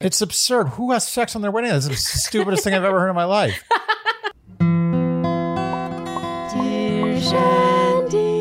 It's 0.00 0.20
absurd. 0.22 0.68
Who 0.68 0.92
has 0.92 1.08
sex 1.08 1.34
on 1.34 1.42
their 1.42 1.50
wedding? 1.50 1.72
That's 1.72 1.88
the 1.88 1.96
stupidest 1.96 2.62
thing 2.62 2.72
I've 2.72 2.84
ever 2.84 3.00
heard 3.00 3.08
in 3.08 3.16
my 3.16 3.24
life. 3.24 3.64
Dear 6.52 7.20
Shandy. 7.20 8.36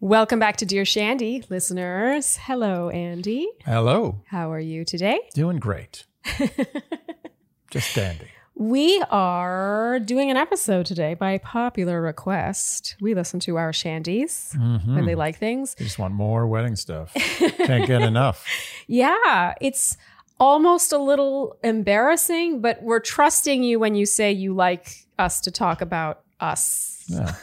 Welcome 0.00 0.38
back 0.38 0.56
to 0.58 0.64
Dear 0.64 0.86
Shandy, 0.86 1.44
listeners. 1.50 2.38
Hello, 2.38 2.88
Andy. 2.88 3.50
Hello. 3.66 4.22
How 4.28 4.50
are 4.50 4.58
you 4.58 4.86
today? 4.86 5.20
Doing 5.34 5.58
great. 5.58 6.06
Just 7.70 7.94
dandy. 7.94 8.30
We 8.58 9.00
are 9.12 10.00
doing 10.00 10.32
an 10.32 10.36
episode 10.36 10.84
today 10.84 11.14
by 11.14 11.38
popular 11.38 12.02
request. 12.02 12.96
We 13.00 13.14
listen 13.14 13.38
to 13.40 13.56
our 13.56 13.70
Shandies 13.70 14.52
mm-hmm. 14.56 14.96
when 14.96 15.06
they 15.06 15.14
like 15.14 15.38
things. 15.38 15.76
They 15.76 15.84
just 15.84 16.00
want 16.00 16.12
more 16.12 16.44
wedding 16.44 16.74
stuff. 16.74 17.14
Can't 17.14 17.86
get 17.86 18.02
enough. 18.02 18.44
Yeah, 18.90 19.52
it's 19.60 19.98
almost 20.40 20.92
a 20.92 20.98
little 20.98 21.58
embarrassing, 21.62 22.62
but 22.62 22.82
we're 22.82 23.00
trusting 23.00 23.62
you 23.62 23.78
when 23.78 23.94
you 23.94 24.06
say 24.06 24.32
you 24.32 24.54
like 24.54 25.06
us 25.18 25.42
to 25.42 25.50
talk 25.50 25.82
about 25.82 26.22
us. 26.40 27.04
Yeah. 27.06 27.34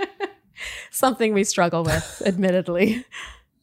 Something 0.90 1.32
we 1.32 1.44
struggle 1.44 1.84
with, 1.84 2.22
admittedly. 2.26 3.06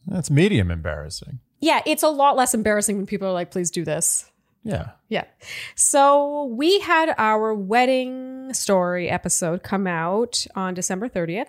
That's 0.06 0.30
medium 0.30 0.70
embarrassing. 0.70 1.40
Yeah, 1.60 1.82
it's 1.84 2.02
a 2.02 2.08
lot 2.08 2.34
less 2.34 2.54
embarrassing 2.54 2.96
when 2.96 3.06
people 3.06 3.28
are 3.28 3.32
like, 3.32 3.50
please 3.50 3.70
do 3.70 3.84
this. 3.84 4.31
Yeah. 4.64 4.90
Yeah. 5.08 5.24
So 5.74 6.44
we 6.44 6.78
had 6.80 7.14
our 7.18 7.54
wedding 7.54 8.52
story 8.54 9.08
episode 9.08 9.62
come 9.62 9.86
out 9.86 10.46
on 10.54 10.74
December 10.74 11.08
30th. 11.08 11.48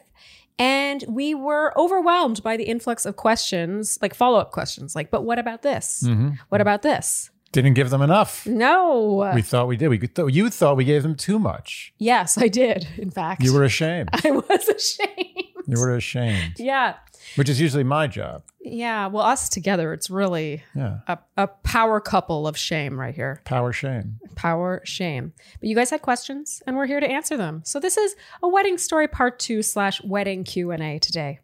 And 0.60 1.04
we 1.08 1.34
were 1.34 1.74
overwhelmed 1.78 2.44
by 2.44 2.58
the 2.58 2.66
influx 2.66 3.06
of 3.08 3.16
questions, 3.16 3.98
like 4.04 4.14
follow 4.14 4.38
up 4.40 4.52
questions, 4.52 4.96
like, 4.96 5.10
but 5.10 5.24
what 5.24 5.40
about 5.40 5.64
this? 5.64 6.04
Mm-hmm. 6.06 6.30
What 6.50 6.62
about 6.62 6.84
this? 6.84 7.32
Didn't 7.52 7.74
give 7.74 7.90
them 7.90 8.02
enough. 8.04 8.46
No. 8.46 9.32
We 9.34 9.42
thought 9.42 9.68
we 9.68 9.78
did. 9.78 9.90
We 9.90 9.98
th- 10.00 10.34
you 10.34 10.50
thought 10.52 10.78
we 10.78 10.86
gave 10.86 11.04
them 11.04 11.16
too 11.16 11.40
much. 11.40 11.94
yes, 11.98 12.38
I 12.38 12.48
did, 12.48 12.88
in 12.98 13.10
fact. 13.12 13.44
You 13.44 13.54
were 13.54 13.64
ashamed. 13.64 14.10
I 14.24 14.32
was 14.32 14.68
ashamed. 14.68 15.43
You 15.68 15.80
were 15.80 15.96
ashamed, 15.96 16.56
Yeah. 16.60 16.96
which 17.36 17.48
is 17.50 17.60
usually 17.62 17.84
my 17.84 18.08
job. 18.08 18.44
Yeah. 18.60 19.08
Well, 19.08 19.24
us 19.24 19.48
together, 19.50 19.94
it's 19.94 20.10
really 20.10 20.64
Yeah. 20.76 21.00
a, 21.08 21.18
a 21.38 21.48
power 21.48 22.00
couple 22.00 22.48
of 22.48 22.58
shame 22.58 23.00
right 23.00 23.16
here. 23.16 23.42
Power 23.46 23.72
shame. 23.74 24.20
power 24.36 24.82
shame 24.84 25.32
but 25.60 25.70
you 25.70 25.76
guys 25.76 25.90
had 25.92 26.02
questions 26.02 26.64
and 26.66 26.76
we're 26.76 26.88
here 26.88 27.00
to 27.00 27.08
answer 27.08 27.38
them 27.38 27.62
so 27.64 27.80
this 27.80 27.98
is 27.98 28.16
a 28.42 28.48
wedding 28.48 28.80
story 28.80 29.08
part 29.08 29.38
two 29.38 29.62
slash 29.62 30.02
wedding 30.04 30.44
q&a 30.44 30.98
today 31.00 31.40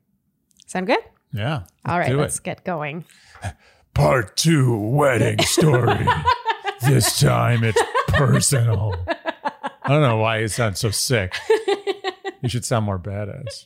sound 0.66 0.88
good 0.88 0.98
Yeah. 1.32 1.64
all 1.86 2.00
right 2.00 2.16
let's 2.16 2.40
it. 2.40 2.44
get 2.44 2.64
going 2.66 3.06
Part 3.94 4.38
two 4.38 4.76
wedding 4.78 5.40
story. 5.42 6.06
this 6.82 7.20
time 7.20 7.64
it's 7.64 7.82
personal. 8.08 8.96
I 9.08 9.90
don't 9.90 10.02
know 10.02 10.18
why 10.18 10.40
you 10.40 10.48
sound 10.48 10.78
so 10.78 10.90
sick. 10.90 11.36
You 12.42 12.48
should 12.50 12.64
sound 12.66 12.86
more 12.86 12.98
badass. 13.00 13.66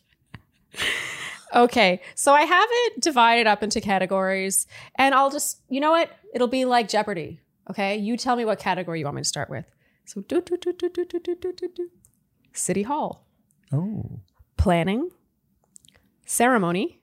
Okay 1.55 2.01
so 2.15 2.33
i 2.33 2.41
have 2.41 2.69
it 2.71 3.01
divided 3.01 3.47
up 3.47 3.63
into 3.63 3.79
categories 3.79 4.67
and 4.95 5.13
i'll 5.13 5.29
just 5.29 5.59
you 5.69 5.79
know 5.79 5.91
what? 5.91 6.09
It'll 6.33 6.47
be 6.47 6.65
like 6.65 6.87
jeopardy 6.87 7.39
okay? 7.69 7.97
You 7.97 8.17
tell 8.17 8.35
me 8.35 8.45
what 8.45 8.59
category 8.59 8.99
you 8.99 9.05
want 9.05 9.15
me 9.15 9.21
to 9.21 9.27
start 9.27 9.49
with. 9.49 9.65
So 10.05 10.21
do, 10.21 10.41
do, 10.41 10.57
do, 10.57 10.73
do, 10.73 10.89
do, 10.89 11.05
do, 11.05 11.19
do, 11.19 11.35
do, 11.35 11.67
do, 11.75 11.89
city 12.53 12.83
hall. 12.83 13.27
Oh. 13.71 14.19
planning. 14.57 15.09
Ceremony. 16.25 17.01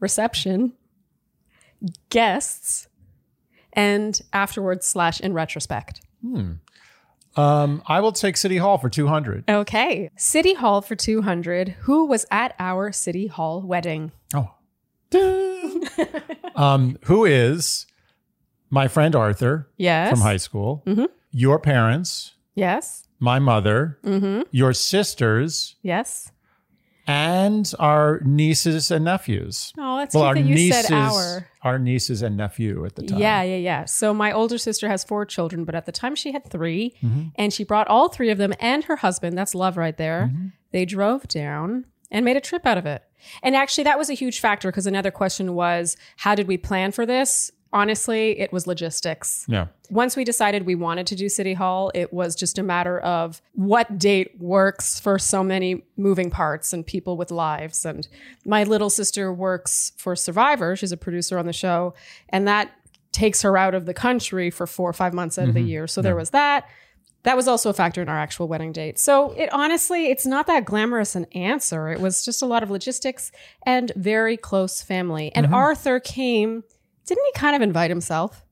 Reception. 0.00 0.72
Guests. 2.08 2.88
And 3.72 4.20
afterwards 4.32 4.86
slash 4.86 5.20
in 5.20 5.32
retrospect 5.32 6.00
hmm. 6.22 6.54
Um, 7.40 7.82
I 7.86 8.00
will 8.00 8.12
take 8.12 8.36
City 8.36 8.58
Hall 8.58 8.78
for 8.78 8.88
200. 8.88 9.44
okay. 9.48 10.10
City 10.16 10.54
hall 10.54 10.82
for 10.82 10.94
200 10.94 11.70
who 11.80 12.06
was 12.06 12.26
at 12.30 12.54
our 12.58 12.92
city 12.92 13.26
hall 13.26 13.62
wedding? 13.62 14.12
Oh. 14.34 14.50
um, 16.56 16.98
who 17.04 17.24
is 17.24 17.86
my 18.68 18.88
friend 18.88 19.16
Arthur 19.16 19.68
yes. 19.76 20.10
from 20.10 20.20
high 20.20 20.36
school, 20.36 20.84
your 21.32 21.58
parents, 21.58 22.34
yes. 22.54 23.08
my 23.18 23.38
mother, 23.38 23.98
mm-hmm. 24.04 24.42
your 24.52 24.72
sisters, 24.72 25.76
yes 25.82 26.30
and 27.10 27.72
our 27.78 28.20
nieces 28.24 28.90
and 28.90 29.04
nephews. 29.04 29.72
oh 29.78 29.98
that's 29.98 30.14
Well, 30.14 30.24
our 30.24 30.34
that 30.34 30.44
you 30.44 30.54
nieces, 30.54 30.86
said 30.86 30.94
our 30.94 31.48
our 31.62 31.78
nieces 31.78 32.22
and 32.22 32.36
nephew 32.36 32.84
at 32.86 32.94
the 32.96 33.02
time. 33.02 33.18
Yeah, 33.18 33.42
yeah, 33.42 33.56
yeah. 33.56 33.84
So 33.84 34.14
my 34.14 34.32
older 34.32 34.56
sister 34.58 34.88
has 34.88 35.04
four 35.04 35.24
children, 35.26 35.64
but 35.64 35.74
at 35.74 35.86
the 35.86 35.92
time 35.92 36.14
she 36.14 36.32
had 36.32 36.48
3 36.48 36.94
Mm-hmm. 37.02 37.22
and 37.36 37.52
she 37.52 37.64
brought 37.64 37.88
all 37.88 38.08
three 38.08 38.30
of 38.30 38.38
them 38.38 38.52
and 38.60 38.84
her 38.84 38.96
husband. 38.96 39.36
That's 39.36 39.54
love 39.54 39.76
right 39.76 39.96
there. 39.96 40.30
Mm-hmm. 40.32 40.46
They 40.72 40.84
drove 40.84 41.28
down 41.28 41.84
and 42.10 42.24
made 42.24 42.36
a 42.36 42.40
trip 42.40 42.64
out 42.66 42.78
of 42.78 42.86
it. 42.86 43.02
And 43.42 43.54
actually, 43.54 43.84
that 43.84 43.98
was 43.98 44.08
a 44.08 44.14
huge 44.14 44.40
factor 44.40 44.68
because 44.70 44.86
another 44.86 45.10
question 45.10 45.54
was, 45.54 45.96
how 46.16 46.34
did 46.34 46.48
we 46.48 46.56
plan 46.56 46.90
for 46.92 47.04
this? 47.04 47.50
Honestly, 47.72 48.38
it 48.40 48.52
was 48.52 48.66
logistics. 48.66 49.44
Yeah. 49.48 49.68
Once 49.90 50.16
we 50.16 50.24
decided 50.24 50.66
we 50.66 50.74
wanted 50.74 51.06
to 51.06 51.14
do 51.14 51.28
City 51.28 51.54
Hall, 51.54 51.92
it 51.94 52.12
was 52.12 52.34
just 52.34 52.58
a 52.58 52.62
matter 52.62 52.98
of 53.00 53.40
what 53.54 53.96
date 53.96 54.40
works 54.40 54.98
for 54.98 55.18
so 55.18 55.44
many 55.44 55.84
moving 55.96 56.30
parts 56.30 56.72
and 56.72 56.84
people 56.84 57.16
with 57.16 57.30
lives. 57.30 57.84
And 57.84 58.08
my 58.44 58.64
little 58.64 58.90
sister 58.90 59.32
works 59.32 59.92
for 59.96 60.16
Survivor. 60.16 60.74
She's 60.74 60.90
a 60.90 60.96
producer 60.96 61.38
on 61.38 61.46
the 61.46 61.52
show. 61.52 61.94
And 62.28 62.48
that 62.48 62.72
takes 63.12 63.42
her 63.42 63.56
out 63.56 63.74
of 63.74 63.86
the 63.86 63.94
country 63.94 64.50
for 64.50 64.66
four 64.66 64.90
or 64.90 64.92
five 64.92 65.14
months 65.14 65.38
out 65.38 65.48
of 65.48 65.54
the 65.54 65.60
mm-hmm. 65.60 65.68
year. 65.68 65.86
So 65.86 66.02
there 66.02 66.16
was 66.16 66.30
that. 66.30 66.68
That 67.22 67.36
was 67.36 67.46
also 67.46 67.70
a 67.70 67.74
factor 67.74 68.00
in 68.00 68.08
our 68.08 68.18
actual 68.18 68.48
wedding 68.48 68.72
date. 68.72 68.98
So 68.98 69.32
it 69.32 69.52
honestly, 69.52 70.06
it's 70.06 70.24
not 70.24 70.46
that 70.46 70.64
glamorous 70.64 71.14
an 71.14 71.26
answer. 71.34 71.90
It 71.90 72.00
was 72.00 72.24
just 72.24 72.40
a 72.40 72.46
lot 72.46 72.62
of 72.62 72.70
logistics 72.70 73.30
and 73.64 73.92
very 73.94 74.36
close 74.36 74.82
family. 74.82 75.30
And 75.34 75.46
mm-hmm. 75.46 75.54
Arthur 75.54 76.00
came, 76.00 76.64
didn't 77.06 77.24
he 77.24 77.32
kind 77.38 77.56
of 77.56 77.62
invite 77.62 77.90
himself? 77.90 78.44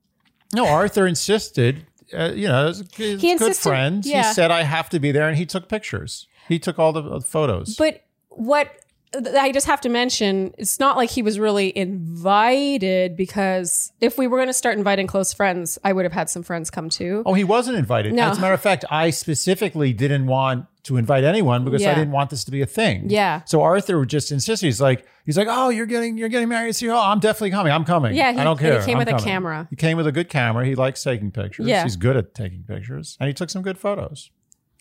No, 0.55 0.67
Arthur 0.67 1.07
insisted. 1.07 1.87
Uh, 2.13 2.33
you 2.35 2.49
know, 2.49 2.69
as 2.69 2.81
a, 2.81 2.85
good 2.85 3.23
insisted- 3.23 3.69
friend, 3.69 4.07
yeah. 4.07 4.29
he 4.29 4.35
said, 4.35 4.51
"I 4.51 4.63
have 4.63 4.89
to 4.91 4.99
be 4.99 5.13
there," 5.13 5.29
and 5.29 5.37
he 5.37 5.45
took 5.45 5.69
pictures. 5.69 6.27
He 6.49 6.59
took 6.59 6.79
all 6.79 6.93
the 6.93 7.03
uh, 7.03 7.21
photos. 7.21 7.77
But 7.77 8.05
what 8.31 8.71
I 9.15 9.53
just 9.53 9.67
have 9.67 9.81
to 9.83 9.89
mention, 9.89 10.53
it's 10.59 10.79
not 10.79 10.97
like 10.97 11.11
he 11.11 11.23
was 11.23 11.39
really 11.39 11.77
invited 11.77 13.17
because 13.17 13.93
if 14.01 14.19
we 14.19 14.27
were 14.27 14.37
going 14.39 14.49
to 14.49 14.53
start 14.55 14.77
inviting 14.77 15.07
close 15.07 15.33
friends, 15.33 15.79
I 15.85 15.93
would 15.93 16.05
have 16.05 16.13
had 16.13 16.29
some 16.29 16.43
friends 16.43 16.71
come 16.71 16.89
too. 16.91 17.23
oh, 17.25 17.35
he 17.35 17.45
wasn't 17.45 17.77
invited. 17.79 18.13
No. 18.13 18.25
As 18.25 18.39
a 18.39 18.41
matter 18.41 18.55
of 18.55 18.61
fact, 18.61 18.85
I 18.91 19.11
specifically 19.11 19.93
didn't 19.93 20.27
want 20.27 20.67
to 20.85 20.97
invite 20.97 21.25
anyone 21.25 21.65
because 21.65 21.85
I 21.85 21.95
didn't 21.95 22.13
want 22.13 22.31
this 22.31 22.45
to 22.45 22.51
be 22.51 22.61
a 22.63 22.67
thing. 22.67 23.11
Yeah. 23.11 23.43
So 23.45 23.63
Arthur 23.63 24.05
just 24.07 24.33
insisted. 24.33 24.67
He's 24.67 24.81
like, 24.81 25.05
he's 25.27 25.37
like, 25.37 25.49
"Oh, 25.51 25.69
you're 25.69 25.85
getting 25.87 26.17
you're 26.17 26.31
getting 26.31 26.49
married." 26.49 26.75
So, 26.77 26.89
oh, 26.89 26.99
I'm 26.99 27.21
definitely 27.21 27.51
coming. 27.51 27.73
I'm 27.73 27.85
coming. 27.85 28.15
Yeah, 28.15 28.33
he- 28.33 28.39
I 28.39 28.45
don't 28.45 28.59
and 28.61 28.81
he 28.81 28.87
came 28.87 28.95
I'm 28.99 29.05
with 29.07 29.09
a 29.09 29.19
camera. 29.25 29.67
He 29.71 29.77
came 29.77 29.97
with 29.99 30.07
a 30.07 30.13
good 30.13 30.29
camera. 30.31 30.65
He 30.65 30.75
likes 30.75 31.03
taking 31.03 31.31
pictures. 31.31 31.67
Yeah. 31.67 31.83
He's 31.83 31.97
good 31.97 32.17
at 32.17 32.35
taking 32.35 32.63
pictures, 32.63 33.17
and 33.21 33.29
he 33.29 33.35
took 33.35 33.51
some 33.51 33.63
good 33.63 33.77
photos. 33.79 34.31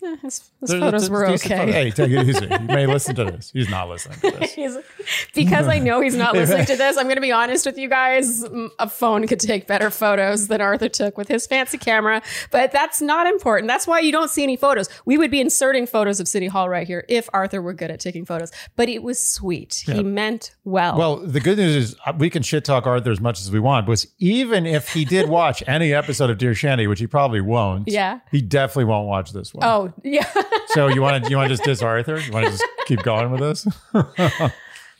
Eh, 0.03 0.15
his 0.21 0.51
his 0.61 0.71
photos 0.71 1.09
were 1.09 1.27
okay. 1.29 1.71
Hey, 1.71 1.91
take 1.91 2.11
it 2.11 2.27
easy. 2.27 2.45
You 2.45 2.59
may 2.67 2.85
listen 2.85 3.15
to 3.15 3.25
this. 3.25 3.51
He's 3.51 3.69
not 3.69 3.89
listening 3.89 4.19
to 4.19 4.31
this. 4.39 4.53
He's- 4.53 4.77
because 5.35 5.67
I 5.67 5.79
know 5.79 6.01
he's 6.01 6.15
not 6.15 6.33
listening 6.35 6.65
to 6.65 6.75
this, 6.75 6.97
I'm 6.97 7.05
going 7.05 7.15
to 7.15 7.21
be 7.21 7.31
honest 7.31 7.65
with 7.65 7.77
you 7.77 7.89
guys. 7.89 8.43
A 8.79 8.89
phone 8.89 9.27
could 9.27 9.39
take 9.39 9.67
better 9.67 9.89
photos 9.89 10.47
than 10.47 10.61
Arthur 10.61 10.89
took 10.89 11.17
with 11.17 11.27
his 11.27 11.47
fancy 11.47 11.77
camera, 11.77 12.21
but 12.51 12.71
that's 12.71 13.01
not 13.01 13.27
important. 13.27 13.67
That's 13.67 13.87
why 13.87 13.99
you 13.99 14.11
don't 14.11 14.29
see 14.29 14.43
any 14.43 14.55
photos. 14.57 14.89
We 15.05 15.17
would 15.17 15.31
be 15.31 15.41
inserting 15.41 15.85
photos 15.87 16.19
of 16.19 16.27
City 16.27 16.47
Hall 16.47 16.69
right 16.69 16.87
here 16.87 17.05
if 17.09 17.29
Arthur 17.33 17.61
were 17.61 17.73
good 17.73 17.91
at 17.91 17.99
taking 17.99 18.25
photos, 18.25 18.51
but 18.75 18.89
it 18.89 19.03
was 19.03 19.23
sweet. 19.23 19.83
He 19.85 20.03
meant 20.03 20.55
well. 20.63 20.97
Well, 20.97 21.15
the 21.17 21.39
good 21.39 21.57
news 21.57 21.75
is 21.75 21.95
uh, 22.05 22.13
we 22.17 22.29
can 22.29 22.43
shit 22.43 22.65
talk 22.65 22.85
Arthur 22.87 23.11
as 23.11 23.19
much 23.21 23.39
as 23.39 23.51
we 23.51 23.59
want, 23.59 23.85
because 23.85 24.07
even 24.19 24.65
if 24.65 24.93
he 24.93 25.05
did 25.05 25.29
watch 25.29 25.63
any 25.67 25.93
episode 25.93 26.29
of 26.29 26.37
Dear 26.37 26.53
Shandy, 26.53 26.87
which 26.87 26.99
he 26.99 27.07
probably 27.07 27.41
won't, 27.41 27.87
Yeah. 27.87 28.19
he 28.31 28.41
definitely 28.41 28.85
won't 28.85 29.07
watch 29.07 29.31
this 29.31 29.53
one. 29.53 29.65
oh, 29.65 29.93
yeah. 30.03 30.29
So 30.69 30.87
you 30.87 31.01
want 31.01 31.23
to 31.23 31.29
you 31.29 31.37
want 31.37 31.47
to 31.49 31.53
just 31.53 31.63
diss 31.63 31.81
Arthur? 31.81 32.19
You 32.19 32.31
want 32.31 32.45
to 32.45 32.51
just 32.51 32.63
keep 32.85 33.01
going 33.03 33.31
with 33.31 33.39
this? 33.39 33.67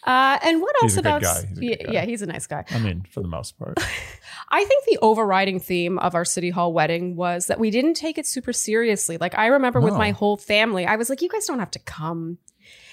Uh, 0.08 0.40
and 0.42 0.62
what 0.62 0.74
else 0.82 0.94
He's 0.94 0.98
a 1.00 1.02
good 1.02 1.18
about? 1.18 1.44
He's 1.44 1.60
yeah, 1.60 1.92
yeah, 1.92 2.06
he's 2.06 2.22
a 2.22 2.26
nice 2.26 2.48
guy. 2.48 2.64
I 2.72 2.80
mean, 2.80 3.06
for 3.12 3.22
the 3.22 3.28
most 3.28 3.60
part. 3.60 3.78
I 4.50 4.64
think 4.64 4.86
the 4.86 4.98
overriding 5.02 5.60
theme 5.60 6.00
of 6.00 6.16
our 6.16 6.24
City 6.24 6.50
Hall 6.50 6.72
wedding 6.72 7.18
was 7.18 7.48
that 7.48 7.60
we 7.60 7.70
didn't 7.72 7.96
take 7.96 8.18
it 8.18 8.26
super 8.26 8.54
seriously. 8.54 9.18
Like 9.18 9.38
I 9.38 9.48
remember 9.48 9.82
with 9.82 9.96
my 9.96 10.12
whole 10.12 10.38
family, 10.38 10.86
I 10.86 10.96
was 10.96 11.10
like, 11.10 11.22
"You 11.22 11.28
guys 11.28 11.46
don't 11.46 11.60
have 11.60 11.72
to 11.72 11.80
come." 11.80 12.38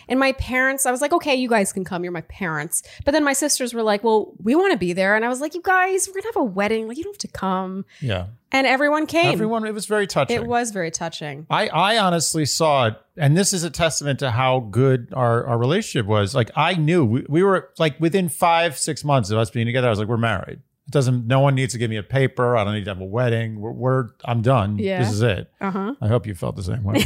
And 0.08 0.18
my 0.18 0.32
parents, 0.32 0.86
I 0.86 0.90
was 0.90 1.00
like, 1.00 1.12
okay, 1.12 1.34
you 1.34 1.48
guys 1.48 1.72
can 1.72 1.84
come. 1.84 2.04
You're 2.04 2.12
my 2.12 2.22
parents. 2.22 2.82
But 3.04 3.12
then 3.12 3.24
my 3.24 3.32
sisters 3.32 3.74
were 3.74 3.82
like, 3.82 4.04
well, 4.04 4.32
we 4.42 4.54
want 4.54 4.72
to 4.72 4.78
be 4.78 4.92
there. 4.92 5.16
And 5.16 5.24
I 5.24 5.28
was 5.28 5.40
like, 5.40 5.54
you 5.54 5.62
guys, 5.62 6.06
we're 6.08 6.14
going 6.14 6.22
to 6.22 6.28
have 6.28 6.36
a 6.36 6.44
wedding. 6.44 6.88
Like, 6.88 6.96
you 6.96 7.04
don't 7.04 7.14
have 7.14 7.18
to 7.18 7.28
come. 7.28 7.84
Yeah. 8.00 8.26
And 8.52 8.68
everyone 8.68 9.06
came. 9.06 9.32
Everyone, 9.32 9.66
it 9.66 9.74
was 9.74 9.86
very 9.86 10.06
touching. 10.06 10.36
It 10.36 10.46
was 10.46 10.70
very 10.70 10.92
touching. 10.92 11.46
I, 11.50 11.66
I 11.68 11.98
honestly 11.98 12.46
saw 12.46 12.86
it, 12.86 12.96
and 13.16 13.36
this 13.36 13.52
is 13.52 13.64
a 13.64 13.70
testament 13.70 14.20
to 14.20 14.30
how 14.30 14.60
good 14.60 15.08
our, 15.12 15.44
our 15.44 15.58
relationship 15.58 16.06
was. 16.06 16.36
Like 16.36 16.52
I 16.54 16.74
knew 16.74 17.04
we, 17.04 17.26
we 17.28 17.42
were 17.42 17.70
like 17.78 17.98
within 17.98 18.28
five, 18.28 18.78
six 18.78 19.02
months 19.02 19.30
of 19.30 19.38
us 19.38 19.50
being 19.50 19.66
together, 19.66 19.88
I 19.88 19.90
was 19.90 19.98
like, 19.98 20.06
we're 20.06 20.18
married. 20.18 20.60
It 20.86 20.90
doesn't. 20.90 21.26
No 21.26 21.40
one 21.40 21.56
needs 21.56 21.72
to 21.72 21.78
give 21.78 21.90
me 21.90 21.96
a 21.96 22.02
paper. 22.04 22.56
I 22.56 22.62
don't 22.62 22.74
need 22.74 22.84
to 22.84 22.90
have 22.90 23.00
a 23.00 23.04
wedding. 23.04 23.58
We're, 23.58 23.72
we're 23.72 24.08
I'm 24.24 24.40
done. 24.40 24.78
Yeah. 24.78 25.00
This 25.00 25.12
is 25.12 25.22
it. 25.22 25.50
Uh 25.60 25.70
huh. 25.72 25.94
I 26.00 26.06
hope 26.06 26.24
you 26.26 26.34
felt 26.36 26.54
the 26.54 26.62
same 26.62 26.84
way. 26.84 27.04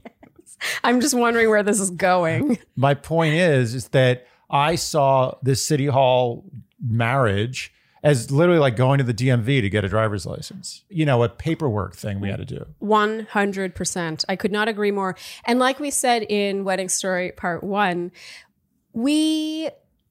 I'm 0.84 1.02
just 1.02 1.13
wondering 1.13 1.50
where 1.50 1.63
this 1.63 1.80
is 1.80 1.90
going. 1.90 2.57
My 2.75 2.94
point 2.94 3.36
is, 3.36 3.74
is 3.75 3.90
that 3.90 4.28
I 4.50 4.75
saw 4.75 5.36
this 5.42 5.66
city 5.66 5.88
hall 5.88 6.46
marriage 6.81 7.74
as 8.06 8.30
literally 8.30 8.60
like 8.60 8.75
going 8.75 9.00
to 9.00 9.04
the 9.04 9.13
DMV 9.16 9.62
to 9.62 9.69
get 9.69 9.84
a 9.84 9.90
driver's 9.90 10.28
license. 10.28 10.84
You 10.90 11.07
know, 11.07 11.24
a 11.24 11.30
paperwork 11.30 11.96
thing 11.96 12.19
we 12.19 12.30
had 12.30 12.38
to 12.38 12.46
do. 12.46 12.66
100%. 12.81 14.25
I 14.30 14.36
could 14.36 14.52
not 14.52 14.68
agree 14.68 14.92
more. 14.92 15.16
And 15.44 15.57
like 15.57 15.80
we 15.80 15.90
said 15.90 16.22
in 16.30 16.63
Wedding 16.63 16.88
Story 16.88 17.31
Part 17.31 17.63
One, 17.63 18.12
we, 18.94 19.69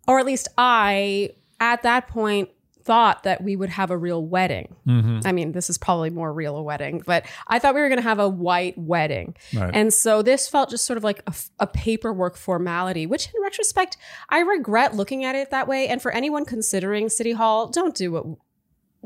or 0.08 0.18
at 0.18 0.26
least 0.26 0.48
I, 0.58 1.30
at 1.60 1.84
that 1.84 2.08
point, 2.08 2.50
thought 2.84 3.22
that 3.22 3.42
we 3.42 3.56
would 3.56 3.70
have 3.70 3.90
a 3.90 3.96
real 3.96 4.24
wedding. 4.24 4.74
Mm-hmm. 4.86 5.20
I 5.24 5.32
mean, 5.32 5.52
this 5.52 5.70
is 5.70 5.78
probably 5.78 6.10
more 6.10 6.32
real 6.32 6.56
a 6.56 6.62
wedding, 6.62 7.02
but 7.06 7.26
I 7.48 7.58
thought 7.58 7.74
we 7.74 7.80
were 7.80 7.88
going 7.88 7.98
to 7.98 8.02
have 8.02 8.18
a 8.18 8.28
white 8.28 8.76
wedding. 8.76 9.34
Right. 9.54 9.70
And 9.72 9.92
so 9.92 10.22
this 10.22 10.48
felt 10.48 10.70
just 10.70 10.84
sort 10.84 10.96
of 10.96 11.04
like 11.04 11.22
a 11.58 11.66
paperwork 11.66 12.36
formality, 12.36 13.06
which 13.06 13.28
in 13.34 13.42
retrospect, 13.42 13.96
I 14.28 14.40
regret 14.40 14.94
looking 14.94 15.24
at 15.24 15.34
it 15.34 15.50
that 15.50 15.66
way. 15.66 15.88
And 15.88 16.02
for 16.02 16.12
anyone 16.12 16.44
considering 16.44 17.08
City 17.08 17.32
Hall, 17.32 17.68
don't 17.68 17.94
do 17.94 18.12
what 18.12 18.26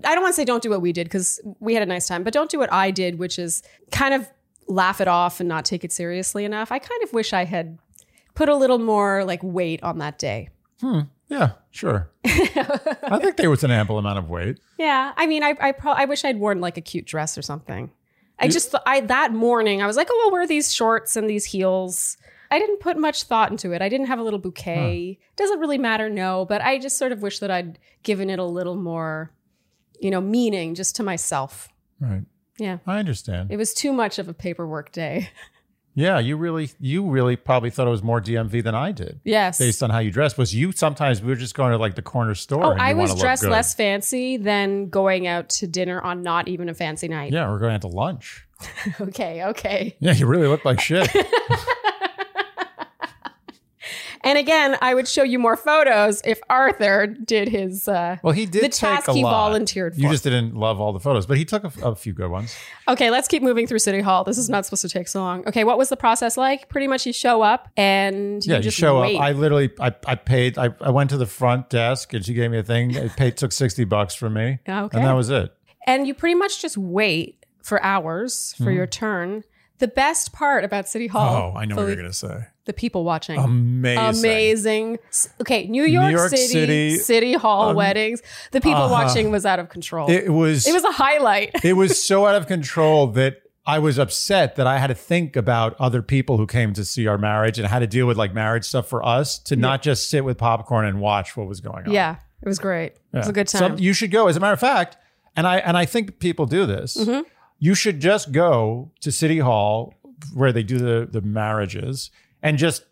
I 0.04 0.14
don't 0.14 0.22
want 0.22 0.32
to 0.32 0.36
say 0.36 0.44
don't 0.44 0.62
do 0.62 0.70
what 0.70 0.80
we 0.80 0.92
did 0.92 1.06
because 1.06 1.40
we 1.58 1.74
had 1.74 1.82
a 1.82 1.86
nice 1.86 2.06
time, 2.06 2.22
but 2.22 2.32
don't 2.32 2.50
do 2.50 2.58
what 2.58 2.72
I 2.72 2.90
did, 2.90 3.18
which 3.18 3.38
is 3.38 3.62
kind 3.90 4.14
of 4.14 4.28
laugh 4.68 5.00
it 5.00 5.08
off 5.08 5.40
and 5.40 5.48
not 5.48 5.64
take 5.64 5.82
it 5.82 5.92
seriously 5.92 6.44
enough. 6.44 6.70
I 6.70 6.78
kind 6.78 7.02
of 7.02 7.12
wish 7.12 7.32
I 7.32 7.44
had 7.44 7.78
put 8.34 8.48
a 8.48 8.54
little 8.54 8.78
more 8.78 9.24
like 9.24 9.42
weight 9.42 9.82
on 9.82 9.98
that 9.98 10.18
day. 10.18 10.50
Hmm. 10.80 11.00
Yeah, 11.28 11.52
sure. 11.70 12.10
I 12.24 13.18
think 13.20 13.36
there 13.36 13.50
was 13.50 13.62
an 13.64 13.70
ample 13.70 13.98
amount 13.98 14.18
of 14.18 14.28
weight. 14.30 14.58
Yeah, 14.78 15.12
I 15.16 15.26
mean, 15.26 15.42
I 15.42 15.54
I, 15.60 15.72
pro- 15.72 15.92
I 15.92 16.04
wish 16.06 16.24
I'd 16.24 16.38
worn 16.38 16.60
like 16.60 16.76
a 16.76 16.80
cute 16.80 17.04
dress 17.06 17.36
or 17.36 17.42
something. 17.42 17.90
I 18.38 18.48
just 18.48 18.70
th- 18.70 18.82
I 18.86 19.00
that 19.00 19.32
morning 19.32 19.82
I 19.82 19.86
was 19.86 19.96
like, 19.96 20.08
oh, 20.10 20.22
I'll 20.26 20.32
wear 20.32 20.46
these 20.46 20.72
shorts 20.72 21.16
and 21.16 21.28
these 21.28 21.44
heels. 21.46 22.16
I 22.50 22.58
didn't 22.58 22.80
put 22.80 22.96
much 22.96 23.24
thought 23.24 23.50
into 23.50 23.72
it. 23.72 23.82
I 23.82 23.88
didn't 23.90 24.06
have 24.06 24.18
a 24.18 24.22
little 24.22 24.38
bouquet. 24.38 25.18
Doesn't 25.36 25.58
really 25.60 25.76
matter, 25.76 26.08
no. 26.08 26.46
But 26.46 26.62
I 26.62 26.78
just 26.78 26.96
sort 26.96 27.12
of 27.12 27.20
wish 27.20 27.40
that 27.40 27.50
I'd 27.50 27.78
given 28.04 28.30
it 28.30 28.38
a 28.38 28.44
little 28.44 28.76
more, 28.76 29.32
you 30.00 30.10
know, 30.10 30.20
meaning 30.22 30.74
just 30.74 30.96
to 30.96 31.02
myself. 31.02 31.68
Right. 32.00 32.22
Yeah, 32.58 32.78
I 32.86 32.98
understand. 32.98 33.50
it 33.52 33.56
was 33.56 33.74
too 33.74 33.92
much 33.92 34.18
of 34.18 34.28
a 34.28 34.34
paperwork 34.34 34.92
day. 34.92 35.30
Yeah, 35.98 36.20
you 36.20 36.36
really, 36.36 36.70
you 36.78 37.10
really 37.10 37.34
probably 37.34 37.70
thought 37.70 37.88
it 37.88 37.90
was 37.90 38.04
more 38.04 38.20
DMV 38.20 38.62
than 38.62 38.76
I 38.76 38.92
did, 38.92 39.18
Yes. 39.24 39.58
based 39.58 39.82
on 39.82 39.90
how 39.90 39.98
you 39.98 40.12
dressed. 40.12 40.38
Was 40.38 40.54
you 40.54 40.70
sometimes 40.70 41.20
we 41.20 41.26
were 41.28 41.34
just 41.34 41.56
going 41.56 41.72
to 41.72 41.76
like 41.76 41.96
the 41.96 42.02
corner 42.02 42.36
store? 42.36 42.64
Oh, 42.64 42.76
I 42.78 42.94
was 42.94 43.18
dressed 43.18 43.42
less 43.42 43.74
fancy 43.74 44.36
than 44.36 44.90
going 44.90 45.26
out 45.26 45.48
to 45.50 45.66
dinner 45.66 46.00
on 46.00 46.22
not 46.22 46.46
even 46.46 46.68
a 46.68 46.74
fancy 46.74 47.08
night. 47.08 47.32
Yeah, 47.32 47.50
we're 47.50 47.58
going 47.58 47.74
out 47.74 47.80
to 47.82 47.88
lunch. 47.88 48.44
Okay, 49.00 49.44
okay. 49.44 49.96
Yeah, 50.00 50.12
you 50.12 50.26
really 50.26 50.46
look 50.48 50.64
like 50.64 50.80
shit. 50.80 51.08
And 54.22 54.38
again, 54.38 54.76
I 54.82 54.94
would 54.94 55.06
show 55.08 55.22
you 55.22 55.38
more 55.38 55.56
photos 55.56 56.20
if 56.24 56.40
Arthur 56.50 57.06
did 57.06 57.48
his. 57.48 57.86
Uh, 57.88 58.16
Well, 58.22 58.32
he 58.32 58.46
did 58.46 58.64
The 58.64 58.68
take 58.68 58.80
task 58.96 59.08
a 59.08 59.12
he 59.14 59.22
lot. 59.22 59.30
volunteered 59.30 59.96
You 59.96 60.08
just 60.10 60.24
didn't 60.24 60.54
love 60.56 60.80
all 60.80 60.92
the 60.92 61.00
photos, 61.00 61.26
but 61.26 61.36
he 61.38 61.44
took 61.44 61.64
a, 61.64 61.72
a 61.82 61.94
few 61.94 62.12
good 62.12 62.30
ones. 62.30 62.56
okay, 62.88 63.10
let's 63.10 63.28
keep 63.28 63.42
moving 63.42 63.66
through 63.66 63.78
City 63.78 64.00
Hall. 64.00 64.24
This 64.24 64.38
is 64.38 64.48
not 64.48 64.64
supposed 64.66 64.82
to 64.82 64.88
take 64.88 65.08
so 65.08 65.20
long. 65.20 65.46
Okay, 65.48 65.64
what 65.64 65.78
was 65.78 65.88
the 65.88 65.96
process 65.96 66.36
like? 66.36 66.68
Pretty 66.68 66.86
much, 66.88 67.06
you 67.06 67.12
show 67.12 67.42
up 67.42 67.68
and 67.76 68.44
you 68.44 68.50
Yeah, 68.52 68.58
you 68.58 68.64
just 68.64 68.76
show 68.76 69.00
wait. 69.00 69.16
up. 69.16 69.22
I 69.22 69.32
literally, 69.32 69.70
I, 69.80 69.94
I 70.06 70.14
paid. 70.14 70.58
I, 70.58 70.70
I 70.80 70.90
went 70.90 71.10
to 71.10 71.16
the 71.16 71.26
front 71.26 71.70
desk 71.70 72.12
and 72.12 72.24
she 72.24 72.34
gave 72.34 72.50
me 72.50 72.58
a 72.58 72.62
thing. 72.62 72.92
It 72.94 73.16
paid 73.16 73.36
took 73.36 73.52
sixty 73.52 73.84
bucks 73.84 74.14
from 74.14 74.34
me, 74.34 74.58
Okay. 74.68 74.96
and 74.98 75.06
that 75.06 75.12
was 75.14 75.30
it. 75.30 75.52
and 75.86 76.06
you 76.06 76.14
pretty 76.14 76.34
much 76.34 76.60
just 76.60 76.76
wait 76.76 77.44
for 77.62 77.82
hours 77.84 78.54
for 78.62 78.70
your 78.70 78.86
turn. 78.86 79.44
The 79.78 79.88
best 79.88 80.32
part 80.32 80.64
about 80.64 80.88
City 80.88 81.06
Hall. 81.06 81.52
Oh, 81.54 81.58
I 81.58 81.64
know 81.64 81.76
what 81.76 81.86
you're 81.86 81.96
gonna 81.96 82.12
say. 82.12 82.46
the 82.64 82.72
people 82.72 83.04
watching. 83.04 83.38
Amazing. 83.38 84.20
Amazing. 84.20 84.98
Okay, 85.40 85.66
New 85.68 85.84
York, 85.84 86.10
York 86.12 86.30
City, 86.30 86.46
City, 86.46 86.96
City 86.96 87.32
Hall 87.34 87.70
um, 87.70 87.76
weddings. 87.76 88.22
The 88.50 88.60
people 88.60 88.82
uh-huh. 88.82 88.92
watching 88.92 89.30
was 89.30 89.46
out 89.46 89.58
of 89.58 89.68
control. 89.68 90.10
It, 90.10 90.32
was 90.32 90.66
It 90.66 90.72
was. 90.72 90.84
a 90.84 90.92
highlight. 90.92 91.64
it 91.64 91.74
was 91.74 92.02
so 92.04 92.26
out 92.26 92.34
of 92.34 92.46
control 92.46 93.06
that 93.08 93.42
I 93.66 93.78
was 93.78 93.98
upset 93.98 94.56
that 94.56 94.66
I 94.66 94.78
had 94.78 94.86
to 94.86 94.94
think 94.94 95.36
about 95.36 95.76
other 95.78 96.00
people 96.02 96.38
who 96.38 96.46
came 96.46 96.72
to 96.72 96.84
see 96.84 97.06
our 97.06 97.18
marriage 97.18 97.58
and 97.58 97.68
how 97.68 97.78
to 97.78 97.86
deal 97.86 98.06
with 98.06 98.16
like 98.16 98.32
marriage 98.32 98.64
stuff 98.64 98.88
for 98.88 99.04
us 99.04 99.38
to 99.40 99.56
not 99.56 99.82
just 99.82 100.08
sit 100.08 100.24
with 100.24 100.38
popcorn 100.38 100.86
and 100.86 101.00
watch 101.00 101.36
what 101.36 101.46
was 101.46 101.60
going 101.60 101.86
on. 101.86 101.92
yeah, 101.92 102.16
it 102.42 102.48
was 102.48 102.58
great. 102.58 102.94
It 103.12 103.18
was 103.18 103.28
a 103.28 103.32
good 103.32 103.48
So 103.48 103.58
time. 103.60 103.78
you 103.78 103.92
should 103.92 104.10
go. 104.10 104.26
As 104.26 104.36
a 104.36 104.40
matter 104.40 104.54
of 104.54 104.60
fact, 104.60 104.96
and 105.36 105.46
I 105.46 105.58
and 105.58 105.76
I 105.76 105.84
think 105.84 106.18
people 106.18 106.46
do 106.46 106.66
this. 106.66 106.96
Mm-hmm. 106.96 107.28
You 107.58 107.74
should 107.74 108.00
just 108.00 108.32
go 108.32 108.90
to 109.00 109.10
City 109.12 109.38
Hall 109.38 109.94
where 110.34 110.52
they 110.52 110.62
do 110.62 110.78
the 110.78 111.08
the 111.10 111.20
marriages 111.20 112.10
and 112.42 112.58
just 112.58 112.84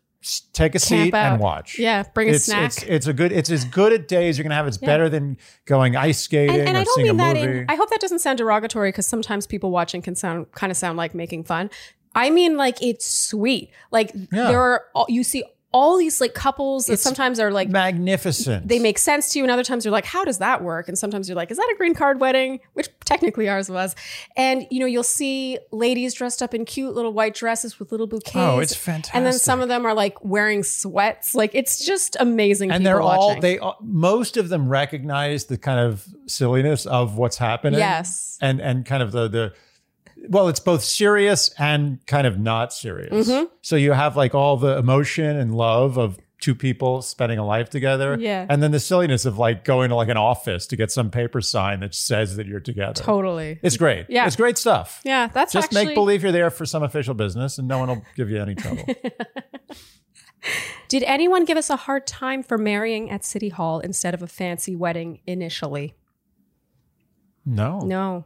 take 0.53 0.75
a 0.75 0.79
seat 0.81 1.15
out. 1.15 1.33
and 1.35 1.41
watch. 1.41 1.79
Yeah, 1.79 2.03
bring 2.15 2.29
a 2.29 2.33
it's, 2.33 2.47
snack. 2.47 2.65
It's, 2.67 2.83
it's 2.83 3.07
a 3.07 3.13
good. 3.13 3.31
It's 3.33 3.51
as 3.51 3.65
good 3.65 3.93
a 3.93 3.99
day 3.99 4.29
as 4.29 4.37
you're 4.39 4.43
gonna 4.43 4.57
have. 4.57 4.67
It's 4.67 4.79
better 4.79 5.09
than 5.09 5.37
going 5.67 5.95
ice 5.97 6.21
skating 6.21 6.57
and, 6.61 6.69
and 6.69 6.77
or 6.77 6.81
I 6.81 6.85
don't 6.85 6.95
seeing 6.95 7.07
mean 7.07 7.15
a 7.21 7.25
that 7.35 7.37
movie. 7.37 7.59
in. 7.61 7.67
I 7.69 7.75
hope 7.77 7.91
that 7.91 8.01
doesn't 8.01 8.19
sound 8.21 8.39
derogatory 8.39 8.89
because 8.89 9.07
sometimes 9.07 9.47
people 9.47 9.71
watching 9.71 10.03
can 10.03 10.15
sound 10.17 10.51
kind 10.53 10.71
of 10.71 10.77
sound 10.77 10.97
like 10.99 11.15
making 11.15 11.45
fun. 11.45 11.71
I 12.15 12.31
mean, 12.31 12.57
like 12.57 12.83
it's 12.83 13.07
sweet. 13.09 13.71
Like 13.93 14.11
Yeah. 14.33 14.49
there 14.49 14.61
are 14.61 14.85
all, 14.95 15.07
you 15.09 15.23
see 15.23 15.45
all 15.73 15.99
these 15.99 16.21
like 16.21 16.33
couples 16.33 16.87
that 16.87 16.95
It's 16.95 17.03
sometimes 17.03 17.39
are 17.39 17.51
like 17.51 17.69
Magnificent. 17.69 18.67
they 18.67 18.79
make 18.79 18.99
sense 18.99 19.31
to 19.31 19.39
you, 19.39 19.45
and 19.45 19.51
other 19.51 19.65
times 19.65 19.85
you're 19.85 19.93
like, 19.93 20.07
how 20.07 20.25
does 20.25 20.39
that 20.39 20.63
work? 20.63 20.89
And 20.89 20.97
sometimes 20.97 21.29
you're 21.29 21.37
like, 21.37 21.51
is 21.51 21.59
that 21.59 21.71
a 21.75 21.77
green 21.77 21.95
card 21.95 22.19
wedding? 22.21 22.61
Which 22.75 22.89
technically 23.05 23.49
ours 23.49 23.69
was. 23.69 23.95
And 24.37 24.67
you 24.71 24.81
know, 24.81 24.87
you'll 24.87 25.03
see 25.03 25.59
ladies 25.73 26.15
dressed 26.15 26.41
up 26.43 26.55
in 26.55 26.65
cute 26.65 26.95
little 26.95 27.13
white 27.13 27.35
dresses 27.35 27.79
with 27.79 27.91
little 27.91 28.07
bouquets. 28.07 28.37
Oh, 28.37 28.59
it's 28.61 28.75
fantastic! 28.75 29.15
And 29.17 29.27
then 29.27 29.35
some 29.35 29.61
of 29.61 29.69
them 29.69 29.85
are 29.85 29.93
like 29.95 30.23
wearing 30.25 30.63
sweats. 30.63 31.35
Like 31.35 31.51
it's 31.55 31.85
just 31.85 32.17
amazing. 32.21 32.71
and 32.71 32.87
they're 32.87 33.03
all 33.03 33.29
watching. 33.29 33.43
they 33.43 33.59
all- 33.59 33.77
most 33.83 34.37
of 34.37 34.49
them 34.49 34.69
recognize 34.69 35.47
the 35.47 35.59
kind 35.59 35.81
of 35.81 36.07
silliness 36.27 36.87
of 36.87 37.19
what's 37.19 37.37
happening. 37.39 37.81
Yes. 37.81 38.39
and 38.41 38.61
and 38.61 38.87
kind 38.87 39.03
of 39.03 39.13
the 39.13 39.29
the 39.29 39.53
well, 40.29 40.49
it's 40.49 40.61
both 40.61 40.83
serious 40.83 41.51
and 41.59 42.05
kind 42.07 42.27
of 42.27 42.39
not 42.39 42.73
serious. 42.73 43.29
Mm-hmm. 43.29 43.47
So 43.63 43.77
you 43.77 43.93
have 43.93 44.17
like 44.17 44.35
all 44.35 44.57
the 44.57 44.77
emotion 44.77 45.37
and 45.37 45.55
love 45.55 45.97
of 45.97 46.19
two 46.41 46.55
people 46.55 47.03
spending 47.03 47.39
a 47.39 47.47
life 47.47 47.71
together. 47.71 48.17
Yeah. 48.19 48.47
And 48.49 48.63
then 48.63 48.71
the 48.71 48.81
silliness 48.81 49.25
of 49.25 49.39
like 49.39 49.65
going 49.65 49.89
to 49.89 49.95
like 49.95 50.09
an 50.09 50.17
office 50.17 50.67
to 50.69 50.77
get 50.77 50.91
some 50.91 51.11
paper 51.11 51.41
sign 51.41 51.81
that 51.81 51.95
says 51.95 52.37
that 52.37 52.47
you're 52.47 52.61
together. 52.61 53.03
totally. 53.03 53.59
It's 53.63 53.77
great. 53.77 54.07
Yeah. 54.09 54.27
It's 54.27 54.37
great 54.37 54.59
stuff. 54.59 55.01
Yeah, 55.05 55.29
that's 55.29 55.53
Just 55.53 55.67
actually 55.67 55.87
make 55.87 55.95
believe 55.95 56.23
you're 56.23 56.33
there 56.33 56.51
for 56.51 56.67
some 56.67 56.83
official 56.83 57.15
business 57.15 57.59
and 57.59 57.67
no 57.67 57.79
one 57.79 57.89
will 57.89 58.03
give 58.17 58.31
you 58.31 58.41
any 58.41 58.55
trouble. 58.55 58.85
Did 60.89 61.03
anyone 61.03 61.45
give 61.45 61.57
us 61.59 61.71
a 61.71 61.77
hard 61.77 62.07
time 62.07 62.43
for 62.43 62.59
marrying 62.59 63.11
at 63.11 63.25
City 63.25 63.49
Hall 63.49 63.81
instead 63.81 64.15
of 64.15 64.23
a 64.23 64.29
fancy 64.29 64.77
wedding 64.77 65.21
initially? 65.27 65.97
No. 67.45 67.81
No. 67.81 68.25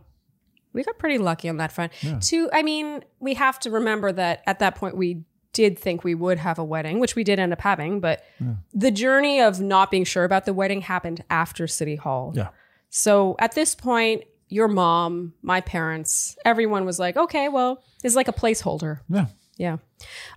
We 0.72 0.82
got 0.82 0.98
pretty 0.98 1.18
lucky 1.18 1.48
on 1.48 1.56
that 1.58 1.72
front. 1.72 1.92
Two, 2.20 2.48
I 2.52 2.62
mean, 2.62 3.04
we 3.18 3.34
have 3.34 3.58
to 3.60 3.70
remember 3.70 4.12
that 4.12 4.42
at 4.46 4.58
that 4.60 4.76
point 4.76 4.96
we 4.96 5.24
did 5.52 5.78
think 5.78 6.04
we 6.04 6.14
would 6.14 6.38
have 6.38 6.58
a 6.58 6.64
wedding, 6.64 7.00
which 7.00 7.16
we 7.16 7.24
did 7.24 7.38
end 7.38 7.52
up 7.52 7.60
having, 7.60 8.00
but 8.00 8.24
the 8.72 8.90
journey 8.90 9.40
of 9.40 9.60
not 9.60 9.90
being 9.90 10.04
sure 10.04 10.24
about 10.24 10.44
the 10.44 10.54
wedding 10.54 10.80
happened 10.80 11.24
after 11.28 11.66
City 11.66 11.96
Hall. 11.96 12.32
Yeah. 12.36 12.48
So 12.88 13.36
at 13.38 13.52
this 13.52 13.74
point, 13.74 14.24
your 14.48 14.68
mom, 14.68 15.32
my 15.42 15.60
parents, 15.60 16.36
everyone 16.44 16.84
was 16.84 16.98
like, 16.98 17.16
okay, 17.16 17.48
well, 17.48 17.82
it's 18.02 18.16
like 18.16 18.28
a 18.28 18.32
placeholder. 18.32 19.00
Yeah. 19.08 19.26
Yeah. 19.56 19.76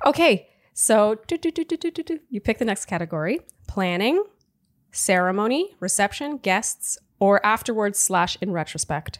Okay. 0.06 0.48
So 0.74 1.20
do, 1.28 1.38
do, 1.38 1.52
do. 1.52 2.20
you 2.30 2.42
pick 2.42 2.58
the 2.58 2.66
next 2.66 2.86
category 2.86 3.40
planning, 3.68 4.24
ceremony, 4.92 5.76
reception, 5.80 6.38
guests, 6.38 6.98
or 7.20 7.44
afterwards 7.46 8.00
slash 8.00 8.38
in 8.42 8.52
retrospect. 8.52 9.20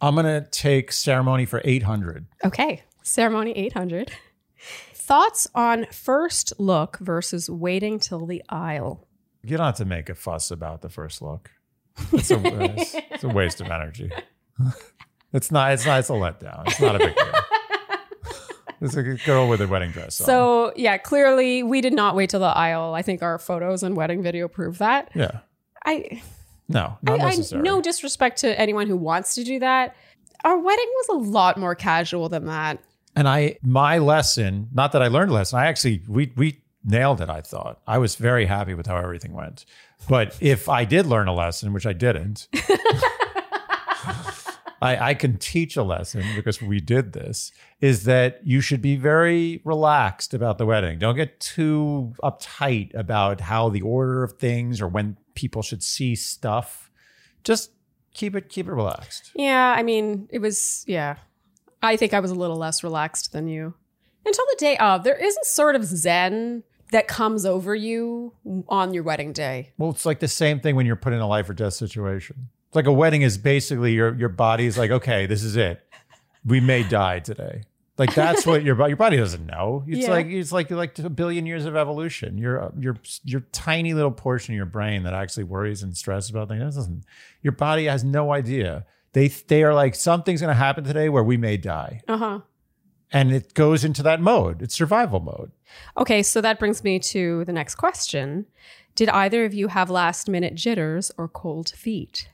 I'm 0.00 0.14
going 0.14 0.26
to 0.26 0.48
take 0.50 0.92
ceremony 0.92 1.46
for 1.46 1.60
800. 1.64 2.26
Okay. 2.44 2.82
Ceremony 3.02 3.52
800. 3.52 4.10
Thoughts 4.94 5.48
on 5.54 5.86
first 5.92 6.52
look 6.58 6.98
versus 6.98 7.48
waiting 7.50 7.98
till 7.98 8.26
the 8.26 8.42
aisle. 8.48 9.06
You 9.42 9.56
don't 9.56 9.66
have 9.66 9.76
to 9.76 9.84
make 9.84 10.08
a 10.08 10.14
fuss 10.14 10.50
about 10.50 10.80
the 10.82 10.88
first 10.88 11.20
look. 11.20 11.50
It's 12.12 12.30
a, 12.30 12.40
it's, 12.64 12.94
it's 13.10 13.24
a 13.24 13.28
waste 13.28 13.60
of 13.60 13.68
energy. 13.68 14.10
It's 15.32 15.50
not. 15.50 15.72
It's 15.72 15.84
not. 15.84 15.98
It's 15.98 16.10
a 16.10 16.12
letdown. 16.12 16.62
It's 16.68 16.80
not 16.80 16.94
a 16.94 16.98
big 17.00 17.16
deal. 17.16 17.26
It's 18.80 18.94
a 18.96 19.02
girl 19.02 19.48
with 19.48 19.60
a 19.62 19.66
wedding 19.66 19.90
dress 19.92 20.20
on. 20.20 20.26
So, 20.26 20.72
yeah, 20.76 20.96
clearly 20.98 21.62
we 21.62 21.80
did 21.80 21.92
not 21.94 22.14
wait 22.14 22.28
till 22.30 22.40
the 22.40 22.46
aisle. 22.46 22.92
I 22.94 23.02
think 23.02 23.22
our 23.22 23.38
photos 23.38 23.82
and 23.82 23.96
wedding 23.96 24.22
video 24.22 24.46
prove 24.46 24.78
that. 24.78 25.10
yeah, 25.14 25.38
I 25.84 26.22
no, 26.68 26.98
I, 27.06 27.10
not 27.10 27.20
I 27.20 27.24
necessary. 27.30 27.62
no 27.62 27.80
disrespect 27.80 28.38
to 28.40 28.58
anyone 28.58 28.86
who 28.86 28.96
wants 28.96 29.34
to 29.34 29.44
do 29.44 29.58
that. 29.60 29.94
Our 30.44 30.58
wedding 30.58 30.90
was 30.96 31.08
a 31.10 31.28
lot 31.30 31.58
more 31.58 31.74
casual 31.74 32.28
than 32.28 32.46
that. 32.46 32.78
And 33.16 33.28
I, 33.28 33.58
my 33.62 33.98
lesson, 33.98 34.68
not 34.72 34.92
that 34.92 35.02
I 35.02 35.08
learned 35.08 35.30
a 35.30 35.34
lesson. 35.34 35.58
I 35.58 35.66
actually, 35.66 36.02
we 36.08 36.32
we 36.36 36.60
nailed 36.84 37.20
it. 37.20 37.30
I 37.30 37.40
thought 37.40 37.80
I 37.86 37.98
was 37.98 38.16
very 38.16 38.46
happy 38.46 38.74
with 38.74 38.86
how 38.86 38.96
everything 38.96 39.32
went. 39.32 39.64
But 40.08 40.36
if 40.40 40.68
I 40.68 40.84
did 40.84 41.06
learn 41.06 41.28
a 41.28 41.34
lesson, 41.34 41.72
which 41.72 41.86
I 41.86 41.92
didn't, 41.92 42.48
I, 44.84 45.10
I 45.10 45.14
can 45.14 45.38
teach 45.38 45.76
a 45.76 45.82
lesson 45.82 46.24
because 46.36 46.60
we 46.60 46.80
did 46.80 47.12
this. 47.12 47.52
Is 47.80 48.04
that 48.04 48.40
you 48.44 48.60
should 48.60 48.82
be 48.82 48.96
very 48.96 49.60
relaxed 49.64 50.34
about 50.34 50.58
the 50.58 50.66
wedding. 50.66 50.98
Don't 50.98 51.16
get 51.16 51.40
too 51.40 52.12
uptight 52.22 52.94
about 52.94 53.40
how 53.40 53.68
the 53.68 53.82
order 53.82 54.22
of 54.22 54.34
things 54.34 54.80
or 54.80 54.88
when 54.88 55.16
people 55.34 55.62
should 55.62 55.82
see 55.82 56.14
stuff. 56.14 56.90
Just 57.42 57.70
keep 58.14 58.34
it 58.36 58.48
keep 58.48 58.66
it 58.66 58.72
relaxed. 58.72 59.32
Yeah, 59.34 59.74
I 59.76 59.82
mean, 59.82 60.28
it 60.30 60.38
was 60.38 60.84
yeah. 60.86 61.16
I 61.82 61.96
think 61.96 62.14
I 62.14 62.20
was 62.20 62.30
a 62.30 62.34
little 62.34 62.56
less 62.56 62.82
relaxed 62.82 63.32
than 63.32 63.48
you. 63.48 63.74
Until 64.24 64.44
the 64.46 64.56
day 64.58 64.76
of, 64.78 65.04
there 65.04 65.16
is 65.16 65.36
a 65.36 65.44
sort 65.44 65.76
of 65.76 65.84
zen 65.84 66.62
that 66.92 67.08
comes 67.08 67.44
over 67.44 67.74
you 67.74 68.32
on 68.68 68.94
your 68.94 69.02
wedding 69.02 69.32
day. 69.32 69.72
Well, 69.76 69.90
it's 69.90 70.06
like 70.06 70.20
the 70.20 70.28
same 70.28 70.60
thing 70.60 70.76
when 70.76 70.86
you're 70.86 70.96
put 70.96 71.12
in 71.12 71.18
a 71.18 71.26
life 71.26 71.50
or 71.50 71.52
death 71.52 71.74
situation. 71.74 72.48
It's 72.74 72.76
like 72.76 72.86
a 72.86 72.92
wedding 72.92 73.22
is 73.22 73.38
basically 73.38 73.92
your 73.92 74.12
your 74.16 74.28
body's 74.28 74.76
like, 74.76 74.90
okay, 74.90 75.26
this 75.26 75.44
is 75.44 75.54
it. 75.54 75.80
We 76.44 76.58
may 76.58 76.82
die 76.82 77.20
today. 77.20 77.62
Like 77.98 78.12
that's 78.16 78.44
what 78.44 78.64
your 78.64 78.74
body 78.74 78.90
your 78.90 78.96
body 78.96 79.16
doesn't 79.16 79.46
know. 79.46 79.84
It's 79.86 80.08
Yeah. 80.08 80.10
like 80.10 80.26
it's 80.26 80.50
like 80.50 80.72
like 80.72 80.98
a 80.98 81.08
billion 81.08 81.46
years 81.46 81.66
of 81.66 81.76
evolution. 81.76 82.36
Your 82.36 82.72
your 82.76 82.96
your 83.22 83.42
tiny 83.52 83.94
little 83.94 84.10
portion 84.10 84.54
of 84.54 84.56
your 84.56 84.66
brain 84.66 85.04
that 85.04 85.14
actually 85.14 85.44
worries 85.44 85.84
and 85.84 85.96
stresses 85.96 86.30
about 86.30 86.48
things. 86.48 86.58
That 86.74 86.74
doesn't. 86.80 87.04
Your 87.42 87.52
body 87.52 87.84
has 87.84 88.02
no 88.02 88.32
idea. 88.32 88.86
They 89.12 89.28
they 89.28 89.62
are 89.62 89.72
like 89.72 89.94
something's 89.94 90.40
going 90.40 90.50
to 90.50 90.54
happen 90.58 90.82
today 90.82 91.08
where 91.08 91.22
we 91.22 91.36
may 91.36 91.56
die, 91.56 92.00
Uh 92.08 92.16
huh. 92.18 92.40
and 93.12 93.30
it 93.32 93.54
goes 93.54 93.84
into 93.84 94.02
that 94.02 94.20
mode. 94.20 94.62
It's 94.62 94.74
survival 94.74 95.20
mode. 95.20 95.52
Okay, 95.96 96.24
so 96.24 96.40
that 96.40 96.58
brings 96.58 96.82
me 96.82 96.98
to 96.98 97.44
the 97.44 97.52
next 97.52 97.76
question. 97.76 98.46
Did 98.96 99.08
either 99.10 99.44
of 99.44 99.54
you 99.54 99.68
have 99.68 99.88
last 99.90 100.28
minute 100.28 100.56
jitters 100.56 101.12
or 101.16 101.28
cold 101.28 101.68
feet? 101.68 102.28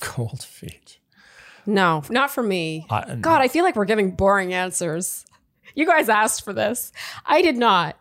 Cold 0.00 0.42
feet. 0.42 0.98
No, 1.66 2.02
not 2.10 2.30
for 2.30 2.42
me. 2.42 2.86
I- 2.90 3.00
uh, 3.00 3.14
God, 3.16 3.40
I 3.40 3.48
feel 3.48 3.64
like 3.64 3.76
we're 3.76 3.84
giving 3.84 4.12
boring 4.12 4.52
answers. 4.52 5.24
You 5.74 5.86
guys 5.86 6.08
asked 6.08 6.44
for 6.44 6.52
this. 6.52 6.92
I 7.24 7.40
did 7.42 7.56
not. 7.56 7.96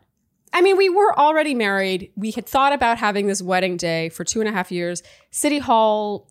I 0.53 0.61
mean, 0.61 0.75
we 0.75 0.89
were 0.89 1.17
already 1.17 1.53
married. 1.53 2.11
We 2.15 2.31
had 2.31 2.45
thought 2.45 2.73
about 2.73 2.97
having 2.97 3.27
this 3.27 3.41
wedding 3.41 3.77
day 3.77 4.09
for 4.09 4.23
two 4.25 4.41
and 4.41 4.49
a 4.49 4.51
half 4.51 4.71
years. 4.71 5.01
City 5.29 5.59
Hall, 5.59 6.27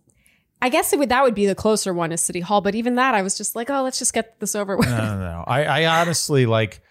I 0.60 0.68
guess 0.68 0.92
it 0.92 0.98
would 0.98 1.08
that 1.08 1.22
would 1.22 1.34
be 1.34 1.46
the 1.46 1.54
closer 1.54 1.94
one 1.94 2.12
is 2.12 2.20
City 2.20 2.40
Hall, 2.40 2.60
but 2.60 2.74
even 2.74 2.96
that, 2.96 3.14
I 3.14 3.22
was 3.22 3.38
just 3.38 3.56
like, 3.56 3.70
oh, 3.70 3.82
let's 3.82 3.98
just 3.98 4.12
get 4.12 4.38
this 4.40 4.54
over 4.54 4.76
with. 4.76 4.88
no, 4.90 4.96
no, 4.98 5.18
no. 5.18 5.44
I, 5.46 5.64
I 5.64 6.00
honestly 6.00 6.44
like 6.44 6.82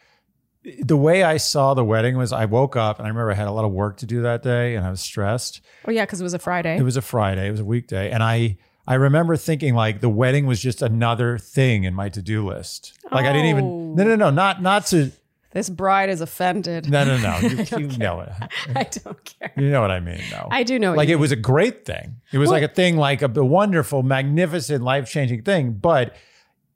the 0.84 0.98
way 0.98 1.24
I 1.24 1.38
saw 1.38 1.74
the 1.74 1.86
wedding 1.86 2.18
was 2.18 2.34
I 2.34 2.46
woke 2.46 2.76
up 2.76 3.00
and 3.00 3.06
I 3.06 3.10
remember 3.10 3.32
I 3.32 3.36
had 3.36 3.48
a 3.48 3.52
lot 3.52 3.66
of 3.66 3.72
work 3.72 3.98
to 3.98 4.06
do 4.06 4.22
that 4.24 4.44
day 4.44 4.76
and 4.76 4.86
I 4.86 4.90
was 4.90 5.02
stressed. 5.02 5.62
Oh 5.88 5.92
yeah, 5.92 6.04
because 6.06 6.20
it 6.20 6.24
was 6.24 6.34
a 6.34 6.40
Friday. 6.40 6.78
It 6.78 6.84
was 6.84 6.98
a 6.98 7.02
Friday, 7.02 7.48
it 7.48 7.52
was 7.52 7.60
a 7.62 7.66
weekday, 7.66 8.12
and 8.12 8.22
I 8.22 8.58
I 8.88 8.96
remember 8.96 9.38
thinking 9.38 9.76
like 9.76 10.02
the 10.02 10.10
wedding 10.10 10.46
was 10.48 10.60
just 10.60 10.82
another 10.82 11.38
thing 11.38 11.84
in 11.84 11.94
my 11.94 12.10
to 12.10 12.22
do 12.22 12.46
list. 12.48 12.94
Like 13.12 13.26
I 13.26 13.32
didn't 13.34 13.46
Oh. 13.48 13.50
even 13.50 13.96
no 13.96 14.04
no 14.04 14.16
no 14.16 14.30
not 14.32 14.62
not 14.62 14.86
to 14.88 15.12
this 15.52 15.70
bride 15.70 16.10
is 16.10 16.22
offended. 16.22 16.90
no 16.90 17.04
no 17.06 17.18
no 17.18 17.38
you, 17.40 17.66
you 17.88 17.98
know 17.98 18.20
it 18.20 18.30
I 18.76 18.84
don't 18.84 19.24
care. 19.26 19.52
you 19.58 19.72
know 19.72 19.82
what 19.82 19.92
I 19.92 20.00
mean 20.00 20.22
though. 20.32 20.48
I 20.52 20.64
do 20.64 20.78
know. 20.78 20.92
What 20.92 20.98
like 20.98 21.10
it 21.10 21.16
was 21.16 21.32
a 21.32 21.36
great 21.38 21.86
thing. 21.86 22.18
It 22.32 22.38
was 22.38 22.50
Well- 22.50 22.60
like 22.62 22.70
a 22.70 22.74
thing, 22.74 22.98
like 22.98 23.22
a, 23.22 23.32
a 23.36 23.46
wonderful, 23.46 24.04
magnificent, 24.04 24.84
life 24.84 25.10
changing 25.10 25.44
thing. 25.44 25.72
But 25.74 26.16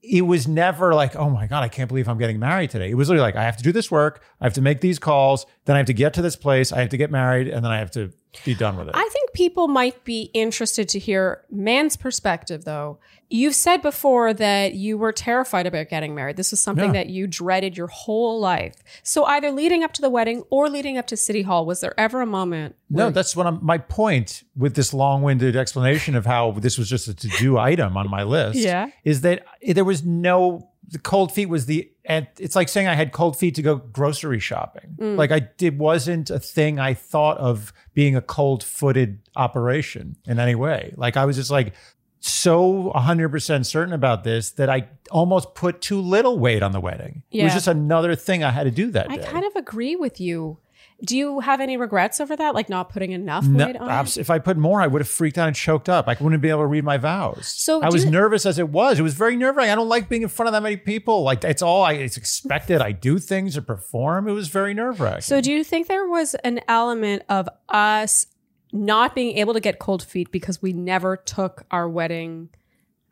it 0.03 0.23
was 0.23 0.47
never 0.47 0.93
like, 0.93 1.15
oh 1.15 1.29
my 1.29 1.47
God, 1.47 1.63
I 1.63 1.69
can't 1.69 1.87
believe 1.87 2.09
I'm 2.09 2.17
getting 2.17 2.37
married 2.37 2.69
today. 2.69 2.89
It 2.89 2.95
was 2.95 3.07
literally 3.07 3.25
like, 3.25 3.37
I 3.37 3.43
have 3.43 3.55
to 3.57 3.63
do 3.63 3.71
this 3.71 3.89
work, 3.89 4.21
I 4.41 4.43
have 4.43 4.53
to 4.53 4.61
make 4.61 4.81
these 4.81 4.99
calls, 4.99 5.45
then 5.63 5.75
I 5.75 5.79
have 5.79 5.87
to 5.87 5.93
get 5.93 6.13
to 6.15 6.21
this 6.21 6.35
place, 6.35 6.73
I 6.73 6.81
have 6.81 6.89
to 6.89 6.97
get 6.97 7.09
married, 7.09 7.47
and 7.47 7.63
then 7.63 7.71
I 7.71 7.77
have 7.77 7.91
to 7.91 8.11
be 8.43 8.53
done 8.53 8.75
with 8.75 8.89
it. 8.89 8.95
I 8.95 9.09
think 9.13 9.22
people 9.33 9.67
might 9.67 10.03
be 10.03 10.29
interested 10.33 10.87
to 10.89 10.99
hear 10.99 11.43
man's 11.51 11.97
perspective, 11.97 12.65
though. 12.65 12.99
You've 13.29 13.55
said 13.55 13.81
before 13.81 14.31
that 14.33 14.75
you 14.75 14.95
were 14.97 15.11
terrified 15.11 15.65
about 15.65 15.89
getting 15.89 16.13
married. 16.13 16.37
This 16.37 16.51
was 16.51 16.61
something 16.61 16.87
Yeah. 16.93 17.01
that 17.03 17.09
you 17.09 17.25
dreaded 17.25 17.75
your 17.75 17.87
whole 17.87 18.39
life. 18.39 18.75
So, 19.01 19.23
either 19.25 19.49
leading 19.49 19.83
up 19.83 19.91
to 19.93 20.01
the 20.01 20.09
wedding 20.09 20.43
or 20.51 20.69
leading 20.69 20.99
up 20.99 21.07
to 21.07 21.17
City 21.17 21.41
Hall, 21.41 21.65
was 21.65 21.79
there 21.81 21.99
ever 21.99 22.21
a 22.21 22.27
moment? 22.27 22.75
no, 22.91 23.09
that's 23.09 23.35
what 23.35 23.47
I'm, 23.47 23.57
my 23.63 23.79
point 23.79 24.43
with 24.55 24.75
this 24.75 24.93
long 24.93 25.23
winded 25.23 25.55
explanation 25.55 26.15
of 26.15 26.27
how 26.27 26.51
this 26.51 26.77
was 26.77 26.87
just 26.87 27.07
a 27.07 27.13
to 27.15 27.27
do 27.39 27.57
item 27.71 27.97
on 27.97 28.07
my 28.07 28.21
list. 28.21 28.59
Yeah. 28.59 28.89
Is 29.03 29.21
that 29.21 29.43
there 29.67 29.83
was 29.85 30.03
no, 30.03 30.69
the 30.93 30.99
cold 30.99 31.31
feet 31.31 31.47
was 31.49 31.65
the, 31.65 31.91
and 32.05 32.27
it's 32.39 32.55
like 32.55 32.69
saying 32.69 32.87
I 32.87 32.93
had 32.93 33.11
cold 33.11 33.35
feet 33.35 33.55
to 33.55 33.63
go 33.63 33.77
grocery 33.77 34.39
shopping. 34.39 34.95
Mm. 34.99 35.17
Like 35.17 35.31
I 35.31 35.39
did, 35.39 35.79
wasn't 35.79 36.29
a 36.29 36.39
thing 36.39 36.79
I 36.79 36.93
thought 36.93 37.37
of 37.39 37.73
being 37.95 38.15
a 38.15 38.21
cold 38.21 38.63
footed 38.63 39.19
operation 39.35 40.17
in 40.27 40.39
any 40.39 40.53
way. 40.53 40.93
Like 40.95 41.17
I 41.17 41.25
was 41.25 41.35
just 41.35 41.49
like, 41.49 41.73
so 42.19 42.93
100% 42.95 43.65
certain 43.65 43.93
about 43.93 44.23
this 44.23 44.51
that 44.51 44.69
I 44.69 44.87
almost 45.09 45.55
put 45.55 45.81
too 45.81 45.99
little 45.99 46.37
weight 46.37 46.61
on 46.61 46.71
the 46.71 46.79
wedding. 46.79 47.23
It 47.31 47.43
was 47.43 47.53
just 47.53 47.67
another 47.67 48.15
thing 48.15 48.43
I 48.43 48.51
had 48.51 48.63
to 48.63 48.71
do 48.71 48.91
that 48.91 49.09
I 49.09 49.17
day. 49.17 49.23
kind 49.23 49.45
of 49.45 49.55
agree 49.55 49.95
with 49.95 50.21
you. 50.21 50.59
Do 51.05 51.17
you 51.17 51.41
have 51.41 51.59
any 51.59 51.75
regrets 51.75 52.21
over 52.21 52.35
that? 52.35 52.55
Like 52.55 52.69
not 52.69 52.89
putting 52.89 53.11
enough 53.11 53.45
No, 53.45 53.65
weight 53.65 53.75
on 53.75 53.89
abs- 53.89 54.15
it? 54.17 54.21
if 54.21 54.29
I 54.29 54.39
put 54.39 54.55
more, 54.57 54.81
I 54.81 54.87
would 54.87 55.01
have 55.01 55.07
freaked 55.09 55.37
out 55.37 55.47
and 55.47 55.55
choked 55.55 55.89
up. 55.89 56.07
I 56.07 56.15
wouldn't 56.19 56.41
be 56.41 56.49
able 56.49 56.61
to 56.61 56.65
read 56.67 56.83
my 56.85 56.97
vows. 56.97 57.45
So 57.47 57.81
I 57.81 57.89
was 57.89 58.05
you- 58.05 58.11
nervous 58.11 58.45
as 58.45 58.57
it 58.57 58.69
was. 58.69 58.99
It 58.99 59.03
was 59.03 59.13
very 59.13 59.35
nerve 59.35 59.55
wracking. 59.57 59.71
I 59.71 59.75
don't 59.75 59.89
like 59.89 60.07
being 60.07 60.21
in 60.21 60.29
front 60.29 60.47
of 60.47 60.53
that 60.53 60.63
many 60.63 60.77
people. 60.77 61.23
Like 61.23 61.43
it's 61.43 61.61
all 61.61 61.83
I. 61.83 61.93
It's 61.93 62.15
expected. 62.15 62.81
I 62.81 62.93
do 62.93 63.19
things 63.19 63.57
or 63.57 63.61
perform. 63.61 64.27
It 64.27 64.33
was 64.33 64.47
very 64.47 64.73
nerve 64.73 64.99
wracking. 65.01 65.21
So, 65.21 65.41
do 65.41 65.51
you 65.51 65.63
think 65.63 65.87
there 65.87 66.07
was 66.07 66.35
an 66.35 66.61
element 66.69 67.23
of 67.27 67.49
us 67.67 68.27
not 68.71 69.13
being 69.13 69.37
able 69.37 69.53
to 69.53 69.59
get 69.59 69.79
cold 69.79 70.03
feet 70.03 70.31
because 70.31 70.61
we 70.61 70.71
never 70.73 71.17
took 71.17 71.65
our 71.69 71.89
wedding? 71.89 72.49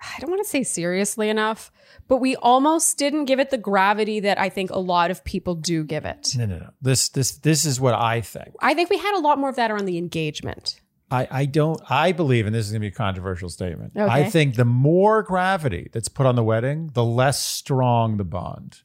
I 0.01 0.20
don't 0.20 0.29
want 0.29 0.43
to 0.43 0.50
say 0.50 0.63
seriously 0.63 1.29
enough, 1.29 1.72
but 2.08 2.17
we 2.17 2.36
almost 2.38 2.98
didn't 2.98 3.25
give 3.25 3.39
it 3.39 3.51
the 3.51 3.58
gravity 3.58 4.20
that 4.22 4.39
I 4.39 4.50
think 4.50 4.72
a 4.72 4.79
lot 4.79 5.12
of 5.12 5.24
people 5.24 5.55
do 5.55 5.84
give 5.84 6.05
it. 6.05 6.34
no, 6.38 6.46
no, 6.46 6.58
no. 6.58 6.70
This, 6.81 7.10
this, 7.10 7.31
this 7.38 7.65
is 7.65 7.79
what 7.79 7.93
I 7.93 8.22
think. 8.22 8.50
I 8.60 8.74
think 8.74 8.89
we 8.89 8.98
had 8.98 9.15
a 9.17 9.22
lot 9.22 9.38
more 9.38 9.50
of 9.50 9.55
that 9.58 9.70
around 9.72 9.86
the 9.86 9.98
engagement. 9.98 10.81
I, 11.12 11.27
I 11.29 11.46
don't. 11.46 11.79
I 11.89 12.13
believe, 12.13 12.46
and 12.46 12.55
this 12.55 12.65
is 12.65 12.72
going 12.72 12.81
to 12.81 12.86
be 12.86 12.93
a 12.93 12.96
controversial 12.96 13.50
statement. 13.50 13.93
Okay. 13.98 14.12
I 14.12 14.29
think 14.29 14.55
the 14.55 14.65
more 14.65 15.24
gravity 15.24 15.89
that's 15.91 16.08
put 16.08 16.25
on 16.25 16.36
the 16.36 16.43
wedding, 16.43 16.89
the 16.93 17.03
less 17.03 17.41
strong 17.41 18.17
the 18.17 18.24
bond. 18.24 18.81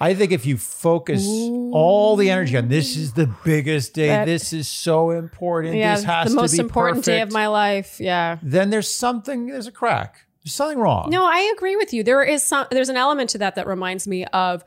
I 0.00 0.14
think 0.14 0.32
if 0.32 0.44
you 0.44 0.56
focus 0.58 1.24
all 1.24 2.16
the 2.16 2.28
energy 2.28 2.56
on 2.56 2.66
this 2.66 2.96
is 2.96 3.12
the 3.12 3.32
biggest 3.44 3.94
day, 3.94 4.08
That- 4.08 4.24
this 4.24 4.52
is 4.52 4.66
so 4.66 5.10
important, 5.10 5.76
Yeah, 5.76 5.94
this 5.94 6.04
has 6.04 6.30
the 6.30 6.34
most 6.34 6.58
important 6.58 7.04
day 7.04 7.20
of 7.20 7.30
my 7.30 7.46
life. 7.46 8.00
Yeah. 8.00 8.38
then 8.42 8.70
there's 8.70 8.92
something, 8.92 9.46
there's 9.46 9.68
a 9.68 9.72
crack. 9.72 10.26
There's 10.44 10.54
something 10.54 10.78
wrong. 10.78 11.10
No, 11.10 11.24
I 11.24 11.52
agree 11.56 11.76
with 11.76 11.92
you. 11.92 12.02
There 12.02 12.22
is 12.22 12.42
some 12.42 12.66
there's 12.70 12.88
an 12.88 12.96
element 12.96 13.30
to 13.30 13.38
that 13.38 13.54
that 13.54 13.66
reminds 13.66 14.08
me 14.08 14.24
of 14.26 14.64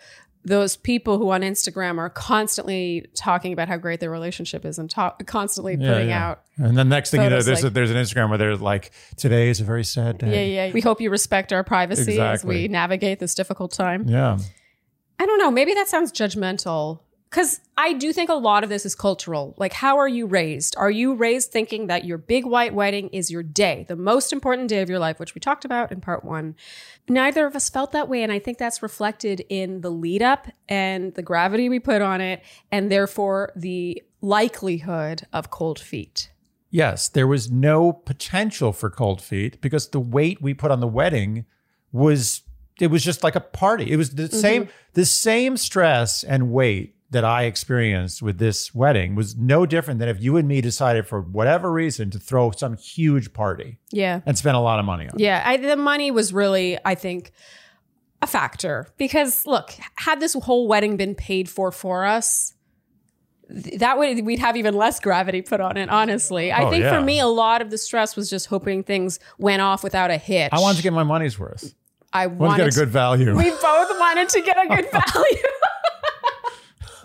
those 0.48 0.76
people 0.78 1.18
who 1.18 1.32
on 1.32 1.42
Instagram 1.42 1.98
are 1.98 2.10
constantly 2.10 3.08
talking 3.16 3.52
about 3.52 3.68
how 3.68 3.78
great 3.78 4.00
their 4.00 4.12
relationship 4.12 4.64
is 4.64 4.78
and 4.78 4.88
talk, 4.90 5.26
constantly 5.26 5.76
Yeah, 5.76 5.92
putting 5.94 6.10
yeah. 6.10 6.28
out 6.30 6.44
And 6.58 6.78
then 6.78 6.88
next 6.88 7.10
thing 7.10 7.24
you 7.24 7.32
know, 7.32 7.42
there's, 7.42 7.64
a, 7.64 7.72
there's 7.72 7.90
an 7.90 7.98
Instagram 7.98 8.30
where 8.30 8.38
they're 8.38 8.56
like, 8.56 8.92
today 9.18 9.50
is 9.50 9.60
a 9.60 9.64
very 9.64 9.84
sad 9.84 10.20
day. 10.20 10.54
yeah. 10.54 10.66
Yeah. 10.68 10.74
We 10.74 10.82
hope 10.82 11.02
you 11.02 11.10
respect 11.10 11.52
our 11.52 11.64
privacy 11.64 12.20
as 12.22 12.46
we 12.46 12.68
navigate 12.68 13.20
this 13.20 13.34
difficult 13.34 13.72
time. 13.72 14.08
Yeah. 14.08 14.38
I 15.18 15.26
don't 15.26 15.40
know. 15.40 15.50
Maybe 15.50 15.74
that 15.74 15.88
sounds 15.88 16.12
judgmental 16.12 17.00
because 17.36 17.60
I 17.76 17.92
do 17.92 18.14
think 18.14 18.30
a 18.30 18.36
lot 18.36 18.64
of 18.64 18.70
this 18.70 18.86
is 18.86 18.96
cultural. 18.96 19.56
Like, 19.58 19.74
how 19.74 19.98
are 19.98 20.08
you 20.08 20.26
raised? 20.26 20.74
Are 20.78 20.90
you 20.90 21.16
raised 21.16 21.52
thinking 21.52 21.88
that 21.88 22.06
your 22.06 22.18
big 22.18 22.46
white 22.46 22.74
wedding 22.74 23.10
is 23.10 23.30
your 23.30 23.44
day, 23.44 23.86
the 23.90 23.98
most 23.98 24.32
important 24.32 24.70
day 24.70 24.82
of 24.82 24.90
your 24.90 25.00
life, 25.00 25.20
which 25.20 25.36
we 25.36 25.42
talked 25.42 25.66
about 25.66 25.92
in 25.92 26.00
part 26.00 26.24
one? 26.24 26.56
Neither 27.10 27.46
of 27.46 27.54
us 27.54 27.68
felt 27.70 27.92
that 27.92 28.08
way. 28.08 28.24
And 28.24 28.32
I 28.32 28.40
think 28.40 28.58
that's 28.58 28.82
reflected 28.82 29.44
in 29.50 29.82
the 29.82 29.90
lead 29.90 30.22
up 30.22 30.48
and 30.70 31.14
the 31.16 31.22
gravity 31.22 31.68
we 31.68 31.78
put 31.78 32.02
on 32.02 32.22
it, 32.22 32.42
and 32.72 32.90
therefore 32.90 33.52
the 33.54 34.02
likelihood 34.22 35.28
of 35.34 35.52
cold 35.52 35.78
feet. 35.78 36.32
Yes, 36.70 37.10
there 37.10 37.28
was 37.28 37.52
no 37.52 37.92
potential 37.92 38.72
for 38.72 38.90
cold 38.90 39.22
feet 39.22 39.60
because 39.60 39.90
the 39.90 40.00
weight 40.00 40.42
we 40.42 40.54
put 40.54 40.72
on 40.72 40.80
the 40.80 40.88
wedding 40.88 41.46
was 41.92 42.44
it 42.80 42.88
was 42.88 43.04
just 43.04 43.24
like 43.24 43.36
a 43.36 43.42
party. 43.42 43.92
It 43.92 43.98
was 43.98 44.12
the 44.12 44.24
mm-hmm. 44.24 44.38
same 44.38 44.70
the 44.94 45.06
same 45.06 45.58
stress 45.58 46.24
and 46.24 46.52
weight 46.52 46.95
that 47.12 47.24
I 47.24 47.44
experienced 47.44 48.22
with 48.22 48.40
this 48.40 48.74
wedding 48.74 49.16
was 49.16 49.36
no 49.38 49.66
different 49.66 50.00
than 50.00 50.10
if 50.10 50.22
you 50.22 50.38
and 50.38 50.48
me 50.48 50.60
decided 50.60 51.08
for 51.08 51.22
whatever 51.22 51.72
reason 51.72 52.10
to 52.12 52.20
throw 52.20 52.52
some 52.52 52.76
huge 52.78 53.32
party 53.32 53.78
Yeah. 53.92 54.22
and 54.26 54.38
spend 54.38 54.58
a 54.58 54.60
lot 54.60 54.80
of 54.80 54.86
money 54.86 55.06
on. 55.08 55.16
it. 55.16 55.20
Yeah, 55.22 55.56
the 55.58 55.76
money 55.78 56.10
was 56.12 56.34
really, 56.34 56.78
I 56.84 56.96
think, 56.96 57.32
a 58.22 58.28
factor 58.28 58.88
because 58.98 59.46
look, 59.46 59.72
had 59.98 60.20
this 60.20 60.34
whole 60.34 60.68
wedding 60.68 60.98
been 60.98 61.14
paid 61.16 61.48
for 61.50 61.72
for 61.72 62.06
us, 62.06 62.54
that 63.50 64.00
would 64.00 64.26
we'd 64.26 64.40
have 64.40 64.58
even 64.58 64.74
less 64.76 65.00
gravity 65.00 65.44
put 65.44 65.62
on 65.62 65.78
it. 65.78 65.90
Honestly, 65.90 66.52
I 66.52 66.64
Oh, 66.64 66.70
think 66.72 66.84
yeah. 66.84 66.98
for 66.98 67.02
me, 67.06 67.20
a 67.20 67.28
lot 67.28 67.62
of 67.62 67.70
the 67.70 67.78
stress 67.78 68.16
was 68.16 68.30
just 68.30 68.48
hoping 68.48 68.82
things 68.84 69.20
went 69.38 69.62
off 69.62 69.84
without 69.84 70.10
a 70.10 70.18
hitch. 70.18 70.50
I 70.52 70.60
wanted 70.60 70.78
to 70.78 70.84
get 70.84 70.94
my 70.94 71.04
money's 71.04 71.38
worth. 71.38 71.76
I 72.12 72.24
I 72.24 72.28
wanted 72.28 72.40
wanted 72.40 72.58
to 72.58 72.64
get 72.72 72.76
a 72.76 72.80
good 72.80 72.90
value. 72.90 73.36
we 73.36 73.50
both 73.52 73.62
wanted 74.00 74.30
to 74.30 74.42
get 74.42 74.58
a 74.58 74.68
good 74.76 74.90
value. 75.14 75.38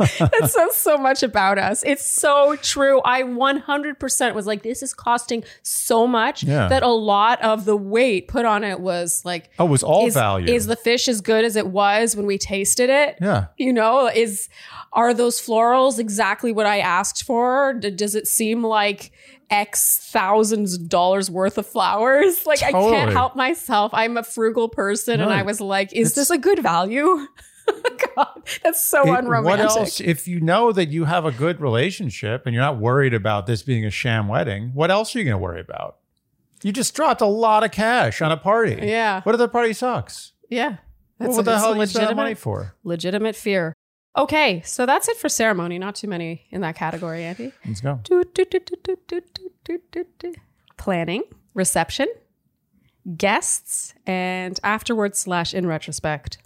that 0.19 0.50
says 0.50 0.76
so 0.76 0.97
much 0.99 1.23
about 1.23 1.59
us. 1.59 1.83
It's 1.85 2.04
so 2.04 2.57
true. 2.57 3.00
I 3.04 3.23
100% 3.23 4.35
was 4.35 4.47
like, 4.47 4.62
this 4.62 4.83
is 4.83 4.95
costing 4.95 5.45
so 5.62 6.07
much 6.07 6.42
Yeah. 6.42 6.69
that 6.69 6.83
a 6.83 6.88
lot 6.88 7.40
of 7.42 7.64
the 7.64 7.76
weight 7.76 8.28
put 8.28 8.45
on 8.45 8.64
it 8.64 8.80
was 8.80 9.23
like, 9.25 9.50
Oh, 9.59 9.66
it 9.66 9.71
was 9.71 9.83
all 9.83 10.07
is, 10.07 10.14
value. 10.14 10.52
is 10.52 10.66
the 10.66 10.76
fish 10.76 11.09
as 11.09 11.21
good 11.21 11.45
as 11.45 11.57
it 11.57 11.66
was 11.69 12.16
when 12.16 12.26
we 12.26 12.38
tasted 12.38 12.90
it? 12.90 13.16
yeah. 13.21 13.47
You 13.57 13.73
know, 13.73 14.09
is 14.09 14.49
are 14.92 15.14
those 15.14 15.40
florals 15.40 15.99
exactly 15.99 16.50
what 16.52 16.66
I 16.66 16.80
asked 16.80 17.23
for? 17.25 17.75
D- 17.75 17.90
does 17.90 18.14
it 18.14 18.26
seem 18.26 18.64
like 18.64 19.12
X 19.49 19.99
thousands 20.12 20.75
of 20.75 20.88
dollars 20.88 21.30
worth 21.30 21.59
of 21.59 21.66
flowers? 21.66 22.45
Like 22.47 22.62
I 22.62 22.73
can't 22.73 23.12
help 23.12 23.37
myself. 23.37 23.92
I'm 23.95 24.16
a 24.16 24.23
frugal 24.25 24.69
person, 24.69 25.21
and 25.21 25.33
I 25.33 25.42
was 25.42 25.61
like, 25.61 25.92
is 25.92 26.14
this 26.14 26.30
a 26.30 26.38
good 26.38 26.59
value? 26.61 27.26
God, 28.17 28.43
that's 28.62 28.85
so 28.85 29.03
it, 29.03 29.19
unromantic. 29.19 29.69
What 29.69 29.77
else? 29.79 30.00
If 30.00 30.27
you 30.27 30.41
know 30.41 30.73
that 30.73 30.89
you 30.89 31.05
have 31.05 31.25
a 31.25 31.33
good 31.33 31.61
relationship 31.61 32.47
and 32.47 32.55
you're 32.55 32.62
not 32.62 32.79
worried 32.79 33.15
about 33.15 33.47
this 33.47 33.62
being 33.62 33.85
a 33.85 33.91
sham 33.91 34.29
wedding, 34.29 34.71
what 34.75 34.91
else 34.91 35.15
are 35.15 35.19
you 35.19 35.25
going 35.25 35.35
to 35.35 35.39
worry 35.39 35.61
about? 35.61 35.97
You 36.62 36.73
just 36.73 36.95
dropped 36.95 37.21
a 37.21 37.27
lot 37.27 37.65
of 37.65 37.71
cash 37.71 38.21
on 38.21 38.31
a 38.33 38.37
party. 38.37 38.79
Yeah. 38.83 39.23
What 39.23 39.35
if 39.35 39.39
the 39.39 39.49
party 39.49 39.73
sucks? 39.73 40.33
Yeah. 40.49 40.77
That's 41.19 41.37
what 41.37 41.41
a, 41.41 41.45
the 41.45 41.59
hell 41.59 41.77
you 41.77 41.87
spend 41.87 42.17
money 42.17 42.35
for? 42.35 42.75
Legitimate 42.83 43.37
fear. 43.37 43.75
Okay, 44.17 44.61
so 44.65 44.87
that's 44.87 45.09
it 45.09 45.17
for 45.17 45.29
ceremony. 45.29 45.79
Not 45.79 45.95
too 45.95 46.09
many 46.09 46.47
in 46.50 46.62
that 46.62 46.75
category, 46.75 47.25
Andy. 47.25 47.53
Let's 47.65 47.81
go. 47.81 48.00
Do, 48.03 48.25
do, 48.35 48.45
do, 48.45 50.35
Planning, 50.77 51.23
reception, 51.55 52.09
guests, 53.17 53.95
and 54.07 54.59
afterwards 54.65 55.19
slash 55.19 55.55
in 55.55 55.67
retrospect. 55.67 56.39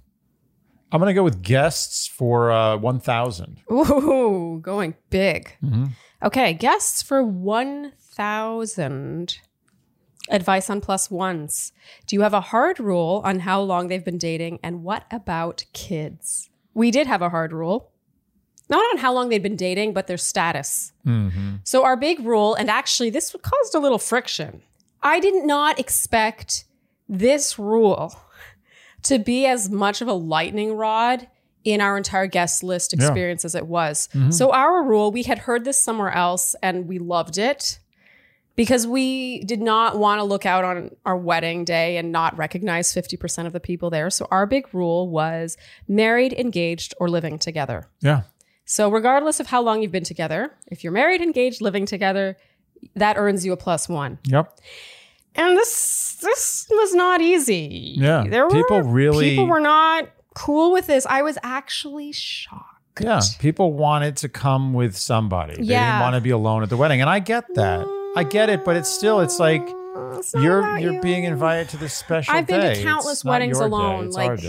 I'm 0.95 1.01
going 1.01 1.11
to 1.11 1.15
go 1.15 1.25
with 1.25 1.43
guests 1.43 2.07
for 2.07 2.53
uh, 2.53 2.77
1,000. 2.77 3.63
Ooh, 3.73 4.61
going 4.63 4.95
big. 5.11 5.57
Mhm. 5.61 5.91
Okay, 6.23 6.55
guests 6.55 7.03
for 7.03 7.21
1,000. 7.21 9.39
Advice 10.31 10.71
on 10.71 10.81
plus 10.81 11.11
ones. 11.11 11.73
Do 12.07 12.15
you 12.15 12.23
have 12.23 12.33
a 12.33 12.41
hard 12.41 12.79
rule 12.79 13.23
on 13.25 13.41
how 13.41 13.61
long 13.61 13.89
they've 13.89 14.05
been 14.05 14.19
dating? 14.19 14.61
And 14.63 14.85
what 14.85 15.03
about 15.11 15.65
kids? 15.73 16.49
We 16.75 16.93
did 16.93 17.09
have 17.09 17.23
a 17.23 17.29
hard 17.29 17.53
rule. 17.53 17.91
Not 18.71 18.85
on 18.93 18.99
how 18.99 19.13
long 19.13 19.31
they'd 19.31 19.43
been 19.43 19.57
dating, 19.57 19.95
but 19.95 20.07
their 20.07 20.17
status. 20.17 20.93
Mm-hmm. 21.05 21.57
So 21.65 21.85
our 21.85 21.97
big 21.97 22.21
rule, 22.21 22.55
and 22.55 22.71
actually 22.71 23.11
this 23.11 23.35
caused 23.43 23.75
a 23.75 23.81
little 23.81 23.99
friction. 23.99 24.63
I 25.03 25.19
did 25.19 25.45
not 25.45 25.81
expect 25.81 26.67
this 27.09 27.59
rule 27.59 28.15
to 29.05 29.19
be 29.19 29.47
as 29.47 29.71
much 29.71 30.01
of 30.01 30.09
a 30.09 30.13
lightning 30.13 30.75
rod 30.77 31.29
in 31.65 31.81
our 31.81 31.97
entire 31.97 32.27
guest 32.27 32.63
list 32.63 32.93
Yeah. 32.97 33.05
experience 33.07 33.45
as 33.45 33.55
it 33.55 33.67
was. 33.67 34.09
Mm-hmm. 34.15 34.31
So 34.31 34.53
our 34.53 34.83
rule, 34.83 35.11
we 35.11 35.23
had 35.23 35.39
heard 35.41 35.65
this 35.65 35.83
somewhere 35.83 36.11
else 36.11 36.55
and 36.63 36.87
we 36.87 36.99
loved 36.99 37.39
it 37.39 37.79
because 38.57 38.87
we 38.87 39.41
did 39.45 39.61
not 39.61 39.99
want 39.99 40.19
to 40.21 40.25
look 40.25 40.45
out 40.47 40.65
on 40.65 40.91
our 41.07 41.17
wedding 41.17 41.65
day 41.65 41.97
and 41.97 42.13
not 42.13 42.37
recognize 42.37 42.93
50% 42.95 43.47
of 43.47 43.53
the 43.53 43.61
people 43.61 43.89
there. 43.91 44.11
So 44.11 44.29
our 44.31 44.47
big 44.47 44.73
rule 44.75 45.09
was 45.09 45.57
married, 45.89 46.33
engaged, 46.35 46.95
or 47.01 47.09
living 47.09 47.39
together. 47.39 47.89
Yeah. 48.01 48.23
So, 48.67 48.91
regardless 48.91 49.41
of 49.41 49.49
how 49.49 49.61
long 49.61 49.83
you've 49.83 49.93
been 49.93 50.05
together, 50.05 50.51
if 50.69 50.83
you're 50.83 50.93
married, 50.93 51.21
engaged, 51.21 51.61
living 51.61 51.85
together, 51.85 52.39
that 52.97 53.19
earns 53.19 53.45
you 53.45 53.53
a 53.53 53.59
plus 53.59 53.91
one. 53.91 54.19
Yep. 54.25 54.59
And 55.37 55.57
this 55.57 56.15
this 56.23 56.67
was 56.71 56.95
not 56.95 57.21
easy. 57.21 57.95
Yeah. 57.99 58.25
there 58.29 58.45
were 58.45 58.51
People 58.51 58.83
really- 58.83 59.31
people 59.31 59.47
were 59.47 59.61
not 59.61 60.09
cool 60.35 60.73
with 60.73 60.87
this. 60.87 61.07
I 61.07 61.23
was 61.23 61.37
actually 61.43 62.13
shocked. 62.13 63.01
Yeah. 63.01 63.21
People 63.41 63.73
wanted 63.73 64.17
to 64.19 64.29
come 64.29 64.73
with 64.73 64.97
somebody. 64.97 65.57
They 65.57 65.63
Yeah. 65.65 65.93
didn't 65.93 66.01
want 66.03 66.15
to 66.15 66.21
be 66.21 66.31
alone 66.31 66.63
at 66.63 66.69
the 66.71 66.77
wedding. 66.77 67.01
And 67.01 67.11
I 67.11 67.19
get 67.19 67.45
that. 67.57 67.85
I 68.17 68.23
get 68.25 68.49
it, 68.49 68.65
but 68.65 68.77
it's 68.77 68.89
still, 68.89 69.21
it's 69.21 69.39
like 69.41 69.63
It's 70.17 70.33
you're 70.35 70.79
you're 70.79 70.93
you. 70.95 71.01
being 71.01 71.25
invited 71.25 71.69
to 71.71 71.77
this 71.77 71.93
special 71.95 72.33
I've 72.35 72.47
been 72.47 72.61
day. 72.61 72.75
to 72.77 72.83
countless 72.83 73.19
It's 73.19 73.25
weddings 73.25 73.59
alone. 73.59 74.11
Like, 74.11 74.41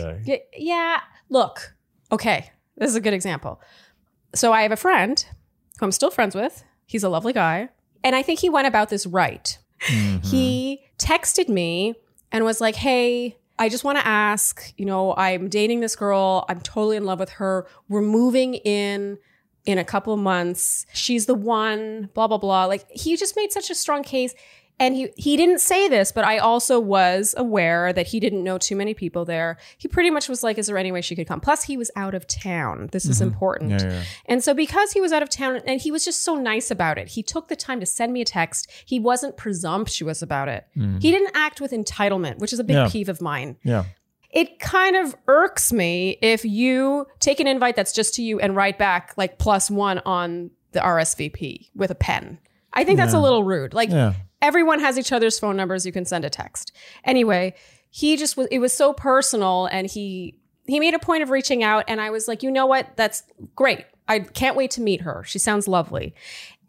yeah. 0.56 1.00
Look, 1.30 1.74
okay, 2.12 2.51
this 2.77 2.90
is 2.92 2.96
a 2.96 3.01
good 3.01 3.14
example. 3.14 3.59
So 4.36 4.53
I 4.53 4.62
have 4.62 4.72
a 4.72 4.75
friend 4.77 5.25
who 5.79 5.86
I'm 5.86 5.92
still 5.92 6.12
friends 6.12 6.36
with. 6.36 6.64
He's 6.86 7.03
a 7.03 7.09
lovely 7.09 7.33
guy, 7.33 7.70
and 8.03 8.16
I 8.16 8.22
think 8.22 8.40
he 8.40 8.50
went 8.50 8.68
about 8.68 8.90
this 8.90 9.07
right. 9.07 9.57
Mhm. 9.88 10.24
He 10.25 10.84
texted 10.98 11.50
me 11.50 11.96
and 12.31 12.44
was 12.44 12.62
like, 12.62 12.75
"Hey." 12.75 13.38
I 13.58 13.70
just 13.70 13.86
want 13.86 13.98
to 13.98 14.05
ask, 14.05 14.74
you 14.75 14.84
know, 14.84 15.16
I'm 15.16 15.48
dating 15.48 15.79
this 15.79 15.96
girl. 15.96 16.44
I'm 16.50 16.60
totally 16.60 16.98
in 16.98 17.05
love 17.05 17.20
with 17.22 17.29
her. 17.29 17.66
We're 17.88 18.01
moving 18.01 18.55
in 18.55 19.18
in 19.66 19.77
a 19.77 19.84
couple 19.84 20.16
months. 20.18 20.86
She's 20.94 21.25
the 21.25 21.36
one, 21.36 22.10
blah, 22.14 22.27
blah, 22.27 22.38
blah. 22.38 22.66
Like 22.66 22.90
he 22.92 23.16
just 23.16 23.36
made 23.36 23.51
such 23.51 23.70
a 23.70 23.75
strong 23.75 24.03
case. 24.03 24.34
And 24.77 24.94
he 24.94 25.09
he 25.16 25.38
didn't 25.38 25.59
say 25.59 25.88
this, 25.88 26.11
but 26.11 26.25
I 26.25 26.38
also 26.38 26.81
was 26.81 27.33
aware 27.38 27.94
that 27.94 28.07
he 28.07 28.20
didn't 28.20 28.44
know 28.44 28.57
too 28.57 28.75
many 28.75 28.94
people 28.94 29.24
there. 29.24 29.57
He 29.77 29.88
pretty 29.88 30.09
much 30.09 30.27
was 30.27 30.44
like, 30.44 30.57
"Is 30.57 30.68
there 30.68 30.77
any 30.77 30.92
way 30.92 31.00
she 31.01 31.16
could 31.16 31.27
come?" 31.27 31.40
Plus, 31.40 31.64
he 31.64 31.77
was 31.77 31.90
out 31.96 32.14
of 32.14 32.27
town. 32.27 32.90
This 32.92 33.05
is 33.05 33.20
mm-hmm. 33.20 33.29
important. 33.29 33.72
Yeah, 33.72 33.90
yeah. 33.90 34.03
And 34.25 34.44
so, 34.44 34.53
because 34.53 34.92
he 34.92 35.00
was 35.00 35.14
out 35.14 35.24
of 35.24 35.29
town 35.29 35.61
and 35.66 35.79
he 35.79 35.92
was 35.92 36.03
just 36.03 36.24
so 36.24 36.35
nice 36.35 36.72
about 36.72 36.98
it, 36.98 37.07
he 37.07 37.24
took 37.24 37.48
the 37.48 37.55
time 37.55 37.79
to 37.79 37.85
send 37.85 38.11
me 38.11 38.20
a 38.20 38.25
text. 38.25 38.70
He 38.85 39.00
wasn't 39.00 39.38
presumptuous 39.38 40.22
about 40.22 40.50
it. 40.50 40.66
Mm-hmm. 40.75 41.00
He 41.00 41.09
didn't 41.09 41.31
act 41.35 41.61
with 41.61 41.72
entitlement, 41.72 42.40
which 42.40 42.51
is 42.51 42.59
a 42.59 42.64
big 42.64 42.75
Yeah. 42.75 42.90
peeve 42.90 43.07
of 43.07 43.22
mine. 43.22 43.55
Yeah. 43.64 43.85
It 44.29 44.59
kind 44.59 44.98
of 44.98 45.16
irks 45.29 45.72
me 45.72 46.18
if 46.22 46.44
you 46.44 47.07
take 47.22 47.40
an 47.40 47.48
invite 47.48 47.77
that's 47.77 47.94
just 47.94 48.14
to 48.16 48.22
you 48.22 48.42
and 48.42 48.53
write 48.53 48.77
back 48.77 49.14
like 49.16 49.38
plus 49.38 49.72
one 49.72 50.00
on 50.00 50.51
the 50.74 50.81
RSVP 50.81 51.70
with 51.74 51.92
a 51.92 51.96
pen. 51.96 52.40
I 52.74 52.83
think 52.83 52.98
that's 52.98 53.14
a 53.14 53.20
little 53.20 53.46
rude. 53.46 53.74
Like, 53.74 53.90
Yeah. 53.90 54.16
Everyone 54.41 54.79
has 54.79 54.98
each 54.98 55.11
other's 55.11 55.39
phone 55.39 55.57
numbers. 55.57 55.85
You 55.85 55.91
can 55.91 56.05
send 56.05 56.25
a 56.25 56.29
text. 56.29 56.71
Anyway 57.03 57.55
he 57.95 58.17
just 58.17 58.35
was 58.35 58.45
it 58.51 58.59
was 58.59 58.74
so 58.74 58.91
personal 58.91 59.67
and 59.67 59.89
he 59.89 60.35
he 60.67 60.81
made 60.81 60.93
a 60.93 61.00
point 61.00 61.24
of 61.24 61.29
reaching 61.29 61.63
out 61.63 61.85
and 61.87 62.01
i 62.01 62.09
was 62.09 62.27
like 62.27 62.43
you 62.43 62.51
know 62.51 62.65
what? 62.65 62.98
That's 62.98 63.24
great. 63.55 63.85
I 64.09 64.19
can't 64.19 64.57
wait 64.57 64.71
to 64.71 64.81
meet 64.81 65.01
her. 65.01 65.24
She 65.25 65.39
sounds 65.39 65.65
lovely. 65.65 66.13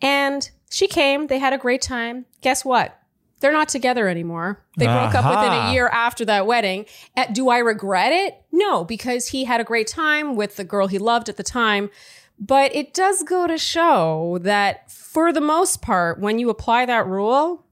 And 0.00 0.48
she 0.70 0.86
came. 0.86 1.26
They 1.26 1.40
had 1.40 1.52
a 1.52 1.58
great 1.58 1.82
time. 1.82 2.26
Guess 2.42 2.64
what? 2.64 2.96
They're 3.40 3.52
not 3.52 3.68
together 3.68 4.08
anymore. 4.08 4.64
They 4.78 4.86
broke 4.86 5.14
up 5.14 5.24
within 5.24 5.52
a 5.52 5.72
year 5.72 5.88
after 5.88 6.24
that 6.24 6.46
wedding. 6.46 6.86
Uh, 7.16 7.26
do 7.32 7.48
i 7.48 7.58
regret 7.58 8.12
it? 8.12 8.40
No 8.52 8.84
because 8.84 9.28
he 9.28 9.44
had 9.44 9.60
a 9.60 9.64
great 9.64 9.88
time 9.88 10.36
with 10.36 10.54
the 10.54 10.64
girl 10.64 10.86
he 10.86 10.98
loved 10.98 11.28
at 11.28 11.36
the 11.36 11.42
time 11.42 11.90
but 12.38 12.74
it 12.74 12.94
does 12.94 13.22
go 13.22 13.46
to 13.46 13.58
show 13.58 14.38
that 14.42 14.90
for 14.90 15.32
the 15.32 15.40
most 15.40 15.82
part, 15.82 16.20
when 16.20 16.38
you 16.38 16.50
apply 16.50 16.86
that 16.86 17.06
rule, 17.06 17.64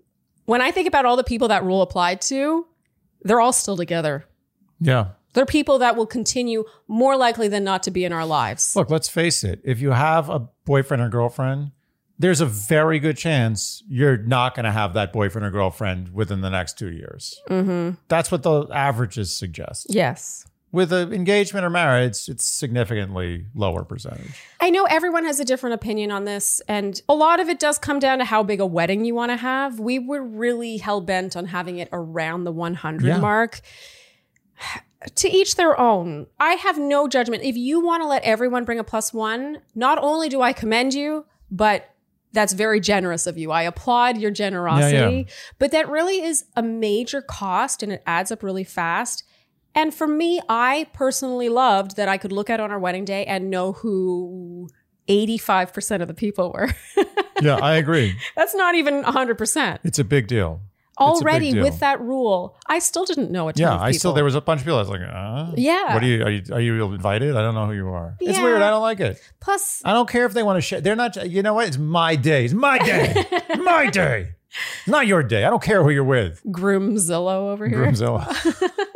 when 0.46 0.61
I 0.61 0.70
think 0.70 0.88
about 0.88 1.05
all 1.05 1.16
the 1.16 1.24
people 1.24 1.48
that 1.48 1.64
rule 1.64 1.83
applied 1.83 2.20
to, 2.22 2.66
they're 3.22 3.40
all 3.40 3.53
still 3.53 3.77
together. 3.77 4.24
Yeah. 4.81 5.09
They're 5.33 5.46
people 5.46 5.79
that 5.81 5.96
will 5.96 6.07
continue 6.07 6.64
more 6.87 7.16
likely 7.16 7.48
than 7.48 7.64
not 7.64 7.83
to 7.85 7.90
be 7.90 8.05
in 8.05 8.12
our 8.12 8.24
lives. 8.24 8.77
Look, 8.77 8.90
let's 8.90 9.09
face 9.09 9.42
it. 9.42 9.61
If 9.64 9.81
you 9.81 9.90
have 9.90 10.31
a 10.31 10.48
boyfriend 10.64 11.03
or 11.03 11.09
girlfriend, 11.09 11.72
there's 12.18 12.40
a 12.40 12.46
very 12.46 13.00
good 13.00 13.16
chance 13.16 13.83
you're 13.88 14.16
not 14.16 14.55
going 14.55 14.64
to 14.64 14.70
have 14.70 14.94
that 14.94 15.12
boyfriend 15.12 15.44
or 15.44 15.50
girlfriend 15.50 16.14
within 16.14 16.40
the 16.40 16.50
next 16.50 16.79
two 16.79 16.90
years. 16.92 17.40
Mm-hmm. 17.50 17.96
That's 18.09 18.31
what 18.31 18.44
the 18.44 18.68
averages 18.72 19.37
suggest. 19.37 19.88
Yes. 19.90 20.46
With 20.75 20.93
an 20.93 21.13
engagement 21.13 21.65
or 21.65 21.71
marriage, 21.71 22.29
it's 22.29 22.45
significantly 22.45 23.47
lower 23.55 23.85
percentage. 23.85 24.43
I 24.61 24.71
know 24.71 24.87
everyone 24.87 25.25
has 25.25 25.39
a 25.39 25.45
different 25.45 25.75
opinion 25.75 26.11
on 26.11 26.25
this, 26.25 26.61
and 26.67 27.01
a 27.09 27.15
lot 27.15 27.39
of 27.39 27.49
it 27.49 27.61
does 27.61 27.79
come 27.79 28.01
down 28.01 28.19
to 28.19 28.25
how 28.25 28.43
big 28.43 28.59
a 28.59 28.67
wedding 28.67 29.05
you 29.05 29.15
want 29.15 29.31
to 29.31 29.37
have. 29.37 29.79
We 29.79 30.01
were 30.01 30.21
really 30.21 30.79
hell 30.79 31.01
bent 31.01 31.37
on 31.37 31.47
having 31.47 31.79
it 31.79 31.89
around 31.93 32.43
the 32.43 32.51
100 32.51 33.07
Yeah. 33.07 33.19
mark. 33.19 33.61
To 35.15 35.29
each 35.31 35.55
their 35.55 35.79
own. 35.79 36.27
I 36.41 36.55
have 36.55 36.77
no 36.77 37.07
judgment. 37.07 37.45
If 37.45 37.57
you 37.57 37.79
want 37.79 38.03
to 38.03 38.09
let 38.09 38.23
everyone 38.25 38.65
bring 38.65 38.79
a 38.81 38.85
plus 38.85 39.13
one, 39.13 39.59
not 39.77 39.99
only 40.03 40.29
do 40.29 40.41
I 40.43 40.53
commend 40.53 40.93
you, 40.95 41.27
but 41.53 41.89
that's 42.33 42.53
very 42.53 42.81
generous 42.81 43.29
of 43.29 43.39
you. 43.39 43.53
I 43.53 43.63
applaud 43.63 44.17
your 44.19 44.33
generosity. 44.33 45.29
But 45.61 45.71
that 45.71 45.89
really 45.89 46.21
is 46.23 46.47
a 46.57 46.63
major 46.63 47.23
cost 47.23 47.83
and 47.83 47.93
it 47.93 48.03
adds 48.07 48.33
up 48.33 48.43
really 48.43 48.65
fast. 48.65 49.23
And 49.75 49.93
for 49.95 50.07
me, 50.07 50.41
I 50.49 50.87
personally 50.93 51.49
loved 51.49 51.97
that 51.97 52.09
I 52.09 52.17
could 52.19 52.33
look 52.33 52.49
at 52.51 52.61
on 52.61 52.71
our 52.71 52.79
wedding 52.79 53.05
day 53.05 53.25
and 53.27 53.51
know 53.51 53.73
who 53.73 54.69
85% 55.09 56.01
of 56.03 56.09
the 56.09 56.15
people 56.15 56.53
were. 56.53 56.71
Yeah, 57.43 57.57
I 57.57 57.75
agree. 57.75 58.17
That's 58.37 58.55
not 58.55 58.77
even 58.77 59.03
100%. 59.03 59.79
It's 59.83 59.99
a 59.99 60.05
big 60.05 60.29
deal. 60.29 60.61
Already 60.99 61.51
deal. 61.51 61.65
with 61.65 61.81
that 61.81 62.01
rule, 62.01 62.57
I 62.69 62.79
still 62.79 63.05
didn't 63.05 63.33
know 63.33 63.51
ton 63.51 63.61
Yeah, 63.61 63.77
I 63.77 63.91
still 63.91 64.13
there 64.13 64.23
was 64.25 64.37
a 64.37 64.41
bunch 64.41 64.61
of 64.61 64.65
people. 64.65 64.77
I 64.77 64.81
was 64.81 64.89
like, 64.89 65.01
uh, 65.01 65.51
Yeah. 65.57 65.93
What 65.95 66.03
are 66.05 66.07
you? 66.07 66.23
Are 66.23 66.31
you? 66.31 66.43
Are 66.53 66.61
you 66.61 66.93
invited? 66.93 67.35
I 67.35 67.43
don't 67.43 67.57
know 67.57 67.67
who 67.67 67.73
you 67.73 67.89
are. 67.89 68.17
It's 68.21 68.39
weird. 68.39 68.63
I 68.63 68.71
don't 68.71 68.81
like 68.83 69.01
it. 69.01 69.21
Plus, 69.41 69.83
I 69.85 69.93
don't 69.93 70.09
care 70.09 70.25
if 70.27 70.33
they 70.33 70.45
want 70.45 70.59
to 70.59 70.61
share. 70.61 70.81
They're 70.81 70.95
not. 70.95 71.29
You 71.29 71.43
know 71.43 71.55
what? 71.55 71.67
It's 71.67 71.77
my 71.77 72.15
day. 72.15 72.45
It's 72.45 72.55
my 72.55 72.79
day. 72.79 73.27
my 73.59 73.87
day. 73.91 74.37
Not 74.87 75.09
your 75.09 75.25
day. 75.25 75.45
I 75.45 75.51
don't 75.51 75.63
care 75.63 75.83
who 75.83 75.91
you're 75.91 76.05
with. 76.05 76.41
Groomzilla 76.47 77.35
over 77.51 77.69
here. 77.69 77.79
Groomzilla. 77.79 78.71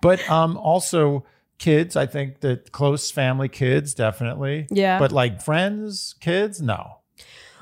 but 0.00 0.28
um, 0.30 0.56
also, 0.56 1.24
kids. 1.58 1.96
I 1.96 2.06
think 2.06 2.40
that 2.40 2.72
close 2.72 3.10
family 3.10 3.48
kids 3.48 3.94
definitely. 3.94 4.66
Yeah. 4.70 4.98
But 4.98 5.12
like 5.12 5.40
friends, 5.42 6.14
kids, 6.20 6.60
no. 6.60 6.98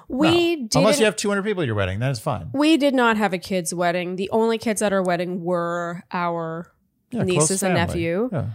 we 0.08 0.56
No. 0.56 0.68
Unless 0.80 0.98
you 0.98 1.04
have 1.06 1.16
200 1.16 1.42
people 1.42 1.62
at 1.62 1.66
your 1.66 1.74
wedding, 1.76 1.98
then 2.00 2.10
it's 2.10 2.20
fine. 2.20 2.50
we 2.52 2.76
did 2.76 2.94
not 2.94 3.16
have 3.16 3.32
a 3.32 3.38
kids' 3.38 3.72
wedding. 3.72 4.16
The 4.16 4.28
only 4.30 4.58
kids 4.58 4.82
at 4.82 4.92
our 4.92 5.02
wedding 5.02 5.42
were 5.44 6.02
our 6.12 6.72
Yeah, 7.10 7.22
nieces 7.22 7.62
and 7.62 7.74
nephew. 7.74 8.28
Yeah. 8.32 8.46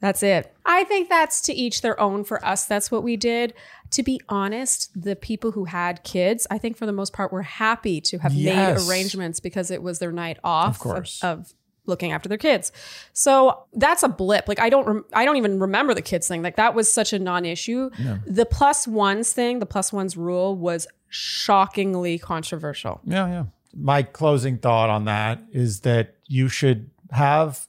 That's 0.00 0.24
it. 0.24 0.52
I 0.66 0.82
think 0.82 1.08
that's 1.08 1.40
to 1.42 1.52
each 1.54 1.80
their 1.80 1.98
own. 2.00 2.24
For 2.24 2.44
us, 2.44 2.64
that's 2.64 2.90
what 2.90 3.04
we 3.04 3.16
did. 3.16 3.54
To 3.92 4.02
be 4.02 4.20
honest, 4.28 4.90
the 5.00 5.14
people 5.14 5.52
who 5.52 5.66
had 5.66 6.02
kids, 6.02 6.44
I 6.50 6.58
think 6.58 6.76
for 6.76 6.86
the 6.86 6.92
most 6.92 7.12
part, 7.12 7.32
were 7.32 7.42
happy 7.42 8.00
to 8.00 8.18
have 8.18 8.34
Yes. 8.34 8.80
made 8.84 8.90
arrangements 8.90 9.38
because 9.38 9.70
it 9.70 9.80
was 9.80 10.00
their 10.00 10.10
night 10.10 10.38
off 10.42 10.74
Of 10.74 10.78
course. 10.80 11.22
of, 11.22 11.54
looking 11.86 12.12
after 12.12 12.28
their 12.28 12.38
kids. 12.38 12.70
So 13.12 13.64
that's 13.72 14.02
a 14.02 14.08
blip. 14.08 14.46
Like 14.48 14.60
I 14.60 14.70
don't, 14.70 14.86
rem- 14.86 15.04
I 15.12 15.24
don't 15.24 15.36
even 15.36 15.58
remember 15.58 15.94
the 15.94 16.02
kids 16.02 16.28
thing. 16.28 16.42
Like 16.42 16.56
that 16.56 16.74
was 16.74 16.92
such 16.92 17.12
a 17.12 17.18
non-issue. 17.18 17.90
The 18.26 18.46
plus 18.46 18.86
ones 18.86 19.32
thing, 19.32 19.58
the 19.58 19.66
plus 19.66 19.92
ones 19.92 20.16
rule, 20.16 20.56
was 20.56 20.86
shockingly 21.08 22.18
controversial. 22.18 23.00
Yeah, 23.04 23.26
yeah. 23.28 23.44
My 23.74 24.02
closing 24.02 24.58
thought 24.58 24.90
on 24.90 25.06
that 25.06 25.42
is 25.52 25.80
that 25.80 26.14
you 26.26 26.48
should 26.48 26.90
have 27.10 27.66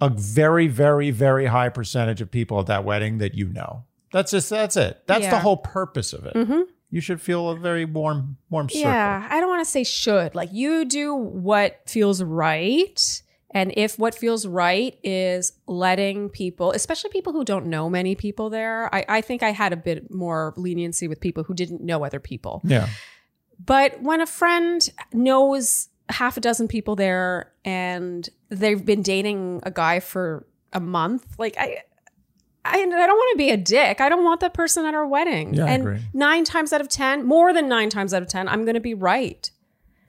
a 0.00 0.08
very, 0.08 0.66
very, 0.68 1.10
very 1.10 1.46
high 1.46 1.68
percentage 1.68 2.20
of 2.20 2.30
people 2.30 2.58
at 2.60 2.66
that 2.66 2.84
wedding 2.84 3.18
that 3.18 3.34
you 3.34 3.48
know. 3.48 3.84
That's 4.12 4.30
just 4.32 4.48
that's 4.50 4.76
it. 4.76 5.02
That's 5.06 5.28
the 5.28 5.38
whole 5.38 5.56
purpose 5.58 6.12
of 6.12 6.24
it. 6.26 6.34
Mhm. 6.34 6.64
You 6.90 7.00
should 7.00 7.20
feel 7.20 7.50
a 7.50 7.56
very 7.56 7.84
warm, 7.84 8.36
warm 8.48 8.68
circle. 8.68 8.80
Yeah, 8.90 9.28
I 9.30 9.38
don't 9.38 9.48
want 9.48 9.60
to 9.64 9.70
say 9.70 9.84
should. 9.84 10.34
Like 10.34 10.48
you 10.52 10.84
do 10.84 11.14
what 11.14 11.80
feels 11.86 12.20
right. 12.22 13.22
And 13.52 13.72
if 13.76 13.98
what 13.98 14.14
feels 14.14 14.46
right 14.46 14.96
is 15.02 15.52
letting 15.66 16.28
people, 16.28 16.70
especially 16.72 17.10
people 17.10 17.32
who 17.32 17.44
don't 17.44 17.66
know 17.66 17.90
many 17.90 18.14
people 18.14 18.48
there, 18.48 18.92
I, 18.94 19.04
I 19.08 19.20
think 19.20 19.42
I 19.42 19.50
had 19.50 19.72
a 19.72 19.76
bit 19.76 20.12
more 20.12 20.54
leniency 20.56 21.08
with 21.08 21.20
people 21.20 21.42
who 21.42 21.54
didn't 21.54 21.80
know 21.80 22.04
other 22.04 22.20
people. 22.20 22.60
Yeah. 22.64 22.88
But 23.64 24.02
when 24.02 24.20
a 24.20 24.26
friend 24.26 24.88
knows 25.12 25.88
half 26.08 26.36
a 26.36 26.40
dozen 26.40 26.68
people 26.68 26.96
there 26.96 27.52
and 27.64 28.28
they've 28.48 28.84
been 28.84 29.02
dating 29.02 29.60
a 29.64 29.70
guy 29.70 30.00
for 30.00 30.46
a 30.72 30.80
month, 30.80 31.34
like 31.38 31.56
I, 31.58 31.82
I, 32.64 32.80
I 32.80 32.86
don't 32.86 32.90
want 32.90 33.32
to 33.32 33.38
be 33.38 33.50
a 33.50 33.56
dick. 33.56 34.00
I 34.00 34.08
don't 34.08 34.24
want 34.24 34.40
that 34.40 34.54
person 34.54 34.86
at 34.86 34.94
our 34.94 35.06
wedding. 35.06 35.54
Yeah, 35.54 35.64
I 35.64 35.70
and 35.70 35.82
agree. 35.82 36.00
nine 36.12 36.44
times 36.44 36.72
out 36.72 36.80
of 36.80 36.88
10, 36.88 37.26
more 37.26 37.52
than 37.52 37.68
nine 37.68 37.90
times 37.90 38.14
out 38.14 38.22
of 38.22 38.28
10, 38.28 38.48
I'm 38.48 38.64
going 38.64 38.74
to 38.74 38.80
be 38.80 38.94
right. 38.94 39.50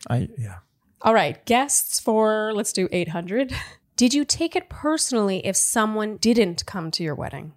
I 0.10 0.30
yeah. 0.38 0.58
All 1.04 1.14
right, 1.16 1.44
guests 1.46 2.00
for 2.00 2.52
let's 2.54 2.72
do 2.74 2.88
800. 2.92 3.54
Did 3.96 4.14
you 4.14 4.24
take 4.24 4.56
it 4.56 4.70
personally 4.70 5.46
if 5.46 5.56
someone 5.56 6.18
didn't 6.18 6.66
come 6.66 6.92
to 6.92 7.04
your 7.04 7.16
wedding? 7.16 7.54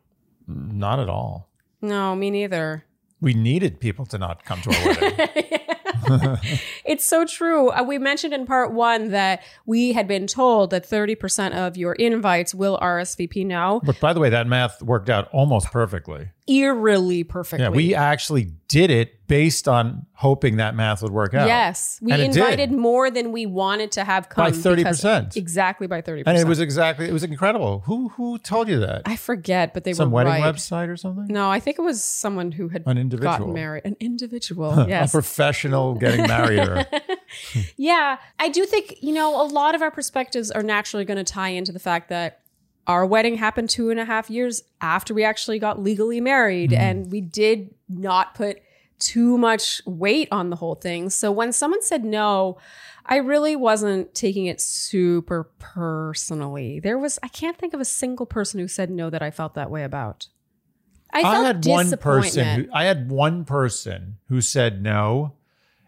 Not 0.46 0.98
at 0.98 1.08
all. 1.08 1.50
No, 1.80 2.14
me 2.14 2.30
neither. 2.30 2.84
We 3.20 3.34
needed 3.34 3.80
people 3.80 4.04
to 4.06 4.18
not 4.18 4.44
come 4.44 4.60
to 4.62 4.70
our 4.70 4.86
wedding. 4.86 5.60
It's 6.84 7.04
so 7.04 7.24
true. 7.24 7.70
Uh, 7.70 7.82
we 7.82 7.96
mentioned 7.98 8.34
in 8.34 8.44
part 8.44 8.72
one 8.72 9.08
that 9.12 9.42
we 9.64 9.94
had 9.94 10.06
been 10.06 10.26
told 10.26 10.68
that 10.70 10.86
30% 10.86 11.54
of 11.54 11.78
your 11.78 11.94
invites 11.94 12.54
will 12.54 12.78
RSVP 12.78 13.46
now, 13.46 13.80
But 13.82 14.00
by 14.00 14.12
the 14.12 14.20
way, 14.20 14.28
that 14.28 14.46
math 14.46 14.82
worked 14.82 15.08
out 15.08 15.28
almost 15.32 15.70
perfectly. 15.70 16.28
Eerily 16.46 17.24
perfectly. 17.24 17.64
Yeah, 17.64 17.70
we 17.70 17.94
actually 17.94 18.52
did 18.68 18.90
it 18.90 19.26
based 19.26 19.66
on 19.68 20.04
hoping 20.14 20.56
that 20.56 20.74
math 20.74 21.00
would 21.02 21.12
work 21.12 21.32
out. 21.32 21.46
Yes, 21.46 21.98
we 22.02 22.12
And 22.12 22.20
it 22.20 22.32
did. 22.32 22.36
invited 22.36 22.72
more 22.72 23.10
than 23.10 23.32
we 23.32 23.46
wanted 23.46 23.90
to 23.92 24.04
have 24.04 24.28
come 24.28 24.44
By 24.44 24.50
30%. 24.50 25.36
Exactly 25.36 25.86
by 25.86 26.02
30%. 26.02 26.24
And 26.26 26.36
it 26.36 26.46
was 26.46 26.60
exactly 26.60 27.08
it 27.08 27.12
was 27.12 27.24
incredible. 27.24 27.80
Who 27.86 28.10
who 28.10 28.38
told 28.38 28.68
you 28.68 28.80
that? 28.80 29.02
I 29.06 29.16
forget, 29.16 29.72
but 29.72 29.84
they 29.84 29.92
were 29.92 29.96
Some 29.96 30.10
were 30.10 30.16
wedding 30.24 30.42
right. 30.42 30.54
website 30.54 30.88
or 30.88 30.96
something? 30.96 31.26
No, 31.28 31.50
I 31.50 31.60
think 31.60 31.78
it 31.78 31.82
was 31.82 32.04
someone 32.04 32.52
who 32.52 32.68
had 32.68 32.82
An 32.86 32.98
individual. 32.98 33.32
gotten 33.38 33.52
married. 33.54 33.82
An 33.86 33.96
individual, 34.00 34.84
yes. 34.88 35.10
A 35.10 35.12
professional 35.12 35.94
getting 35.94 36.22
married 36.26 36.86
Yeah, 37.76 38.18
I 38.38 38.48
do 38.48 38.64
think, 38.66 38.96
you 39.02 39.12
know, 39.12 39.40
a 39.40 39.46
lot 39.46 39.74
of 39.74 39.82
our 39.82 39.90
perspectives 39.90 40.50
are 40.50 40.62
naturally 40.62 41.04
going 41.04 41.16
to 41.22 41.24
tie 41.24 41.48
into 41.48 41.72
the 41.72 41.78
fact 41.78 42.08
that 42.10 42.40
our 42.86 43.06
wedding 43.06 43.36
happened 43.36 43.70
two 43.70 43.90
and 43.90 43.98
a 43.98 44.04
half 44.04 44.28
years 44.28 44.62
after 44.80 45.14
we 45.14 45.24
actually 45.24 45.58
got 45.58 45.82
legally 45.82 46.20
married. 46.20 46.70
Mm-hmm. 46.70 46.80
And 46.80 47.12
we 47.12 47.20
did 47.20 47.74
not 47.88 48.34
put 48.34 48.60
too 48.98 49.36
much 49.38 49.82
weight 49.86 50.28
on 50.30 50.50
the 50.50 50.56
whole 50.56 50.74
thing. 50.74 51.10
So 51.10 51.32
when 51.32 51.52
someone 51.52 51.82
said 51.82 52.04
no, 52.04 52.58
I 53.06 53.16
really 53.16 53.56
wasn't 53.56 54.14
taking 54.14 54.46
it 54.46 54.60
super 54.60 55.50
personally. 55.58 56.80
There 56.80 56.98
was, 56.98 57.18
I 57.22 57.28
can't 57.28 57.58
think 57.58 57.74
of 57.74 57.80
a 57.80 57.84
single 57.84 58.26
person 58.26 58.60
who 58.60 58.68
said 58.68 58.90
no 58.90 59.10
that 59.10 59.22
I 59.22 59.30
felt 59.30 59.54
that 59.54 59.70
way 59.70 59.84
about. 59.84 60.28
I, 61.12 61.22
I 61.22 61.44
had 61.44 61.64
one 61.64 61.96
person 61.96 62.64
who 62.64 62.68
I 62.72 62.84
had 62.84 63.10
one 63.10 63.44
person 63.44 64.16
who 64.28 64.40
said 64.40 64.82
no. 64.82 65.34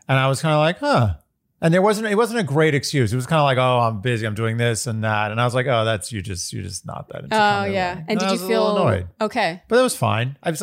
And 0.08 0.18
I 0.18 0.28
was 0.28 0.40
kind 0.40 0.54
of 0.54 0.60
like, 0.60 0.78
huh. 0.78 1.16
And 1.60 1.72
there 1.72 1.80
wasn't 1.82 2.06
it 2.08 2.16
wasn't 2.16 2.40
a 2.40 2.42
great 2.42 2.74
excuse. 2.74 3.12
It 3.12 3.16
was 3.16 3.26
kind 3.26 3.40
of 3.40 3.44
like, 3.44 3.56
oh, 3.58 3.80
I'm 3.80 4.00
busy, 4.00 4.26
I'm 4.26 4.34
doing 4.34 4.56
this 4.58 4.86
and 4.86 5.02
that. 5.04 5.30
And 5.30 5.40
I 5.40 5.44
was 5.44 5.54
like, 5.54 5.66
oh, 5.66 5.84
that's 5.84 6.12
you 6.12 6.20
just 6.22 6.52
you're 6.52 6.62
just 6.62 6.86
not 6.86 7.08
that 7.08 7.24
Oh, 7.24 7.28
coming 7.28 7.64
to 7.64 7.68
the 7.70 7.74
yeah. 7.74 7.88
wedding. 7.94 8.04
And 8.08 8.20
did 8.20 8.30
you 8.32 8.38
feel 8.46 8.76
annoyed? 8.76 9.08
okay? 9.20 9.62
But 9.68 9.76
that 9.76 9.82
was 9.82 9.96
fine. 9.96 10.36
I 10.42 10.50
was 10.50 10.62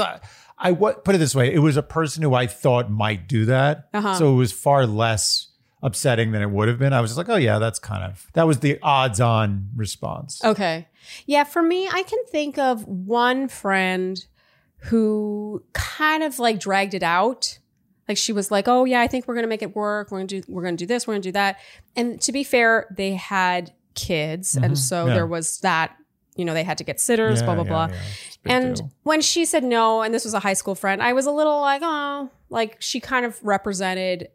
I 0.60 0.72
what 0.72 1.04
put 1.04 1.16
it 1.16 1.18
this 1.18 1.34
way, 1.36 1.52
it 1.54 1.60
was 1.60 1.78
a 1.78 1.84
person 1.84 2.22
who 2.22 2.34
I 2.36 2.46
thought 2.48 2.92
might 2.92 3.28
do 3.28 3.46
that. 3.46 3.90
Uh-huh. 3.94 4.14
So 4.16 4.34
it 4.34 4.36
was 4.36 4.52
far 4.52 4.86
less 4.86 5.48
upsetting 5.82 6.32
than 6.32 6.42
it 6.42 6.50
would 6.52 6.68
have 6.70 6.80
been. 6.80 6.94
I 6.94 7.02
was 7.02 7.10
just 7.10 7.18
like, 7.18 7.28
oh 7.30 7.36
yeah, 7.38 7.58
that's 7.60 7.80
kind 7.80 8.04
of 8.04 8.28
that 8.34 8.46
was 8.48 8.60
the 8.60 8.78
odds 8.84 9.20
on 9.20 9.70
response. 9.76 10.44
Okay. 10.44 10.88
Yeah, 11.26 11.44
for 11.44 11.62
me, 11.64 11.90
I 11.92 12.04
can 12.04 12.24
think 12.28 12.58
of 12.58 12.88
one 12.88 13.48
friend 13.48 14.24
who 14.78 15.64
kind 15.74 16.24
of 16.24 16.40
like 16.40 16.60
dragged 16.60 16.94
it 16.94 17.04
out. 17.04 17.60
Like 18.08 18.18
she 18.18 18.34
was 18.34 18.52
like, 18.52 18.68
"Oh 18.68 18.86
yeah, 18.86 19.02
I 19.02 19.08
think 19.08 19.28
we're 19.28 19.34
going 19.36 19.44
to 19.46 19.50
make 19.50 19.62
it 19.62 19.76
work. 19.76 20.12
We're 20.12 20.20
going 20.20 20.28
to 20.28 20.42
do 20.42 20.52
we're 20.52 20.62
going 20.64 20.76
to 20.78 20.84
do 20.84 20.88
this, 20.88 21.08
we're 21.08 21.14
going 21.14 21.22
to 21.22 21.28
do 21.30 21.34
that." 21.34 21.58
And 21.96 22.20
to 22.22 22.32
be 22.32 22.44
fair, 22.44 22.94
they 22.96 23.14
had 23.14 23.72
kids, 23.96 24.56
and 24.56 24.78
so 24.78 25.06
yeah. 25.08 25.14
there 25.14 25.28
was 25.28 25.60
that, 25.60 25.96
you 26.36 26.44
know, 26.46 26.54
they 26.54 26.64
had 26.64 26.78
to 26.80 26.84
get 26.84 27.00
sitters, 27.00 27.40
Yeah, 27.40 27.46
blah 27.46 27.56
blah 27.56 27.64
yeah, 27.64 27.70
blah. 27.70 27.88
yeah. 27.88 28.02
It's 28.28 28.36
a 28.36 28.40
big 28.44 28.52
And 28.54 28.76
deal. 28.78 28.92
when 29.04 29.22
she 29.22 29.46
said 29.46 29.64
no, 29.64 30.02
and 30.02 30.14
this 30.14 30.26
was 30.26 30.34
a 30.34 30.40
high 30.40 30.54
school 30.54 30.76
friend, 30.76 31.02
I 31.02 31.14
was 31.14 31.26
a 31.26 31.32
little 31.32 31.62
like, 31.62 31.82
oh, 31.84 32.30
like 32.50 32.78
she 32.82 33.00
kind 33.00 33.26
of 33.26 33.40
represented 33.44 34.30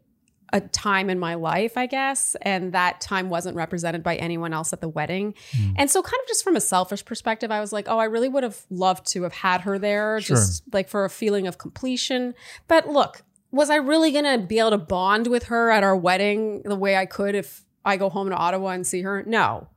a 0.51 0.59
time 0.61 1.11
in 1.11 1.19
my 1.19 1.35
life, 1.35 1.77
I 1.77 1.85
guess. 1.85 2.35
And 2.41 2.73
that 2.73 3.01
time 3.01 3.29
wasn't 3.29 3.55
represented 3.55 4.01
by 4.01 4.15
anyone 4.15 4.51
else 4.51 4.73
at 4.73 4.81
the 4.81 4.89
wedding. 4.89 5.35
Hmm. 5.55 5.73
And 5.77 5.91
so, 5.91 6.01
kind 6.01 6.19
of 6.23 6.27
just 6.27 6.43
from 6.43 6.55
a 6.55 6.61
selfish 6.61 7.05
perspective, 7.05 7.51
I 7.51 7.59
was 7.59 7.71
like, 7.71 7.85
oh, 7.87 7.99
I 7.99 8.05
really 8.05 8.29
would 8.29 8.41
have 8.41 8.57
loved 8.71 9.05
to 9.11 9.21
have 9.23 9.33
had 9.33 9.61
her 9.61 9.77
there, 9.77 10.19
Sure. 10.21 10.37
just 10.37 10.63
like 10.73 10.89
for 10.89 11.05
a 11.05 11.09
feeling 11.09 11.45
of 11.45 11.59
completion. 11.59 12.33
But 12.67 12.89
look, 12.89 13.21
was 13.51 13.69
I 13.69 13.75
really 13.75 14.11
going 14.11 14.25
to 14.25 14.45
be 14.45 14.59
able 14.59 14.71
to 14.71 14.77
bond 14.77 15.27
with 15.27 15.45
her 15.45 15.71
at 15.71 15.83
our 15.83 15.95
wedding 15.95 16.61
the 16.63 16.75
way 16.75 16.95
I 16.95 17.05
could 17.05 17.35
if 17.35 17.63
I 17.83 17.97
go 17.97 18.09
home 18.09 18.29
to 18.29 18.35
Ottawa 18.35 18.69
and 18.69 18.85
see 18.85 19.01
her? 19.01 19.23
No. 19.23 19.67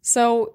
So, 0.00 0.54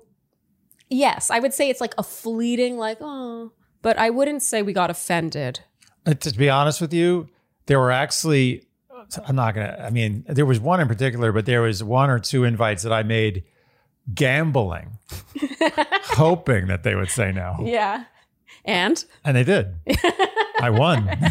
yes, 0.89 1.29
I 1.29 1.39
would 1.39 1.53
say 1.53 1.69
it's 1.69 1.81
like 1.81 1.93
a 1.97 2.03
fleeting, 2.03 2.77
like, 2.77 2.97
oh, 3.01 3.51
but 3.81 3.97
I 3.97 4.09
wouldn't 4.09 4.41
say 4.41 4.61
we 4.61 4.73
got 4.73 4.89
offended. 4.89 5.59
Uh, 6.05 6.13
to 6.15 6.31
be 6.31 6.49
honest 6.49 6.81
with 6.81 6.93
you, 6.93 7.29
there 7.67 7.79
were 7.79 7.91
actually, 7.91 8.63
I'm 9.27 9.35
not 9.35 9.53
going 9.53 9.67
to, 9.67 9.81
I 9.81 9.89
mean, 9.91 10.25
there 10.27 10.45
was 10.45 10.59
one 10.59 10.79
in 10.79 10.87
particular, 10.87 11.31
but 11.31 11.45
there 11.45 11.61
was 11.61 11.83
one 11.83 12.09
or 12.09 12.19
two 12.19 12.43
invites 12.43 12.83
that 12.83 12.91
I 12.93 13.03
made 13.03 13.43
gambling, 14.13 14.97
hoping 16.03 16.67
that 16.67 16.83
they 16.83 16.95
would 16.95 17.09
say 17.09 17.31
no. 17.31 17.57
Yeah. 17.61 18.05
And 18.63 19.03
And 19.23 19.37
they 19.37 19.43
did. 19.43 19.75
I 20.59 20.69
won. 20.71 21.09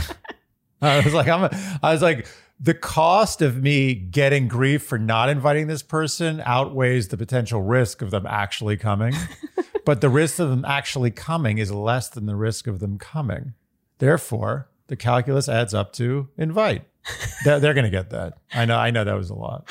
I 0.91 1.01
was 1.01 1.15
like, 1.15 1.29
I'm, 1.29 1.45
a, 1.45 1.79
I 1.83 1.93
was 1.93 2.03
like, 2.03 2.27
the 2.61 2.75
cost 2.75 3.43
of 3.43 3.63
me 3.63 3.95
getting 3.95 4.49
grief 4.49 4.83
for 4.83 4.99
not 4.99 5.29
inviting 5.29 5.67
this 5.67 5.83
person 5.83 6.43
outweighs 6.45 7.09
the 7.09 7.17
potential 7.17 7.63
risk 7.63 8.03
of 8.03 8.11
them 8.11 8.27
actually 8.27 8.77
coming. 8.77 9.15
but 9.85 10.01
the 10.01 10.09
risk 10.09 10.39
of 10.39 10.51
them 10.51 10.65
actually 10.65 11.11
coming 11.11 11.59
is 11.59 11.73
less 11.73 12.09
than 12.09 12.27
the 12.27 12.37
risk 12.37 12.67
of 12.67 12.81
them 12.81 12.99
coming. 12.99 13.55
Therefore, 13.99 14.69
the 14.89 14.97
calculus 14.97 15.49
adds 15.49 15.73
up 15.73 15.93
to 15.95 16.29
invite. 16.37 16.85
they're 17.45 17.61
they're 17.61 17.75
going 17.75 17.85
to 17.85 17.91
get 17.91 18.11
that. 18.11 18.39
I 18.53 18.65
know. 18.65 18.77
I 18.77 18.91
know 18.91 19.05
that 19.05 19.17
was 19.17 19.31
a 19.31 19.35
lot. 19.35 19.69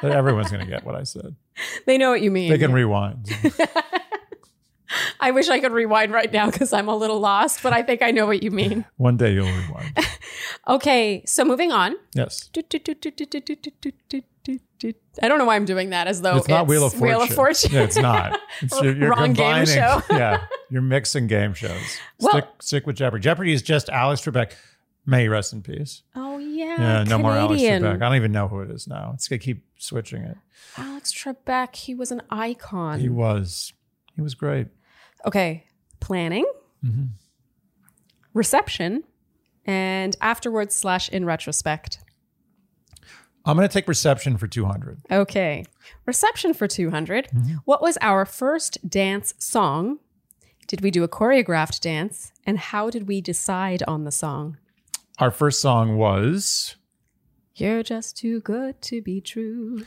But 0.00 0.10
everyone's 0.10 0.50
going 0.50 0.64
to 0.64 0.70
get 0.70 0.84
what 0.84 0.94
I 0.94 1.04
said. 1.04 1.36
they 1.86 1.98
know 1.98 2.10
what 2.10 2.22
you 2.22 2.30
mean. 2.30 2.50
They 2.50 2.58
can 2.58 2.72
rewind. 2.72 3.30
I 5.20 5.30
wish 5.30 5.48
I 5.48 5.60
could 5.60 5.72
rewind 5.72 6.12
right 6.12 6.32
now 6.32 6.50
because 6.50 6.72
I'm 6.72 6.88
a 6.88 6.96
little 6.96 7.20
lost, 7.20 7.62
but 7.62 7.72
I 7.72 7.82
think 7.82 8.02
I 8.02 8.10
know 8.10 8.26
what 8.26 8.42
you 8.42 8.50
mean. 8.50 8.84
One 8.96 9.16
day 9.16 9.32
you'll 9.34 9.46
rewind. 9.46 9.98
Okay, 10.68 11.22
so 11.26 11.44
moving 11.44 11.72
on. 11.72 11.94
Yes. 12.14 12.50
I 15.22 15.28
don't 15.28 15.38
know 15.38 15.44
why 15.44 15.56
I'm 15.56 15.64
doing 15.64 15.90
that 15.90 16.06
as 16.08 16.22
though 16.22 16.36
it's 16.36 16.48
not 16.48 16.66
Wheel 16.66 16.84
of 16.86 16.92
Fortune. 16.92 17.08
Wheel 17.08 17.22
of 17.22 17.28
Fortune. 17.30 17.70
Yeah, 17.72 17.82
it's 17.82 17.96
not. 17.96 18.40
It's, 18.60 18.80
you're, 18.82 18.96
you're 18.96 19.10
Wrong 19.10 19.32
game 19.32 19.66
show. 19.66 20.02
yeah, 20.10 20.46
you're 20.70 20.82
mixing 20.82 21.26
game 21.26 21.54
shows. 21.54 21.98
Well- 22.18 22.32
stick, 22.32 22.44
stick 22.60 22.86
with 22.86 22.96
Jeopardy. 22.96 23.22
Jeopardy 23.22 23.52
is 23.52 23.62
just 23.62 23.88
Alex 23.88 24.20
Trebek. 24.22 24.52
May 25.04 25.22
he 25.22 25.28
rest 25.28 25.52
in 25.52 25.62
peace. 25.62 26.02
oh 26.14 26.38
yeah. 26.38 26.76
Yeah, 26.78 27.04
no 27.04 27.18
more 27.18 27.32
Alex 27.32 27.60
Trebek. 27.60 27.96
I 27.96 27.96
don't 27.96 28.14
even 28.16 28.30
know 28.32 28.46
who 28.48 28.60
it 28.60 28.70
is 28.70 28.86
now. 28.86 29.10
It's 29.14 29.26
gonna 29.28 29.38
keep 29.40 29.64
switching 29.76 30.22
it. 30.22 30.36
Alex 30.76 31.12
Trebek. 31.12 31.74
He 31.76 31.94
was 31.94 32.10
an 32.12 32.22
icon. 32.30 33.00
He 33.00 33.08
was. 33.08 33.72
He 34.14 34.22
was 34.22 34.34
great. 34.34 34.68
Okay. 35.26 35.64
Planning, 36.00 36.46
mm-hmm. 36.84 37.04
reception, 38.34 39.04
and 39.64 40.16
afterwards 40.20 40.74
slash 40.74 41.08
in 41.08 41.24
retrospect. 41.24 41.98
I'm 43.44 43.56
going 43.56 43.68
to 43.68 43.72
take 43.72 43.88
reception 43.88 44.36
for 44.36 44.46
200. 44.46 45.00
Okay. 45.10 45.64
Reception 46.06 46.54
for 46.54 46.68
200. 46.68 47.28
Mm-hmm. 47.28 47.54
What 47.64 47.82
was 47.82 47.98
our 48.00 48.24
first 48.24 48.88
dance 48.88 49.34
song? 49.38 49.98
Did 50.68 50.80
we 50.80 50.90
do 50.90 51.02
a 51.02 51.08
choreographed 51.08 51.80
dance? 51.80 52.32
And 52.46 52.58
how 52.58 52.88
did 52.88 53.08
we 53.08 53.20
decide 53.20 53.82
on 53.88 54.04
the 54.04 54.12
song? 54.12 54.58
Our 55.18 55.30
first 55.30 55.60
song 55.60 55.96
was 55.96 56.76
You're 57.56 57.82
just 57.82 58.16
too 58.16 58.40
good 58.40 58.80
to 58.82 59.02
be 59.02 59.20
true. 59.20 59.86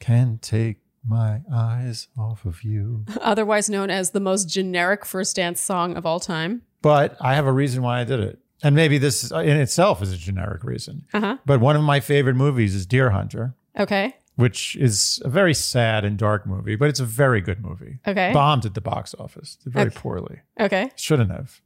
Can't 0.00 0.42
Take 0.42 0.78
My 1.08 1.40
Eyes 1.52 2.08
Off 2.18 2.44
of 2.44 2.62
You. 2.62 3.04
Otherwise 3.20 3.68
known 3.70 3.90
as 3.90 4.10
the 4.10 4.20
most 4.20 4.48
generic 4.48 5.04
first 5.04 5.36
dance 5.36 5.60
song 5.60 5.96
of 5.96 6.04
all 6.06 6.20
time. 6.20 6.62
But 6.82 7.16
I 7.20 7.34
have 7.34 7.46
a 7.46 7.52
reason 7.52 7.82
why 7.82 8.00
I 8.00 8.04
did 8.04 8.20
it. 8.20 8.38
And 8.62 8.74
maybe 8.74 8.98
this 8.98 9.30
in 9.30 9.56
itself 9.60 10.02
is 10.02 10.12
a 10.12 10.16
generic 10.16 10.64
reason. 10.64 11.04
Uh-huh. 11.14 11.38
But 11.46 11.60
one 11.60 11.76
of 11.76 11.82
my 11.82 12.00
favorite 12.00 12.34
movies 12.34 12.74
is 12.74 12.86
Deer 12.86 13.10
Hunter, 13.10 13.54
Okay. 13.78 14.16
which 14.36 14.74
is 14.76 15.22
a 15.24 15.28
very 15.28 15.54
sad 15.54 16.04
and 16.04 16.18
dark 16.18 16.44
movie, 16.46 16.74
but 16.74 16.88
it's 16.88 16.98
a 17.00 17.04
very 17.04 17.40
good 17.40 17.60
movie. 17.62 17.98
Okay. 18.06 18.32
Bombed 18.32 18.66
at 18.66 18.74
the 18.74 18.80
box 18.80 19.14
office 19.18 19.58
very 19.64 19.86
Okay. 19.88 19.96
poorly. 19.96 20.40
Okay. 20.60 20.90
Shouldn't 20.96 21.30
have. 21.30 21.60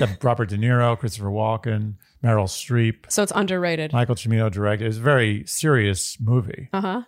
Got 0.00 0.18
Robert 0.24 0.48
De 0.48 0.56
Niro, 0.58 0.98
Christopher 0.98 1.28
Walken, 1.28 1.94
Meryl 2.24 2.44
Streep, 2.46 3.04
So 3.08 3.22
it's 3.22 3.32
underrated. 3.34 3.92
Michael 3.92 4.14
Cimino 4.16 4.50
directed. 4.50 4.86
It's 4.88 4.96
a 4.96 5.00
very 5.00 5.44
serious 5.46 6.18
movie. 6.20 6.68
Uh 6.72 6.80
huh. 6.80 7.02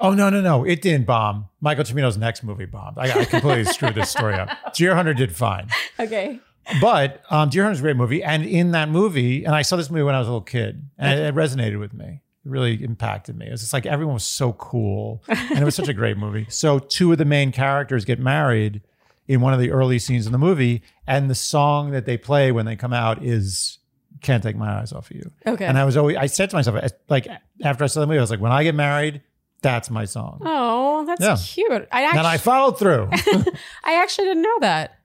Oh 0.00 0.12
no, 0.14 0.30
no, 0.30 0.40
no! 0.40 0.64
It 0.64 0.80
didn't 0.82 1.06
bomb. 1.06 1.48
Michael 1.60 1.84
Cimino's 1.84 2.16
next 2.16 2.42
movie 2.42 2.64
bombed. 2.66 2.98
I, 2.98 3.20
I 3.20 3.24
completely 3.24 3.64
screwed 3.72 3.94
this 3.94 4.10
story 4.10 4.34
up. 4.34 4.48
Deer 4.74 4.94
Hunter 4.94 5.12
did 5.14 5.34
fine, 5.36 5.68
Okay. 5.98 6.40
but 6.80 7.22
um, 7.30 7.48
Deer 7.50 7.64
Hunter's 7.64 7.80
a 7.80 7.82
great 7.82 7.96
movie. 7.96 8.22
And 8.22 8.44
in 8.44 8.70
that 8.72 8.88
movie, 8.88 9.44
and 9.44 9.54
I 9.54 9.62
saw 9.62 9.76
this 9.76 9.90
movie 9.90 10.02
when 10.02 10.14
I 10.14 10.18
was 10.18 10.28
a 10.28 10.30
little 10.30 10.44
kid, 10.44 10.84
and 10.98 11.18
it, 11.20 11.26
it 11.26 11.34
resonated 11.34 11.78
with 11.78 11.92
me. 11.92 12.22
It 12.44 12.48
really 12.50 12.82
impacted 12.82 13.36
me. 13.36 13.46
It 13.46 13.50
was 13.50 13.60
just 13.60 13.72
like 13.74 13.84
everyone 13.86 14.14
was 14.14 14.24
so 14.24 14.54
cool, 14.54 15.22
and 15.28 15.58
it 15.58 15.64
was 15.64 15.74
such 15.74 15.88
a 15.88 15.92
great 15.94 16.16
movie. 16.16 16.46
So 16.48 16.78
two 16.78 17.12
of 17.12 17.18
the 17.18 17.24
main 17.26 17.52
characters 17.52 18.04
get 18.06 18.18
married 18.18 18.80
in 19.28 19.40
one 19.42 19.52
of 19.52 19.60
the 19.60 19.70
early 19.70 19.98
scenes 19.98 20.24
in 20.26 20.32
the 20.32 20.38
movie, 20.38 20.82
and 21.06 21.28
the 21.28 21.34
song 21.34 21.90
that 21.90 22.06
they 22.06 22.16
play 22.16 22.50
when 22.52 22.64
they 22.66 22.74
come 22.76 22.92
out 22.94 23.22
is 23.22 23.78
"Can't 24.22 24.42
Take 24.42 24.56
My 24.56 24.80
Eyes 24.80 24.92
Off 24.94 25.10
of 25.10 25.16
You." 25.16 25.30
Okay. 25.46 25.66
And 25.66 25.76
I 25.76 25.84
was 25.84 25.96
always, 25.98 26.16
I 26.16 26.26
said 26.26 26.48
to 26.50 26.56
myself, 26.56 26.80
like 27.10 27.28
after 27.62 27.84
I 27.84 27.86
saw 27.86 28.00
the 28.00 28.06
movie, 28.06 28.18
I 28.18 28.22
was 28.22 28.30
like, 28.30 28.40
when 28.40 28.52
I 28.52 28.62
get 28.64 28.74
married, 28.74 29.20
that's 29.62 29.90
my 29.90 30.04
song. 30.04 30.40
oh, 30.44 31.04
that's 31.06 31.20
Yeah. 31.22 31.36
cute. 31.38 31.88
I 31.92 32.02
And 32.02 32.26
I 32.26 32.36
followed 32.36 32.78
through. 32.78 33.08
I 33.84 33.94
actually 34.02 34.26
didn't 34.28 34.42
know 34.42 34.58
that. 34.60 34.98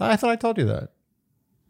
I 0.00 0.16
thought 0.16 0.30
I 0.30 0.36
told 0.36 0.58
you 0.58 0.66
that. 0.66 0.90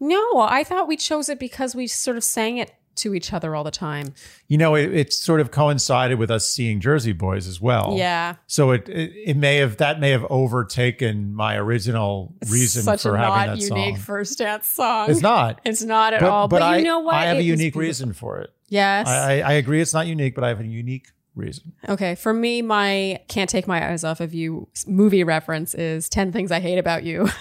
No, 0.01 0.39
I 0.41 0.65
thought 0.65 0.89
we 0.89 0.97
chose 0.97 1.29
it 1.29 1.39
because 1.39 1.75
we 1.75 1.87
sort 1.87 2.17
of 2.17 2.25
sang 2.25 2.57
it 2.59 2.73
to 2.97 3.13
each 3.15 3.33
other 3.33 3.57
all 3.57 3.65
the 3.65 3.71
time. 3.73 4.15
You 4.47 4.57
know, 4.57 4.75
it, 4.77 4.95
it 4.95 5.13
sort 5.13 5.41
of 5.41 5.51
coincided 5.51 6.17
with 6.19 6.31
us 6.31 6.49
seeing 6.49 6.81
Jersey 6.81 7.13
Boys 7.13 7.49
as 7.49 7.61
well. 7.61 7.95
Yeah. 7.97 8.37
So 8.47 8.71
it, 8.71 8.89
it 8.89 9.13
it 9.27 9.37
may 9.37 9.57
have 9.57 9.79
that 9.79 9.99
may 10.01 10.11
have 10.11 10.25
overtaken 10.31 11.35
my 11.35 11.57
original 11.57 12.35
reason 12.49 12.83
Such 12.85 13.03
for 13.03 13.15
a 13.17 13.19
having 13.19 13.35
not 13.35 13.47
that 13.59 13.59
unique 13.69 13.97
song. 13.97 14.05
first 14.05 14.39
dance 14.39 14.69
song. 14.69 15.11
It's 15.11 15.21
not. 15.23 15.61
It's 15.65 15.83
not 15.83 16.15
at 16.15 16.23
all. 16.23 16.47
but, 16.49 16.61
But, 16.61 16.63
I, 16.63 16.77
you 16.79 16.85
know 16.85 17.01
what? 17.01 17.15
I 17.17 17.25
have 17.27 17.37
It 17.37 17.41
a 17.41 17.43
was 17.43 17.47
unique 17.47 17.59
beautiful. 17.75 17.81
reason 17.81 18.13
for 18.13 18.39
it. 18.41 18.51
Yes. 18.69 19.09
I, 19.09 19.41
I, 19.41 19.41
I 19.41 19.53
agree 19.55 19.81
it's 19.81 19.95
not 19.95 20.07
unique, 20.07 20.35
but 20.35 20.45
I 20.45 20.49
have 20.49 20.61
a 20.61 20.65
unique 20.67 21.09
reason. 21.35 21.73
okay. 21.89 22.15
For 22.15 22.33
me, 22.33 22.63
my 22.63 23.21
can't 23.29 23.51
take 23.51 23.67
my 23.67 23.91
eyes 23.91 24.05
off 24.05 24.21
of 24.21 24.35
you 24.35 24.69
movie 24.87 25.25
reference 25.25 25.75
is 25.75 26.09
10 26.09 26.33
Things 26.33 26.51
I 26.53 26.61
Hate 26.61 26.79
About 26.79 27.05
You. 27.05 27.29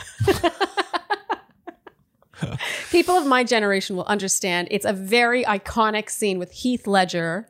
People 2.92 3.16
of 3.16 3.26
my 3.26 3.44
generation 3.44 3.96
will 3.96 4.06
understand. 4.06 4.68
It's 4.72 4.86
a 4.86 4.94
very 4.94 5.44
iconic 5.46 6.10
scene 6.10 6.40
with 6.40 6.52
Heath 6.52 6.88
Ledger. 6.88 7.48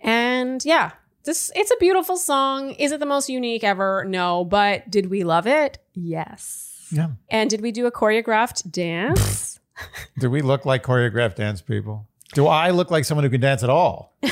And 0.00 0.64
yeah, 0.64 0.92
this 1.24 1.50
it's 1.56 1.70
a 1.70 1.76
beautiful 1.76 2.16
song. 2.16 2.70
Is 2.72 2.92
it 2.92 3.00
the 3.00 3.06
most 3.06 3.28
unique 3.28 3.64
ever? 3.64 4.04
No, 4.06 4.44
but 4.44 4.90
did 4.90 5.10
we 5.10 5.24
love 5.24 5.46
it? 5.46 5.78
Yes. 5.94 6.86
Yeah. 6.90 7.08
And 7.28 7.50
did 7.50 7.60
we 7.60 7.72
do 7.72 7.86
a 7.86 7.92
choreographed 7.92 8.70
dance? 8.70 9.60
Do 10.18 10.28
we 10.28 10.42
look 10.42 10.66
like 10.66 10.82
choreographed 10.82 11.36
dance 11.36 11.60
people? 11.60 12.08
Do 12.34 12.48
I 12.48 12.70
look 12.70 12.90
like 12.90 13.04
someone 13.04 13.22
who 13.22 13.30
can 13.30 13.40
dance 13.40 13.62
at 13.62 13.70
all? 13.70 14.12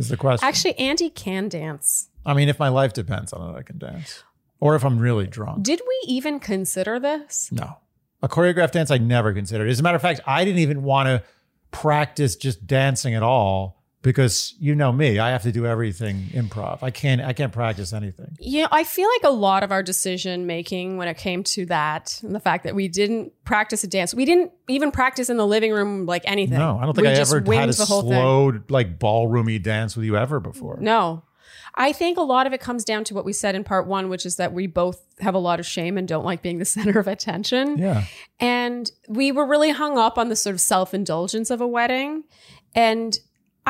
Is 0.00 0.08
the 0.08 0.16
question. 0.16 0.48
Actually, 0.48 0.78
Andy 0.78 1.10
can 1.10 1.48
dance. 1.48 2.08
I 2.24 2.34
mean, 2.34 2.48
if 2.48 2.58
my 2.58 2.68
life 2.68 2.92
depends 2.92 3.32
on 3.32 3.54
it, 3.54 3.58
I 3.58 3.62
can 3.62 3.78
dance. 3.78 4.24
Or 4.58 4.74
if 4.74 4.84
I'm 4.84 4.98
really 4.98 5.26
drunk. 5.26 5.62
Did 5.62 5.80
we 5.86 6.00
even 6.06 6.40
consider 6.40 6.98
this? 6.98 7.50
No. 7.52 7.76
A 8.22 8.28
choreographed 8.28 8.72
dance 8.72 8.90
I 8.90 8.98
never 8.98 9.32
considered. 9.32 9.68
As 9.68 9.78
a 9.80 9.82
matter 9.82 9.96
of 9.96 10.02
fact, 10.02 10.20
I 10.26 10.44
didn't 10.44 10.60
even 10.60 10.82
want 10.82 11.06
to 11.08 11.22
practice 11.70 12.36
just 12.36 12.66
dancing 12.66 13.14
at 13.14 13.22
all 13.22 13.79
because 14.02 14.54
you 14.58 14.74
know 14.74 14.92
me, 14.92 15.18
I 15.18 15.30
have 15.30 15.42
to 15.42 15.52
do 15.52 15.66
everything 15.66 16.26
improv. 16.32 16.78
I 16.82 16.90
can't 16.90 17.20
I 17.20 17.32
can't 17.32 17.52
practice 17.52 17.92
anything. 17.92 18.36
Yeah, 18.40 18.66
I 18.70 18.84
feel 18.84 19.08
like 19.08 19.30
a 19.30 19.34
lot 19.34 19.62
of 19.62 19.72
our 19.72 19.82
decision 19.82 20.46
making 20.46 20.96
when 20.96 21.08
it 21.08 21.18
came 21.18 21.44
to 21.44 21.66
that 21.66 22.18
and 22.22 22.34
the 22.34 22.40
fact 22.40 22.64
that 22.64 22.74
we 22.74 22.88
didn't 22.88 23.32
practice 23.44 23.84
a 23.84 23.86
dance, 23.88 24.14
we 24.14 24.24
didn't 24.24 24.52
even 24.68 24.90
practice 24.90 25.28
in 25.28 25.36
the 25.36 25.46
living 25.46 25.72
room 25.72 26.06
like 26.06 26.22
anything. 26.24 26.58
No, 26.58 26.78
I 26.78 26.84
don't 26.86 26.94
think 26.94 27.06
We 27.06 27.12
I 27.12 27.16
ever 27.16 27.40
had 27.52 27.68
a 27.68 27.72
the 27.72 27.84
whole 27.84 28.02
thing. 28.02 28.12
slow 28.12 28.52
like 28.68 28.98
ballroomy 28.98 29.62
dance 29.62 29.96
with 29.96 30.04
you 30.06 30.16
ever 30.16 30.40
before. 30.40 30.78
No. 30.80 31.24
I 31.76 31.92
think 31.92 32.18
a 32.18 32.22
lot 32.22 32.48
of 32.48 32.52
it 32.52 32.60
comes 32.60 32.84
down 32.84 33.04
to 33.04 33.14
what 33.14 33.24
we 33.24 33.32
said 33.32 33.54
in 33.54 33.62
part 33.62 33.86
one, 33.86 34.08
which 34.08 34.26
is 34.26 34.36
that 34.36 34.52
we 34.52 34.66
both 34.66 35.00
have 35.20 35.34
a 35.34 35.38
lot 35.38 35.60
of 35.60 35.66
shame 35.66 35.96
and 35.96 36.06
don't 36.08 36.24
like 36.24 36.42
being 36.42 36.58
the 36.58 36.64
center 36.76 36.98
of 36.98 37.06
attention. 37.06 37.78
Yeah. 37.78 38.04
And 38.40 38.90
we 39.08 39.30
were 39.30 39.46
really 39.46 39.70
hung 39.70 39.96
up 39.98 40.18
on 40.18 40.28
the 40.30 40.36
sort 40.36 40.54
of 40.54 40.60
self 40.60 40.94
indulgence 40.94 41.48
of 41.50 41.60
a 41.60 41.66
wedding. 41.68 42.24
And 42.74 43.18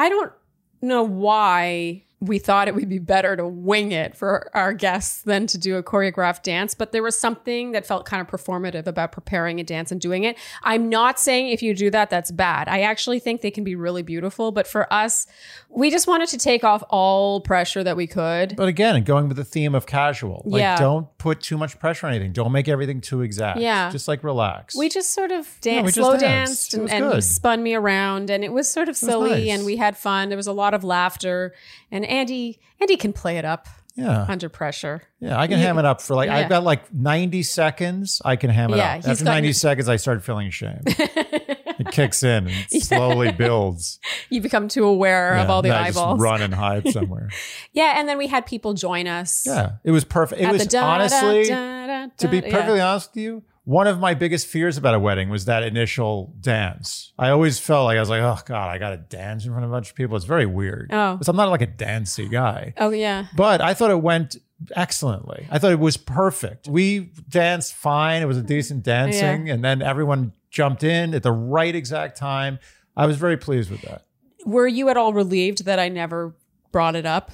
I 0.00 0.08
don't 0.08 0.32
know 0.80 1.02
why 1.02 2.04
we 2.22 2.38
thought 2.38 2.68
it 2.68 2.74
would 2.74 2.88
be 2.88 2.98
better 2.98 3.34
to 3.34 3.46
wing 3.48 3.92
it 3.92 4.14
for 4.14 4.50
our 4.54 4.74
guests 4.74 5.22
than 5.22 5.46
to 5.46 5.56
do 5.56 5.76
a 5.76 5.82
choreographed 5.82 6.42
dance. 6.42 6.74
But 6.74 6.92
there 6.92 7.02
was 7.02 7.18
something 7.18 7.72
that 7.72 7.86
felt 7.86 8.04
kind 8.04 8.20
of 8.20 8.26
performative 8.28 8.86
about 8.86 9.10
preparing 9.10 9.58
a 9.58 9.64
dance 9.64 9.90
and 9.90 9.98
doing 9.98 10.24
it. 10.24 10.36
I'm 10.62 10.90
not 10.90 11.18
saying 11.18 11.48
if 11.48 11.62
you 11.62 11.74
do 11.74 11.88
that, 11.90 12.10
that's 12.10 12.30
bad. 12.30 12.68
I 12.68 12.82
actually 12.82 13.20
think 13.20 13.40
they 13.40 13.50
can 13.50 13.64
be 13.64 13.74
really 13.74 14.02
beautiful. 14.02 14.52
But 14.52 14.66
for 14.66 14.92
us, 14.92 15.26
we 15.70 15.90
just 15.90 16.06
wanted 16.06 16.28
to 16.28 16.36
take 16.38 16.62
off 16.62 16.84
all 16.90 17.40
pressure 17.40 17.82
that 17.84 17.96
we 17.96 18.06
could. 18.06 18.54
But 18.54 18.68
again, 18.68 19.02
going 19.02 19.28
with 19.28 19.38
the 19.38 19.44
theme 19.44 19.74
of 19.74 19.86
casual. 19.86 20.42
Like 20.44 20.60
Yeah. 20.60 20.76
don't 20.76 21.06
put 21.16 21.40
too 21.40 21.56
much 21.56 21.78
pressure 21.78 22.06
on 22.06 22.12
anything. 22.12 22.32
Don't 22.32 22.52
make 22.52 22.68
everything 22.68 23.00
too 23.00 23.22
exact. 23.22 23.60
Yeah. 23.60 23.90
Just 23.90 24.08
like 24.08 24.22
relax. 24.22 24.76
We 24.76 24.90
just 24.90 25.14
sort 25.14 25.32
of 25.32 25.46
Yeah, 25.64 25.72
danced, 25.72 25.84
we 25.86 25.92
just 25.92 25.96
slow 25.96 26.18
danced. 26.18 26.70
danced, 26.72 26.92
and, 26.92 27.02
and 27.14 27.24
spun 27.24 27.62
me 27.62 27.74
around, 27.74 28.28
and 28.28 28.44
it 28.44 28.52
was 28.52 28.70
sort 28.70 28.90
of 28.90 28.96
silly, 28.96 29.30
nice. 29.30 29.48
and 29.50 29.64
we 29.64 29.76
had 29.76 29.96
fun. 29.96 30.28
There 30.28 30.36
was 30.36 30.46
a 30.46 30.52
lot 30.52 30.74
of 30.74 30.84
laughter, 30.84 31.54
and 31.90 32.04
Andy, 32.10 32.60
Andy 32.80 32.96
can 32.96 33.12
play 33.12 33.38
it 33.38 33.44
up 33.44 33.68
yeah. 33.94 34.26
under 34.28 34.48
pressure. 34.48 35.02
Yeah, 35.20 35.38
I 35.38 35.46
can 35.46 35.58
ham 35.58 35.78
it 35.78 35.84
up 35.84 36.00
for 36.02 36.14
like 36.14 36.28
Yeah. 36.28 36.36
I've 36.38 36.48
got 36.48 36.64
like 36.64 36.92
90 36.92 37.42
seconds. 37.42 38.20
I 38.24 38.36
can 38.36 38.50
ham 38.50 38.72
it 38.72 38.78
Yeah, 38.78 38.96
up. 38.96 39.08
After 39.08 39.24
got- 39.24 39.30
90 39.32 39.52
seconds, 39.52 39.88
I 39.88 39.96
start 39.96 40.22
feeling 40.24 40.50
shame. 40.50 40.80
it 40.86 41.90
kicks 41.92 42.22
in 42.22 42.46
and 42.48 42.82
slowly 42.82 43.32
builds. 43.32 43.98
You 44.32 44.40
become 44.40 44.68
too 44.68 44.84
aware 44.84 45.34
of 45.38 45.50
all 45.50 45.60
the 45.60 45.70
then 45.70 45.78
I 45.78 45.86
just 45.88 45.98
eyeballs. 45.98 46.20
run 46.20 46.40
and 46.40 46.54
hide 46.54 46.88
somewhere. 46.92 47.30
Yeah, 47.72 47.94
and 47.98 48.08
then 48.08 48.16
we 48.16 48.28
had 48.28 48.46
people 48.46 48.74
join 48.74 49.08
us. 49.08 49.42
yeah, 49.44 49.72
it 49.82 49.90
was 49.90 50.04
perfect. 50.04 50.40
It 50.40 50.48
was 50.52 50.66
da- 50.68 50.84
honestly, 50.86 51.44
da- 51.48 51.86
da- 51.88 52.06
to 52.18 52.28
be 52.28 52.36
yeah. 52.36 52.50
perfectly 52.52 52.80
honest 52.80 53.10
with 53.10 53.22
you, 53.24 53.42
one 53.70 53.86
of 53.86 54.00
my 54.00 54.14
biggest 54.14 54.48
fears 54.48 54.76
about 54.76 54.94
a 54.94 54.98
wedding 54.98 55.28
was 55.28 55.44
that 55.44 55.62
initial 55.62 56.34
dance. 56.40 57.12
I 57.16 57.30
always 57.30 57.60
felt 57.60 57.84
like 57.84 57.96
I 57.96 58.00
was 58.00 58.10
like, 58.10 58.20
oh 58.20 58.38
god, 58.44 58.68
I 58.68 58.78
got 58.78 58.90
to 58.90 58.96
dance 58.96 59.44
in 59.44 59.52
front 59.52 59.64
of 59.64 59.70
a 59.70 59.72
bunch 59.72 59.90
of 59.90 59.94
people. 59.94 60.16
It's 60.16 60.24
very 60.24 60.44
weird. 60.44 60.90
Oh. 60.92 61.14
Because 61.14 61.28
I'm 61.28 61.36
not 61.36 61.50
like 61.50 61.62
a 61.62 61.68
dancey 61.68 62.28
guy. 62.28 62.74
Oh 62.78 62.90
yeah. 62.90 63.26
But 63.36 63.60
I 63.60 63.74
thought 63.74 63.92
it 63.92 64.02
went 64.02 64.36
excellently. 64.74 65.46
I 65.52 65.60
thought 65.60 65.70
it 65.70 65.78
was 65.78 65.96
perfect. 65.96 66.66
We 66.66 67.12
danced 67.28 67.74
fine. 67.74 68.22
It 68.22 68.26
was 68.26 68.38
a 68.38 68.42
decent 68.42 68.82
dancing. 68.82 69.48
And 69.48 69.62
then 69.62 69.82
everyone 69.82 70.32
jumped 70.50 70.82
in 70.82 71.14
at 71.14 71.22
the 71.22 71.32
right 71.32 71.74
exact 71.74 72.16
time. 72.16 72.58
I 72.96 73.06
was 73.06 73.18
very 73.18 73.36
pleased 73.36 73.70
with 73.70 73.82
that. 73.82 74.04
Were 74.44 74.66
you 74.66 74.88
at 74.88 74.96
all 74.96 75.12
relieved 75.12 75.64
that 75.66 75.78
I 75.78 75.88
never 75.88 76.34
brought 76.72 76.96
it 76.96 77.06
up? 77.06 77.30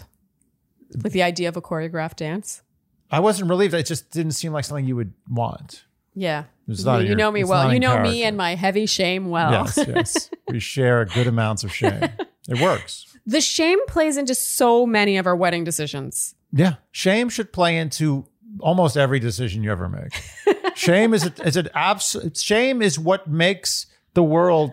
with 1.03 1.12
the 1.12 1.22
idea 1.22 1.49
of 1.49 1.57
a 1.57 1.62
choreographed 1.62 2.16
dance? 2.16 2.62
I 3.11 3.20
wasn't 3.20 3.51
relieved. 3.51 3.75
It 3.75 3.87
just 3.87 4.11
didn't 4.11 4.33
seem 4.33 4.53
like 4.53 4.64
something 4.64 4.87
you 4.87 4.96
would 4.96 5.12
want. 5.29 5.85
Yeah. 6.16 6.44
It's 6.66 6.83
not 6.83 7.02
you, 7.02 7.09
your- 7.09 7.16
know 7.16 7.31
me 7.31 7.44
well. 7.44 7.72
You 7.72 7.79
know 7.79 8.00
me 8.00 8.24
and 8.24 8.37
my 8.37 8.57
heavy 8.57 8.87
shame 8.87 9.31
well. 9.31 9.52
Yes, 9.52 9.79
yes. 9.87 10.31
we 10.48 10.59
share 10.59 11.05
good 11.05 11.29
amounts 11.29 11.62
of 11.62 11.72
shame. 11.72 12.09
It 12.48 12.61
works. 12.61 13.16
The 13.26 13.40
shame 13.40 13.79
plays 13.87 14.16
into 14.16 14.35
so 14.35 14.87
many 14.87 15.16
of 15.18 15.26
our 15.26 15.37
wedding 15.37 15.62
decisions. 15.62 16.35
Yeah. 16.52 16.76
Shame 16.90 17.29
should 17.29 17.52
play 17.52 17.76
into 17.76 18.26
almost 18.61 18.96
every 18.96 19.20
decision 19.20 19.62
you 19.62 19.70
ever 19.70 19.88
make. 19.88 20.20
shame 20.74 21.12
is 21.12 21.26
a, 21.26 21.33
is 21.46 21.57
an 21.57 21.68
absolute 21.74 22.37
shame 22.37 22.81
is 22.83 22.98
what 22.98 23.29
makes 23.29 23.87
the 24.14 24.22
world 24.22 24.72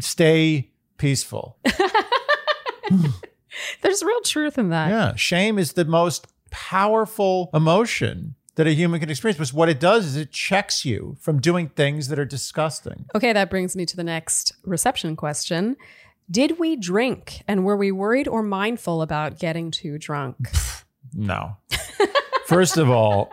stay 0.00 0.70
peaceful. 0.96 1.58
There's 3.82 4.02
real 4.02 4.20
truth 4.22 4.58
in 4.58 4.70
that. 4.70 4.88
Yeah. 4.88 5.14
Shame 5.16 5.58
is 5.58 5.74
the 5.74 5.84
most 5.84 6.26
powerful 6.50 7.50
emotion 7.52 8.34
that 8.58 8.66
a 8.66 8.72
human 8.74 8.98
can 8.98 9.08
experience. 9.08 9.38
Because 9.38 9.54
what 9.54 9.68
it 9.68 9.78
does 9.78 10.04
is 10.04 10.16
it 10.16 10.32
checks 10.32 10.84
you 10.84 11.16
from 11.20 11.40
doing 11.40 11.68
things 11.68 12.08
that 12.08 12.18
are 12.18 12.24
disgusting. 12.24 13.06
Okay, 13.14 13.32
that 13.32 13.50
brings 13.50 13.76
me 13.76 13.86
to 13.86 13.96
the 13.96 14.02
next 14.02 14.52
reception 14.64 15.14
question. 15.14 15.76
Did 16.28 16.58
we 16.58 16.74
drink 16.74 17.42
and 17.46 17.64
were 17.64 17.76
we 17.76 17.92
worried 17.92 18.26
or 18.26 18.42
mindful 18.42 19.00
about 19.00 19.38
getting 19.38 19.70
too 19.70 19.96
drunk? 19.96 20.36
No. 21.14 21.56
First 22.46 22.76
of 22.76 22.90
all, 22.90 23.32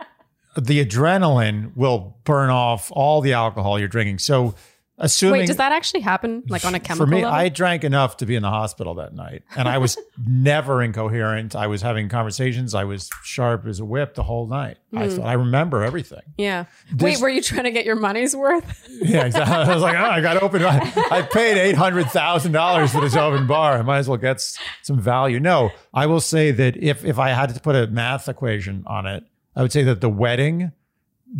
the 0.56 0.82
adrenaline 0.82 1.76
will 1.76 2.16
burn 2.24 2.48
off 2.48 2.90
all 2.90 3.20
the 3.20 3.34
alcohol 3.34 3.78
you're 3.78 3.86
drinking. 3.86 4.18
So, 4.20 4.54
assuming 4.98 5.40
Wait, 5.40 5.46
does 5.46 5.56
that 5.56 5.72
actually 5.72 6.00
happen 6.00 6.42
like 6.48 6.64
on 6.64 6.74
a 6.74 6.80
chemical 6.80 7.06
for 7.06 7.10
me, 7.10 7.22
level? 7.22 7.32
I 7.38 7.48
drank 7.48 7.84
enough 7.84 8.16
to 8.18 8.26
be 8.26 8.34
in 8.34 8.42
the 8.42 8.50
hospital 8.50 8.94
that 8.94 9.14
night, 9.14 9.42
and 9.56 9.68
I 9.68 9.78
was 9.78 9.98
never 10.26 10.82
incoherent. 10.82 11.54
I 11.54 11.66
was 11.66 11.82
having 11.82 12.08
conversations. 12.08 12.74
I 12.74 12.84
was 12.84 13.10
sharp 13.22 13.66
as 13.66 13.80
a 13.80 13.84
whip 13.84 14.14
the 14.14 14.22
whole 14.22 14.46
night. 14.46 14.78
Hmm. 14.90 14.98
I 14.98 15.08
thought 15.08 15.26
I 15.26 15.32
remember 15.34 15.82
everything. 15.82 16.22
yeah. 16.38 16.64
This- 16.92 17.02
Wait, 17.02 17.20
were 17.20 17.28
you 17.28 17.42
trying 17.42 17.64
to 17.64 17.70
get 17.70 17.84
your 17.84 17.96
money's 17.96 18.34
worth? 18.34 18.82
Yeah, 18.98 19.26
exactly. 19.26 19.54
I 19.54 19.74
was 19.74 19.82
like, 19.82 19.94
oh, 19.94 20.02
I 20.02 20.20
got 20.22 20.42
open. 20.42 20.64
I, 20.64 20.78
I 21.10 21.20
paid 21.22 21.58
eight 21.58 21.76
hundred 21.76 22.06
thousand 22.06 22.52
dollars 22.52 22.92
for 22.92 23.02
this 23.02 23.14
open 23.14 23.46
bar. 23.46 23.74
I 23.78 23.82
might 23.82 23.98
as 23.98 24.08
well 24.08 24.16
get 24.16 24.40
some 24.82 24.98
value. 24.98 25.38
No, 25.38 25.70
I 25.92 26.06
will 26.06 26.20
say 26.20 26.50
that 26.50 26.78
if 26.78 27.04
if 27.04 27.18
I 27.18 27.28
had 27.28 27.54
to 27.54 27.60
put 27.60 27.76
a 27.76 27.86
math 27.88 28.26
equation 28.26 28.84
on 28.86 29.04
it, 29.06 29.22
I 29.54 29.60
would 29.60 29.70
say 29.70 29.82
that 29.82 30.00
the 30.00 30.08
wedding 30.08 30.72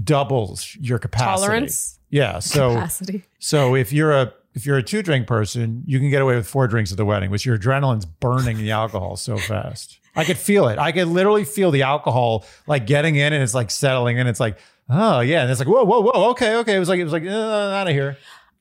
doubles 0.04 0.76
your 0.80 0.98
capacity. 0.98 1.46
Tolerance? 1.46 1.95
Yeah. 2.10 2.38
So 2.38 2.74
Capacity. 2.74 3.24
so 3.38 3.74
if 3.74 3.92
you're 3.92 4.12
a 4.12 4.32
if 4.54 4.64
you're 4.64 4.78
a 4.78 4.82
two 4.82 5.02
drink 5.02 5.26
person, 5.26 5.82
you 5.86 5.98
can 5.98 6.08
get 6.08 6.22
away 6.22 6.36
with 6.36 6.46
four 6.46 6.66
drinks 6.66 6.90
at 6.90 6.96
the 6.96 7.04
wedding, 7.04 7.30
which 7.30 7.44
your 7.44 7.58
adrenaline's 7.58 8.06
burning 8.06 8.56
the 8.56 8.70
alcohol 8.70 9.16
so 9.16 9.36
fast. 9.36 9.98
I 10.14 10.24
could 10.24 10.38
feel 10.38 10.68
it. 10.68 10.78
I 10.78 10.92
could 10.92 11.08
literally 11.08 11.44
feel 11.44 11.70
the 11.70 11.82
alcohol 11.82 12.46
like 12.66 12.86
getting 12.86 13.16
in 13.16 13.34
and 13.34 13.42
it's 13.42 13.52
like 13.54 13.70
settling 13.70 14.16
in. 14.16 14.26
It's 14.26 14.40
like, 14.40 14.58
oh 14.88 15.20
yeah. 15.20 15.42
And 15.42 15.50
it's 15.50 15.60
like, 15.60 15.68
whoa, 15.68 15.84
whoa, 15.84 16.00
whoa. 16.00 16.30
Okay, 16.30 16.56
okay. 16.56 16.74
It 16.74 16.78
was 16.78 16.88
like, 16.88 16.98
it 16.98 17.04
was 17.04 17.12
like, 17.12 17.26
uh, 17.26 17.28
out 17.30 17.86
of 17.86 17.92
here. 17.92 18.16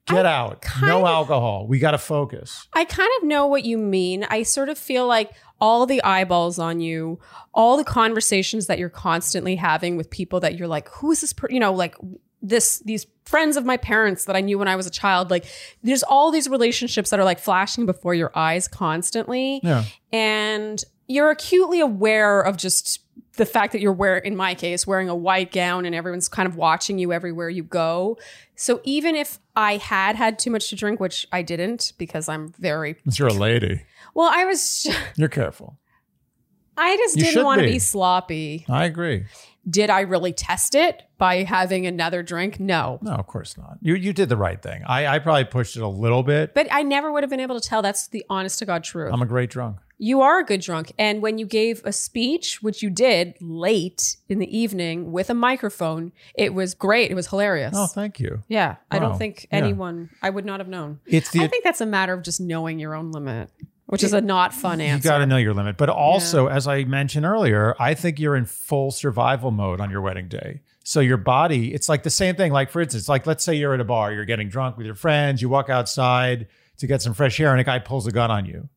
Get 0.07 0.25
out. 0.25 0.63
No 0.81 0.99
of- 0.99 1.05
alcohol. 1.07 1.65
We 1.65 1.79
got 1.79 1.91
to 1.91 1.97
focus. 1.97 2.67
I 2.73 2.83
kind 2.85 3.09
of 3.19 3.27
know 3.27 3.47
what 3.47 3.63
you 3.63 3.77
mean. 3.77 4.25
I 4.29 4.43
sort 4.43 4.69
of 4.69 4.77
feel 4.77 5.07
like 5.07 5.31
all 5.61 5.85
the 5.85 6.03
eyeballs 6.03 6.59
on 6.59 6.79
you, 6.81 7.19
all 7.53 7.77
the 7.77 7.83
conversations 7.85 8.67
that 8.67 8.77
you're 8.77 8.89
constantly 8.89 9.55
having 9.55 9.95
with 9.97 10.09
people 10.09 10.41
that 10.41 10.57
you're 10.59 10.67
like, 10.67 10.89
who 10.89 11.11
is 11.11 11.21
this? 11.21 11.33
Per-? 11.33 11.49
You 11.49 11.59
know, 11.59 11.73
like 11.73 11.95
this 12.47 12.79
these 12.79 13.05
friends 13.25 13.57
of 13.57 13.65
my 13.65 13.77
parents 13.77 14.25
that 14.25 14.35
I 14.35 14.41
knew 14.41 14.59
when 14.59 14.67
I 14.67 14.75
was 14.75 14.85
a 14.85 14.91
child. 14.91 15.31
Like, 15.31 15.45
there's 15.83 16.03
all 16.03 16.29
these 16.31 16.47
relationships 16.47 17.09
that 17.09 17.19
are 17.19 17.23
like 17.23 17.39
flashing 17.39 17.85
before 17.87 18.13
your 18.13 18.31
eyes 18.35 18.67
constantly, 18.67 19.59
Yeah. 19.63 19.83
and 20.13 20.83
you're 21.07 21.31
acutely 21.31 21.79
aware 21.79 22.41
of 22.41 22.57
just 22.57 22.99
the 23.37 23.45
fact 23.45 23.73
that 23.73 23.81
you're 23.81 23.91
wearing, 23.93 24.23
in 24.25 24.35
my 24.35 24.55
case, 24.55 24.87
wearing 24.87 25.09
a 25.09 25.15
white 25.15 25.51
gown 25.51 25.85
and 25.85 25.93
everyone's 25.93 26.29
kind 26.29 26.47
of 26.47 26.55
watching 26.55 26.97
you 26.99 27.11
everywhere 27.11 27.49
you 27.49 27.63
go. 27.63 28.17
So 28.55 28.79
even 28.83 29.15
if 29.15 29.39
I 29.55 29.77
had 29.77 30.15
had 30.15 30.39
too 30.39 30.51
much 30.51 30.69
to 30.69 30.75
drink, 30.75 30.99
which 30.99 31.27
I 31.33 31.41
didn't 31.41 31.93
because 31.97 32.29
I'm 32.29 32.49
very 32.59 32.95
you're 33.13 33.27
a 33.27 33.33
lady, 33.33 33.81
well, 34.13 34.29
I 34.33 34.45
was. 34.45 34.87
you're 35.17 35.27
careful. 35.29 35.77
I 36.77 36.95
just 36.97 37.17
You 37.17 37.23
didn't 37.25 37.43
want 37.45 37.59
to 37.59 37.65
be. 37.67 37.73
be 37.73 37.79
sloppy. 37.79 38.65
I 38.69 38.85
agree. 38.85 39.25
Did 39.69 39.89
I 39.89 40.01
really 40.01 40.31
test 40.33 40.75
it 40.75 41.03
by 41.17 41.43
having 41.43 41.87
another 41.87 42.21
drink? 42.21 42.59
No. 42.59 42.99
No, 43.01 43.11
of 43.13 43.25
course 43.27 43.57
not. 43.57 43.77
You 43.81 43.95
you 43.95 44.13
did 44.13 44.29
the 44.29 44.37
right 44.37 44.61
thing. 44.61 44.83
I, 44.85 45.07
I 45.07 45.19
probably 45.19 45.45
pushed 45.45 45.75
it 45.75 45.81
a 45.81 45.87
little 45.87 46.21
bit. 46.23 46.53
But 46.53 46.67
I 46.71 46.83
never 46.83 47.11
would 47.11 47.23
have 47.23 47.29
been 47.31 47.39
able 47.39 47.59
to 47.59 47.67
tell. 47.67 47.81
That's 47.81 48.07
the 48.07 48.23
honest 48.29 48.59
to 48.59 48.65
God 48.65 48.83
truth. 48.83 49.11
I'm 49.11 49.21
a 49.21 49.25
great 49.25 49.49
drunk. 49.49 49.77
you 49.97 50.21
are 50.21 50.39
a 50.39 50.43
good 50.45 50.59
drunk. 50.61 50.91
And 50.99 51.21
when 51.21 51.37
you 51.37 51.45
gave 51.45 51.81
a 51.85 51.91
speech, 51.93 52.61
which 52.61 52.83
you 52.83 52.89
did 52.89 53.35
late 53.41 54.17
in 54.29 54.39
the 54.39 54.57
evening 54.57 55.11
with 55.11 55.29
a 55.29 55.33
microphone, 55.33 56.11
it 56.35 56.53
was 56.53 56.73
great. 56.75 57.09
It 57.11 57.15
was 57.15 57.27
hilarious. 57.27 57.73
Oh, 57.75 57.87
thank 57.87 58.19
you. 58.19 58.43
yeah. 58.47 58.75
I 58.91 58.99
Wow. 58.99 59.09
don't 59.09 59.17
think 59.17 59.47
Yeah. 59.51 59.57
anyone, 59.59 60.09
I 60.21 60.29
would 60.29 60.45
not 60.45 60.59
have 60.59 60.67
known. 60.67 60.99
It's 61.05 61.31
the 61.31 61.41
I 61.43 61.47
think 61.47 61.63
that's 61.63 61.81
a 61.81 61.85
matter 61.85 62.13
of 62.13 62.23
just 62.23 62.39
knowing 62.41 62.77
your 62.77 62.93
own 62.93 63.11
limit, 63.11 63.49
which 63.87 64.03
is 64.03 64.13
a 64.13 64.21
not 64.21 64.53
fun 64.53 64.81
answer. 64.81 65.07
You 65.07 65.11
got 65.11 65.17
to 65.19 65.25
know 65.25 65.37
your 65.37 65.53
limit. 65.53 65.77
But 65.77 65.89
also, 65.89 66.47
as 66.47 66.67
I 66.67 66.83
mentioned 66.85 67.25
earlier, 67.25 67.75
I 67.79 67.93
think 67.93 68.19
you're 68.19 68.35
in 68.35 68.45
full 68.45 68.91
survival 68.91 69.51
mode 69.51 69.79
on 69.79 69.91
your 69.91 70.01
wedding 70.01 70.27
day. 70.27 70.61
So 70.83 70.99
your 70.99 71.17
body, 71.17 71.73
it's 71.73 71.89
like 71.89 72.03
the 72.03 72.09
same 72.09 72.35
thing. 72.35 72.51
Like 72.51 72.71
for 72.71 72.81
instance, 72.81 73.07
like 73.09 73.25
let's 73.25 73.43
say 73.43 73.55
you're 73.55 73.73
at 73.73 73.79
a 73.79 73.85
bar, 73.85 74.11
you're 74.13 74.25
getting 74.25 74.49
drunk 74.49 74.77
with 74.77 74.85
your 74.85 74.95
friends, 74.95 75.41
you 75.41 75.49
walk 75.49 75.69
outside 75.69 76.47
to 76.77 76.87
get 76.87 77.01
some 77.01 77.13
fresh 77.13 77.39
air, 77.39 77.51
and 77.51 77.61
a 77.61 77.63
guy 77.63 77.79
pulls 77.79 78.05
a 78.07 78.11
gun 78.11 78.31
on 78.31 78.45
you. 78.45 78.69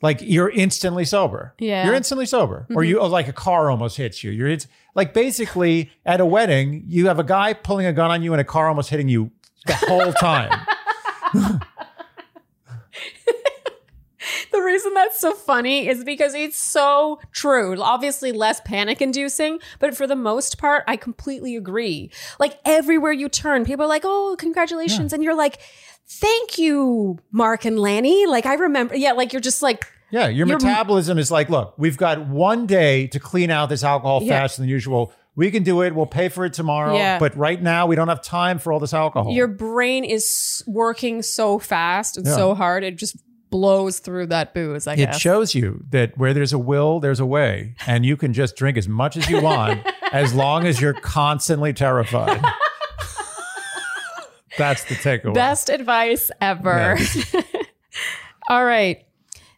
Like 0.00 0.18
you're 0.20 0.50
instantly 0.50 1.04
sober. 1.04 1.54
Yeah. 1.58 1.80
Mm-hmm. 1.80 1.86
You're 1.86 1.96
instantly 1.96 2.26
sober. 2.26 2.66
Or 2.74 2.82
you 2.82 2.98
oh, 2.98 3.06
like 3.06 3.28
a 3.28 3.32
car 3.32 3.70
almost 3.70 3.96
hits 3.96 4.24
you. 4.24 4.32
You're 4.32 4.48
it's 4.48 4.66
like 4.94 5.14
basically 5.14 5.92
at 6.04 6.20
a 6.20 6.26
wedding, 6.26 6.84
you 6.86 7.06
have 7.06 7.20
a 7.20 7.24
guy 7.24 7.52
pulling 7.52 7.86
a 7.86 7.92
gun 7.92 8.10
on 8.10 8.22
you 8.22 8.32
and 8.32 8.40
a 8.40 8.44
car 8.44 8.68
almost 8.68 8.90
hitting 8.90 9.08
you 9.08 9.30
the 9.66 9.74
whole 9.74 10.12
time. 10.12 10.66
The 14.52 14.60
reason 14.62 14.92
that's 14.94 15.18
so 15.18 15.32
funny 15.34 15.88
is 15.88 16.04
because 16.04 16.34
it's 16.34 16.56
so 16.56 17.20
true. 17.32 17.80
Obviously, 17.80 18.32
less 18.32 18.60
panic 18.60 19.00
inducing, 19.00 19.58
but 19.78 19.96
for 19.96 20.06
the 20.06 20.16
most 20.16 20.58
part, 20.58 20.84
I 20.86 20.96
completely 20.96 21.56
agree. 21.56 22.10
Like 22.38 22.58
everywhere 22.64 23.12
you 23.12 23.28
turn, 23.28 23.64
people 23.64 23.84
are 23.84 23.88
like, 23.88 24.02
oh, 24.04 24.36
congratulations. 24.38 25.12
And 25.12 25.22
you're 25.24 25.34
like, 25.36 25.58
thank 26.06 26.58
you, 26.58 27.18
Mark 27.30 27.64
and 27.64 27.78
Lanny. 27.78 28.26
Like, 28.26 28.46
I 28.46 28.54
remember, 28.54 28.94
yeah, 28.96 29.12
like 29.12 29.32
you're 29.32 29.40
just 29.40 29.62
like, 29.62 29.86
Yeah, 30.10 30.28
your 30.28 30.46
Your- 30.46 30.58
metabolism 30.58 31.16
is 31.18 31.30
like, 31.30 31.48
look, 31.48 31.74
we've 31.78 31.96
got 31.96 32.26
one 32.28 32.66
day 32.66 33.06
to 33.08 33.18
clean 33.18 33.50
out 33.50 33.70
this 33.70 33.82
alcohol 33.82 34.22
Yeah. 34.22 34.40
faster 34.40 34.60
than 34.60 34.68
usual. 34.68 35.12
We 35.34 35.50
can 35.50 35.62
do 35.62 35.80
it. 35.80 35.94
We'll 35.94 36.04
pay 36.04 36.28
for 36.28 36.44
it 36.44 36.52
tomorrow. 36.52 36.94
Yeah. 36.94 37.18
But 37.18 37.34
right 37.34 37.60
now, 37.62 37.86
we 37.86 37.96
don't 37.96 38.08
have 38.08 38.20
time 38.20 38.58
for 38.58 38.70
all 38.74 38.78
this 38.80 38.92
alcohol. 38.92 39.32
your 39.32 39.48
brain 39.48 40.04
is 40.04 40.62
working 40.66 41.22
so 41.22 41.58
fast 41.58 42.18
and 42.18 42.26
Yeah. 42.26 42.34
so 42.36 42.54
hard. 42.54 42.84
It 42.84 42.96
just 42.96 43.16
blows 43.52 44.00
through 44.00 44.26
that 44.26 44.54
booze, 44.54 44.88
I 44.88 44.94
it 44.94 44.96
guess. 44.96 45.20
shows 45.20 45.54
you 45.54 45.84
that 45.90 46.18
where 46.18 46.34
there's 46.34 46.52
a 46.52 46.58
will, 46.58 46.98
there's 46.98 47.20
a 47.20 47.26
way. 47.26 47.76
And 47.86 48.04
you 48.04 48.16
can 48.16 48.32
just 48.32 48.56
drink 48.56 48.76
as 48.76 48.88
much 48.88 49.16
as 49.16 49.30
you 49.30 49.40
want 49.40 49.86
as 50.12 50.34
long 50.34 50.66
as 50.66 50.80
you're 50.80 50.94
constantly 50.94 51.72
terrified. 51.72 52.42
That's 54.58 54.84
the 54.84 54.96
takeaway. 54.96 55.34
Best 55.34 55.68
advice 55.68 56.30
ever. 56.40 56.98
All 58.48 58.64
right. 58.64 59.06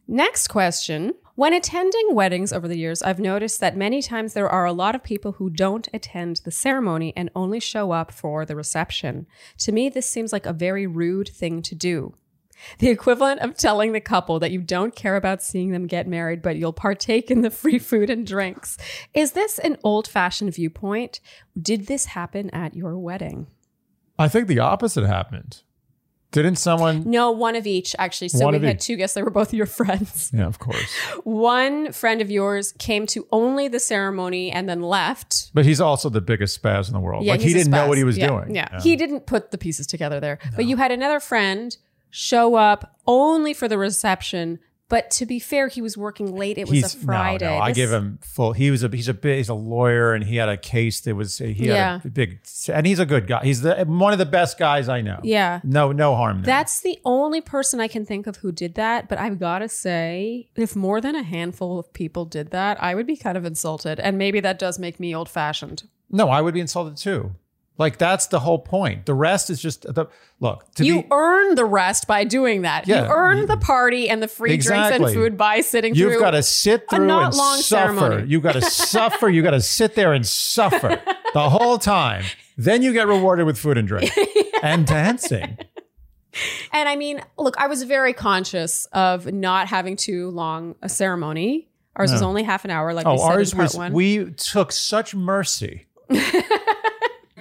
Next 0.07 0.49
question. 0.49 1.15
When 1.37 1.53
attending 1.53 2.15
weddings 2.15 2.53
over 2.53 2.69
the 2.69 2.79
years, 2.79 3.03
I've 3.03 3.19
noticed 3.19 3.59
that 3.61 3.77
many 3.77 4.03
times 4.03 4.35
there 4.35 4.49
are 4.49 4.67
a 4.67 4.73
lot 4.73 4.95
of 4.95 5.03
people 5.03 5.33
who 5.33 5.51
don't 5.51 5.89
attend 5.93 6.43
the 6.45 6.53
ceremony 6.53 7.13
and 7.17 7.29
only 7.35 7.59
show 7.59 7.91
up 7.91 8.13
for 8.13 8.45
the 8.45 8.55
reception. 8.55 9.27
To 9.59 9.73
me, 9.73 9.89
this 9.89 10.09
seems 10.09 10.33
like 10.33 10.47
a 10.47 10.53
very 10.53 10.87
rude 10.87 11.29
thing 11.29 11.61
to 11.63 11.75
do. 11.75 12.15
The 12.79 12.89
equivalent 12.89 13.41
of 13.41 13.57
telling 13.57 13.93
the 13.93 14.01
couple 14.01 14.39
that 14.41 14.51
you 14.51 14.61
don't 14.61 14.95
care 14.95 15.17
about 15.17 15.43
seeing 15.43 15.71
them 15.73 15.87
get 15.87 16.07
married, 16.07 16.43
but 16.43 16.57
you'll 16.57 16.73
partake 16.73 17.31
in 17.31 17.43
the 17.43 17.51
free 17.63 17.79
food 17.79 18.11
and 18.11 18.27
drinks. 18.27 18.77
Is 19.13 19.33
this 19.33 19.59
an 19.59 19.77
old 19.85 20.09
fashioned 20.09 20.55
viewpoint? 20.55 21.21
Did 21.61 21.87
this 21.87 22.07
happen 22.07 22.51
at 22.51 22.75
your 22.75 22.99
wedding? 22.99 23.47
I 24.19 24.29
think 24.29 24.49
the 24.49 24.59
opposite 24.61 25.05
happened. 25.07 25.63
Didn't 26.35 26.57
someone? 26.57 27.09
No, 27.09 27.31
one 27.31 27.55
of 27.55 27.65
each, 27.65 27.95
actually. 27.97 28.29
So 28.29 28.49
we 28.51 28.59
had 28.59 28.77
each. 28.79 28.83
two 28.83 28.97
guests. 28.97 29.15
They 29.15 29.23
were 29.23 29.31
both 29.31 29.55
your 29.55 29.67
friends. 29.67 30.33
Yeah, 30.35 30.47
of 30.47 30.59
course. 30.59 30.93
One 31.23 31.93
friend 31.93 32.21
of 32.21 32.29
yours 32.29 32.73
came 32.73 33.07
to 33.09 33.25
only 33.31 33.69
the 33.69 33.79
ceremony 33.79 34.51
and 34.51 34.69
then 34.69 34.83
left. 34.83 35.53
But 35.55 35.65
he's 35.65 35.81
also 35.81 36.09
the 36.09 36.21
biggest 36.21 36.61
spaz 36.61 36.89
in 36.89 36.93
the 36.95 36.99
world. 36.99 37.25
like 37.25 37.41
he 37.41 37.53
didn't 37.53 37.71
know 37.71 37.87
what 37.87 37.99
he 37.99 38.03
was 38.05 38.19
Yeah, 38.19 38.27
doing. 38.27 38.55
Yeah. 38.57 38.81
He 38.83 38.97
didn't 38.97 39.27
put 39.27 39.53
the 39.53 39.59
pieces 39.59 39.87
together 39.87 40.19
there. 40.19 40.41
But 40.57 40.65
you 40.67 40.77
had 40.77 40.91
another 40.91 41.21
friend 41.21 41.77
show 42.17 42.55
up 42.55 42.97
only 43.07 43.53
for 43.53 43.67
the 43.67 43.77
reception. 43.77 44.61
But 44.91 45.11
to 45.13 45.27
be 45.27 45.39
fair, 45.41 45.69
he 45.69 45.81
was 45.81 45.97
working 45.97 46.37
late. 46.37 46.59
It 46.59 46.69
was 46.69 46.71
he's 46.71 46.95
a 46.95 46.99
Friday. 46.99 47.47
No, 47.47 47.57
no, 47.57 47.63
I 47.65 47.71
This- 47.71 47.77
give 47.77 47.91
him 47.91 48.19
full. 48.23 48.53
He 48.53 48.71
was 48.71 48.85
a 48.85 48.89
he's 48.89 49.09
a 49.09 49.17
he's 49.23 49.49
a 49.49 49.55
lawyer 49.55 50.13
and 50.13 50.23
he 50.23 50.37
had 50.37 50.51
a 50.51 50.59
case 50.59 51.01
that 51.01 51.17
was 51.17 51.39
he 51.39 51.53
Yeah. 51.69 51.95
had 51.95 52.05
a 52.05 52.09
big 52.11 52.41
and 52.73 52.87
he's 52.87 52.99
a 52.99 53.07
good 53.07 53.27
guy. 53.27 53.41
He's 53.43 53.63
the 53.63 53.85
one 53.87 54.13
of 54.13 54.19
the 54.19 54.27
best 54.27 54.59
guys 54.59 54.89
I 54.89 55.01
know. 55.01 55.19
Yeah. 55.25 55.61
No 55.65 55.91
no 55.91 56.15
harm 56.15 56.43
there. 56.43 56.47
That's 56.55 56.81
the 56.83 56.99
only 57.05 57.41
person 57.41 57.81
I 57.81 57.89
can 57.89 58.05
think 58.05 58.27
of 58.27 58.37
who 58.37 58.53
did 58.53 58.75
that. 58.75 59.09
But 59.09 59.19
I've 59.19 59.41
got 59.41 59.61
to 59.61 59.69
say, 59.71 60.51
if 60.55 60.77
more 60.77 61.01
than 61.01 61.17
a 61.17 61.23
handful 61.23 61.79
of 61.79 61.93
people 61.95 62.27
did 62.27 62.51
that, 62.51 62.81
I 62.81 62.95
would 62.95 63.07
be 63.07 63.17
kind 63.17 63.39
of 63.39 63.45
insulted. 63.47 63.99
And 63.99 64.19
maybe 64.19 64.39
that 64.41 64.59
does 64.59 64.79
make 64.79 65.01
me 65.01 65.15
old 65.17 65.31
fashioned. 65.31 65.85
no, 66.11 66.29
I 66.29 66.41
would 66.43 66.55
be 66.55 66.61
insulted 66.61 66.97
too. 66.99 67.35
Like 67.77 67.99
that's 67.99 68.29
the 68.29 68.39
whole 68.39 68.59
point. 68.61 69.05
The 69.07 69.15
rest 69.15 69.51
is 69.51 69.61
just 69.61 69.83
the 69.83 70.07
look. 70.39 70.65
To 70.77 70.85
You 70.85 71.03
be, 71.03 71.09
earn 71.11 71.57
the 71.57 71.65
rest 71.65 72.07
by 72.07 72.23
doing 72.23 72.63
that. 72.63 72.87
Yeah. 72.87 73.07
you 73.07 73.13
earn 73.13 73.47
the 73.47 73.57
party 73.57 74.09
and 74.09 74.23
the 74.23 74.29
free 74.29 74.57
drinks 74.59 74.91
and 74.97 75.05
food 75.13 75.37
by 75.37 75.61
sitting 75.61 75.95
You've 75.95 76.21
got 76.21 76.31
to 76.33 76.43
sit 76.45 76.89
through 76.89 77.07
not 77.09 77.27
and 77.29 77.35
long 77.37 77.59
suffer. 77.59 77.95
ceremony. 77.99 78.29
You 78.31 78.41
got 78.41 78.53
to 78.53 78.63
suffer. 78.71 79.29
You 79.29 79.43
got 79.43 79.51
to 79.51 79.61
sit 79.61 79.97
there 79.97 80.13
and 80.13 80.25
suffer 80.25 81.01
the 81.33 81.51
whole 81.51 81.79
time. 81.79 82.23
Then 82.57 82.83
you 82.83 82.93
get 82.93 83.09
rewarded 83.09 83.45
with 83.45 83.59
food 83.59 83.77
and 83.77 83.89
drink 83.89 84.13
and 84.63 84.87
dancing. 84.87 85.59
and 86.73 86.89
I 86.89 86.95
mean, 86.95 87.23
look, 87.37 87.57
I 87.59 87.67
was 87.67 87.83
very 87.83 88.13
conscious 88.13 88.87
of 88.93 89.33
not 89.33 89.67
having 89.67 89.97
too 89.97 90.31
long 90.31 90.77
a 90.81 90.89
ceremony. 90.89 91.67
Ours 91.97 92.13
was 92.13 92.23
only 92.23 92.45
half 92.45 92.65
an 92.65 92.71
hour, 92.71 92.93
like 92.95 93.07
Oh, 93.07 93.13
we 93.15 93.19
said 93.19 93.27
ours 93.31 93.53
in 93.53 93.57
part 93.57 93.67
was. 93.71 93.77
one. 93.77 93.93
We 93.93 94.31
took 94.33 94.71
such 94.71 95.15
mercy 95.15 95.87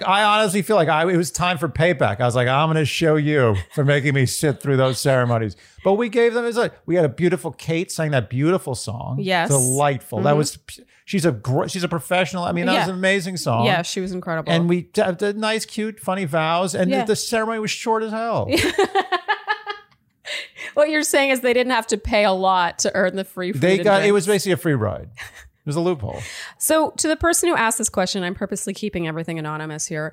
I 0.04 0.24
honestly 0.24 0.62
feel 0.62 0.74
like 0.74 0.88
I, 0.88 1.08
it 1.08 1.16
was 1.16 1.30
time 1.30 1.56
for 1.56 1.68
payback. 1.68 2.20
I 2.20 2.24
was 2.24 2.34
like, 2.34 2.48
I'm 2.48 2.66
going 2.66 2.76
to 2.76 2.84
show 2.84 3.14
you 3.14 3.54
for 3.74 3.84
making 3.84 4.14
me 4.14 4.26
sit 4.26 4.60
through 4.60 4.76
those 4.76 4.98
ceremonies. 4.98 5.56
But 5.84 5.94
we 5.94 6.08
gave 6.08 6.34
them, 6.34 6.44
a, 6.44 6.70
we 6.84 6.96
had 6.96 7.04
a 7.04 7.08
beautiful 7.08 7.52
Kate 7.52 7.92
sang 7.92 8.10
that 8.10 8.28
beautiful 8.28 8.74
song. 8.74 9.18
Yes. 9.20 9.50
Delightful. 9.50 10.22
That 10.22 10.30
mm-hmm. 10.30 10.38
was, 10.38 10.58
she's 11.04 11.24
a, 11.24 11.30
gr- 11.30 11.68
she's 11.68 11.84
a 11.84 11.88
professional. 11.88 12.42
I 12.42 12.50
mean, 12.50 12.66
that 12.66 12.78
was 12.78 12.88
an 12.88 12.96
amazing 12.96 13.36
song. 13.36 13.66
Yeah, 13.66 13.82
she 13.82 14.00
was 14.00 14.10
incredible. 14.10 14.52
And 14.52 14.68
we 14.68 14.82
did 14.82 15.36
nice, 15.36 15.64
cute, 15.64 16.00
funny 16.00 16.24
vows. 16.24 16.74
And 16.74 16.90
Yeah. 16.90 17.02
the, 17.02 17.12
the 17.12 17.16
ceremony 17.16 17.60
was 17.60 17.70
short 17.70 18.02
as 18.02 18.10
hell. 18.10 18.50
what 20.74 20.90
you're 20.90 21.04
saying 21.04 21.30
is 21.30 21.40
they 21.40 21.54
didn't 21.54 21.72
have 21.72 21.86
to 21.88 21.98
pay 21.98 22.24
a 22.24 22.32
lot 22.32 22.80
to 22.80 22.92
earn 22.96 23.14
the 23.14 23.24
free 23.24 23.52
food. 23.52 23.60
they 23.60 23.78
got, 23.78 24.04
it 24.04 24.12
was 24.12 24.26
basically 24.26 24.52
a 24.52 24.56
free 24.56 24.74
ride. 24.74 25.10
It 25.64 25.68
was 25.68 25.76
a 25.76 25.80
loophole. 25.80 26.20
So, 26.58 26.90
to 26.98 27.08
the 27.08 27.16
person 27.16 27.48
who 27.48 27.56
asked 27.56 27.78
this 27.78 27.88
question, 27.88 28.22
I'm 28.22 28.34
purposely 28.34 28.74
keeping 28.74 29.08
everything 29.08 29.38
anonymous 29.38 29.86
here. 29.86 30.12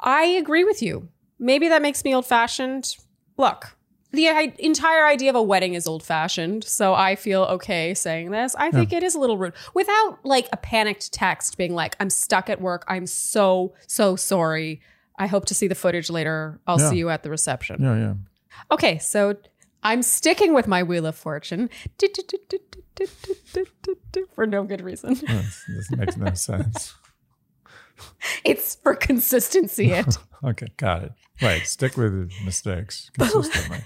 I 0.00 0.24
agree 0.24 0.64
with 0.64 0.82
you. 0.82 1.08
Maybe 1.38 1.68
that 1.68 1.82
makes 1.82 2.04
me 2.04 2.14
old 2.14 2.26
fashioned. 2.26 2.96
Look, 3.36 3.76
the 4.10 4.28
I- 4.28 4.52
entire 4.58 5.06
idea 5.06 5.30
of 5.30 5.36
a 5.36 5.42
wedding 5.42 5.74
is 5.74 5.86
old 5.86 6.02
fashioned. 6.02 6.64
So, 6.64 6.94
I 6.94 7.14
feel 7.14 7.42
okay 7.44 7.94
saying 7.94 8.32
this. 8.32 8.56
I 8.56 8.72
think 8.72 8.92
it 8.92 9.04
is 9.04 9.14
a 9.14 9.20
little 9.20 9.38
rude 9.38 9.54
without 9.72 10.18
like 10.24 10.48
a 10.52 10.56
panicked 10.56 11.12
text 11.12 11.56
being 11.56 11.74
like, 11.74 11.94
I'm 12.00 12.10
stuck 12.10 12.50
at 12.50 12.60
work. 12.60 12.84
I'm 12.88 13.06
so, 13.06 13.74
so 13.86 14.16
sorry. 14.16 14.80
I 15.16 15.28
hope 15.28 15.44
to 15.46 15.54
see 15.54 15.68
the 15.68 15.74
footage 15.76 16.10
later. 16.10 16.60
I'll 16.66 16.80
Yeah. 16.80 16.90
see 16.90 16.96
you 16.96 17.08
at 17.08 17.22
the 17.22 17.30
reception. 17.30 17.80
Yeah, 17.80 17.96
yeah. 17.96 18.14
Okay, 18.72 18.98
so 18.98 19.36
I'm 19.84 20.02
sticking 20.02 20.54
with 20.54 20.66
my 20.66 20.82
Wheel 20.82 21.06
of 21.06 21.14
Fortune 21.14 21.70
for 24.34 24.46
no 24.46 24.64
good 24.64 24.80
reason. 24.80 25.14
This, 25.14 25.64
this 25.68 25.90
makes 25.90 26.16
no 26.16 26.32
sense. 26.34 26.94
It's 28.44 28.74
for 28.76 28.96
consistency. 28.96 29.92
It 29.92 30.16
Okay, 30.44 30.66
got 30.76 31.04
it. 31.04 31.12
Right, 31.40 31.64
stick 31.64 31.96
with 31.96 32.32
mistakes 32.44 33.10
consistently. 33.16 33.78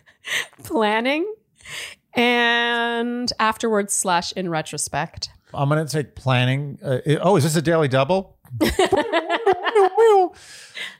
planning 0.63 1.31
and 2.15 3.31
afterwards 3.39 3.93
slash 3.93 4.33
in 4.33 4.49
retrospect. 4.49 5.29
I'm 5.53 5.69
going 5.69 5.85
to 5.87 5.93
take 5.93 6.15
planning. 6.15 6.79
Uh, 6.83 7.01
it- 7.05 7.19
oh, 7.21 7.37
is 7.37 7.45
this 7.45 7.57
a 7.57 7.63
daily 7.63 7.89
double? 7.89 8.39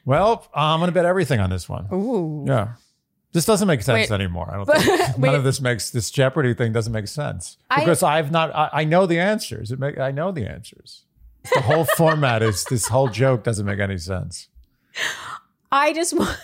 well, 0.05 0.47
I'm 0.55 0.81
going 0.81 0.89
to 0.89 0.93
bet 0.93 1.05
everything 1.07 1.41
on 1.41 1.49
this 1.51 1.69
one. 1.69 1.87
Ooh. 1.93 2.45
Yeah. 2.47 2.75
This 3.37 3.45
doesn't 3.45 3.69
make 3.69 3.83
sense 3.83 4.09
Wait. 4.09 4.15
anymore. 4.15 4.49
I 4.51 4.57
don't 4.57 4.67
think 4.81 5.19
none 5.19 5.35
of 5.35 5.45
this 5.45 5.61
makes 5.61 5.91
this 5.91 6.11
Jeopardy 6.11 6.55
thing 6.55 6.73
doesn't 6.73 6.93
make 6.95 7.07
sense 7.07 7.59
because 7.69 8.03
I, 8.03 8.17
have 8.17 8.33
not. 8.33 8.51
I, 8.57 8.71
I 8.73 8.85
know 8.85 9.05
the 9.05 9.19
answers. 9.19 9.71
It 9.71 9.79
make 9.79 9.99
I 9.99 10.11
know 10.11 10.33
the 10.33 10.47
answers. 10.47 11.03
The 11.53 11.61
whole 11.61 11.85
format 11.99 12.43
is 12.43 12.65
this 12.65 12.89
whole 12.89 13.09
joke 13.09 13.45
doesn't 13.45 13.67
make 13.67 13.79
any 13.79 13.99
sense. 13.99 14.49
I 15.71 15.93
just 15.93 16.17
want. 16.17 16.35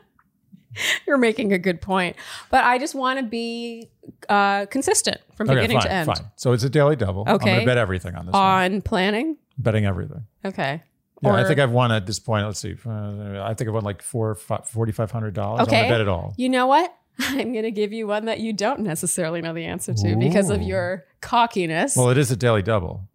You're 1.06 1.18
making 1.18 1.52
a 1.52 1.58
good 1.58 1.80
point, 1.80 2.16
but 2.50 2.64
I 2.64 2.78
just 2.78 2.96
want 2.96 3.20
to 3.20 3.24
be 3.24 3.88
uh, 4.28 4.66
consistent 4.66 5.20
from 5.36 5.48
Okay, 5.50 5.60
beginning 5.60 5.78
fine, 5.78 5.86
to 5.86 5.92
end 5.92 6.06
fine. 6.06 6.30
So 6.34 6.50
it's 6.50 6.64
a 6.64 6.70
daily 6.70 6.96
double. 6.96 7.20
Okay. 7.20 7.30
I'm 7.32 7.38
going 7.38 7.60
to 7.60 7.66
bet 7.66 7.78
everything 7.78 8.16
on 8.16 8.26
this. 8.26 8.32
one. 8.32 8.42
on 8.42 8.82
planning. 8.82 9.36
Betting 9.56 9.86
everything. 9.86 10.26
Okay. 10.44 10.82
Yeah, 11.22 11.34
I 11.34 11.44
think 11.44 11.60
I've 11.60 11.70
won 11.70 11.92
at 11.92 12.04
this 12.04 12.18
point. 12.18 12.44
Let's 12.46 12.58
see. 12.60 12.74
Uh, 12.84 13.42
I 13.42 13.54
think 13.54 13.68
I've 13.68 13.74
won 13.74 13.84
like 13.84 14.02
four, 14.02 14.34
forty 14.34 14.92
five 14.92 15.10
hundred 15.10 15.34
dollars. 15.34 15.60
I'm 15.60 15.66
Okay. 15.68 15.82
gonna 15.82 15.88
bet 15.94 16.00
it 16.00 16.08
all. 16.08 16.34
You 16.36 16.48
know 16.48 16.66
what? 16.66 16.92
I'm 17.18 17.52
going 17.52 17.64
to 17.64 17.70
give 17.70 17.92
you 17.92 18.06
one 18.06 18.24
that 18.24 18.40
you 18.40 18.52
don't 18.54 18.80
necessarily 18.80 19.42
know 19.42 19.52
the 19.52 19.66
answer 19.66 19.92
to 19.92 20.16
because 20.16 20.48
of 20.48 20.62
your 20.62 21.04
cockiness. 21.20 21.94
Well, 21.94 22.08
it 22.08 22.16
is 22.18 22.30
a 22.30 22.36
daily 22.36 22.62
double. 22.62 23.06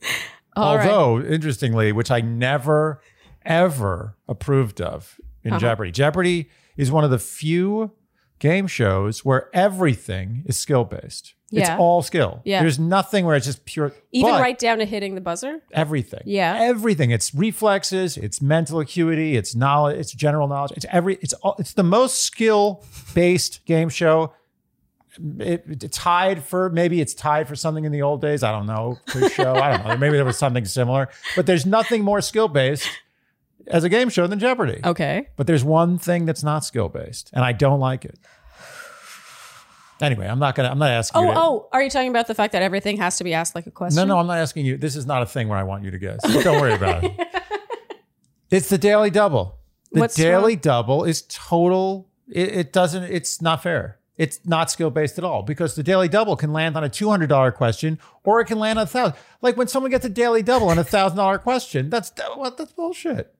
All 0.56 0.76
right. 0.76 0.88
Although, 0.88 1.24
interestingly, 1.26 1.92
which 1.92 2.10
I 2.10 2.20
never, 2.22 3.00
ever 3.44 4.16
approved 4.28 4.80
of 4.80 5.20
in 5.44 5.52
Uh-huh. 5.52 5.60
Jeopardy. 5.60 5.90
Jeopardy 5.92 6.50
is 6.76 6.90
one 6.90 7.04
of 7.04 7.10
the 7.10 7.18
few 7.18 7.92
game 8.40 8.66
shows 8.66 9.24
where 9.24 9.48
everything 9.54 10.42
is 10.46 10.58
skill 10.58 10.84
based. 10.84 11.34
Yeah. 11.50 11.60
It's 11.60 11.70
all 11.80 12.02
skill. 12.02 12.40
Yeah. 12.44 12.62
There's 12.62 12.78
nothing 12.78 13.24
where 13.26 13.36
it's 13.36 13.46
just 13.46 13.64
pure. 13.64 13.92
Even 14.12 14.32
right 14.34 14.58
down 14.58 14.78
to 14.78 14.84
hitting 14.84 15.14
the 15.14 15.20
buzzer. 15.20 15.60
everything. 15.72 16.22
Yeah. 16.24 16.56
Everything. 16.60 17.10
It's 17.10 17.34
reflexes, 17.34 18.16
it's 18.16 18.40
mental 18.40 18.80
acuity, 18.80 19.36
it's 19.36 19.54
knowledge, 19.54 19.98
it's 19.98 20.12
general 20.12 20.48
knowledge. 20.48 20.72
It's 20.76 20.86
every 20.90 21.16
it's 21.20 21.32
all 21.34 21.56
it's 21.58 21.74
the 21.74 21.82
most 21.82 22.24
skill 22.24 22.84
based 23.14 23.64
game 23.66 23.88
show. 23.88 24.32
It, 25.40 25.64
it's 25.68 25.98
tied 25.98 26.44
for 26.44 26.70
maybe 26.70 27.00
it's 27.00 27.14
tied 27.14 27.48
for 27.48 27.56
something 27.56 27.84
in 27.84 27.90
the 27.92 28.02
old 28.02 28.20
days. 28.20 28.44
I 28.44 28.52
don't 28.52 28.66
know. 28.66 28.98
Quiz 29.10 29.32
show. 29.32 29.54
I 29.54 29.76
don't 29.76 29.86
know. 29.86 29.96
Maybe 29.96 30.16
there 30.16 30.24
was 30.24 30.38
something 30.38 30.64
similar. 30.64 31.08
But 31.34 31.46
there's 31.46 31.66
nothing 31.66 32.04
more 32.04 32.20
skill 32.20 32.46
based 32.48 32.88
as 33.70 33.84
a 33.84 33.88
game 33.88 34.08
show 34.08 34.26
than 34.26 34.38
Jeopardy. 34.38 34.80
Okay. 34.84 35.28
But 35.36 35.46
there's 35.46 35.64
one 35.64 35.98
thing 35.98 36.26
that's 36.26 36.42
not 36.42 36.64
skill 36.64 36.88
based, 36.88 37.30
and 37.32 37.44
I 37.44 37.52
don't 37.52 37.80
like 37.80 38.04
it. 38.04 38.18
Anyway, 40.00 40.26
I'm 40.26 40.38
not 40.38 40.54
gonna. 40.54 40.70
I'm 40.70 40.78
not 40.78 40.90
asking. 40.90 41.20
Oh, 41.20 41.28
you 41.28 41.34
to, 41.34 41.40
oh, 41.40 41.68
are 41.72 41.82
you 41.82 41.90
talking 41.90 42.08
about 42.08 42.26
the 42.26 42.34
fact 42.34 42.52
that 42.52 42.62
everything 42.62 42.96
has 42.96 43.18
to 43.18 43.24
be 43.24 43.34
asked 43.34 43.54
like 43.54 43.66
a 43.66 43.70
question? 43.70 43.96
No, 43.96 44.04
no, 44.04 44.18
I'm 44.18 44.26
not 44.26 44.38
asking 44.38 44.64
you. 44.64 44.78
This 44.78 44.96
is 44.96 45.04
not 45.06 45.22
a 45.22 45.26
thing 45.26 45.48
where 45.48 45.58
I 45.58 45.62
want 45.62 45.84
you 45.84 45.90
to 45.90 45.98
guess. 45.98 46.22
Don't 46.42 46.60
worry 46.60 46.74
about 46.74 47.04
it. 47.04 47.12
It's 48.50 48.68
the 48.68 48.78
daily 48.78 49.10
double. 49.10 49.60
The 49.92 50.00
What's 50.00 50.16
daily 50.16 50.56
double 50.56 51.04
is 51.04 51.22
total. 51.28 52.08
It, 52.28 52.48
it 52.48 52.72
doesn't. 52.72 53.04
It's 53.04 53.40
not 53.40 53.62
fair. 53.62 54.00
It's 54.16 54.40
not 54.44 54.70
skill 54.70 54.90
based 54.90 55.18
at 55.18 55.24
all 55.24 55.42
because 55.42 55.76
the 55.76 55.82
daily 55.82 56.08
double 56.08 56.36
can 56.36 56.52
land 56.52 56.76
on 56.76 56.84
a 56.84 56.88
two 56.88 57.08
hundred 57.08 57.28
dollar 57.28 57.52
question 57.52 57.98
or 58.24 58.40
it 58.40 58.46
can 58.46 58.58
land 58.58 58.78
on 58.78 58.82
a 58.82 58.86
thousand. 58.86 59.16
Like 59.40 59.56
when 59.56 59.68
someone 59.68 59.90
gets 59.90 60.04
a 60.04 60.10
daily 60.10 60.42
double 60.42 60.68
on 60.68 60.78
a 60.78 60.84
thousand 60.84 61.16
dollar 61.16 61.38
question, 61.38 61.90
that's 61.90 62.12
what 62.34 62.58
that's 62.58 62.72
bullshit. 62.72 63.34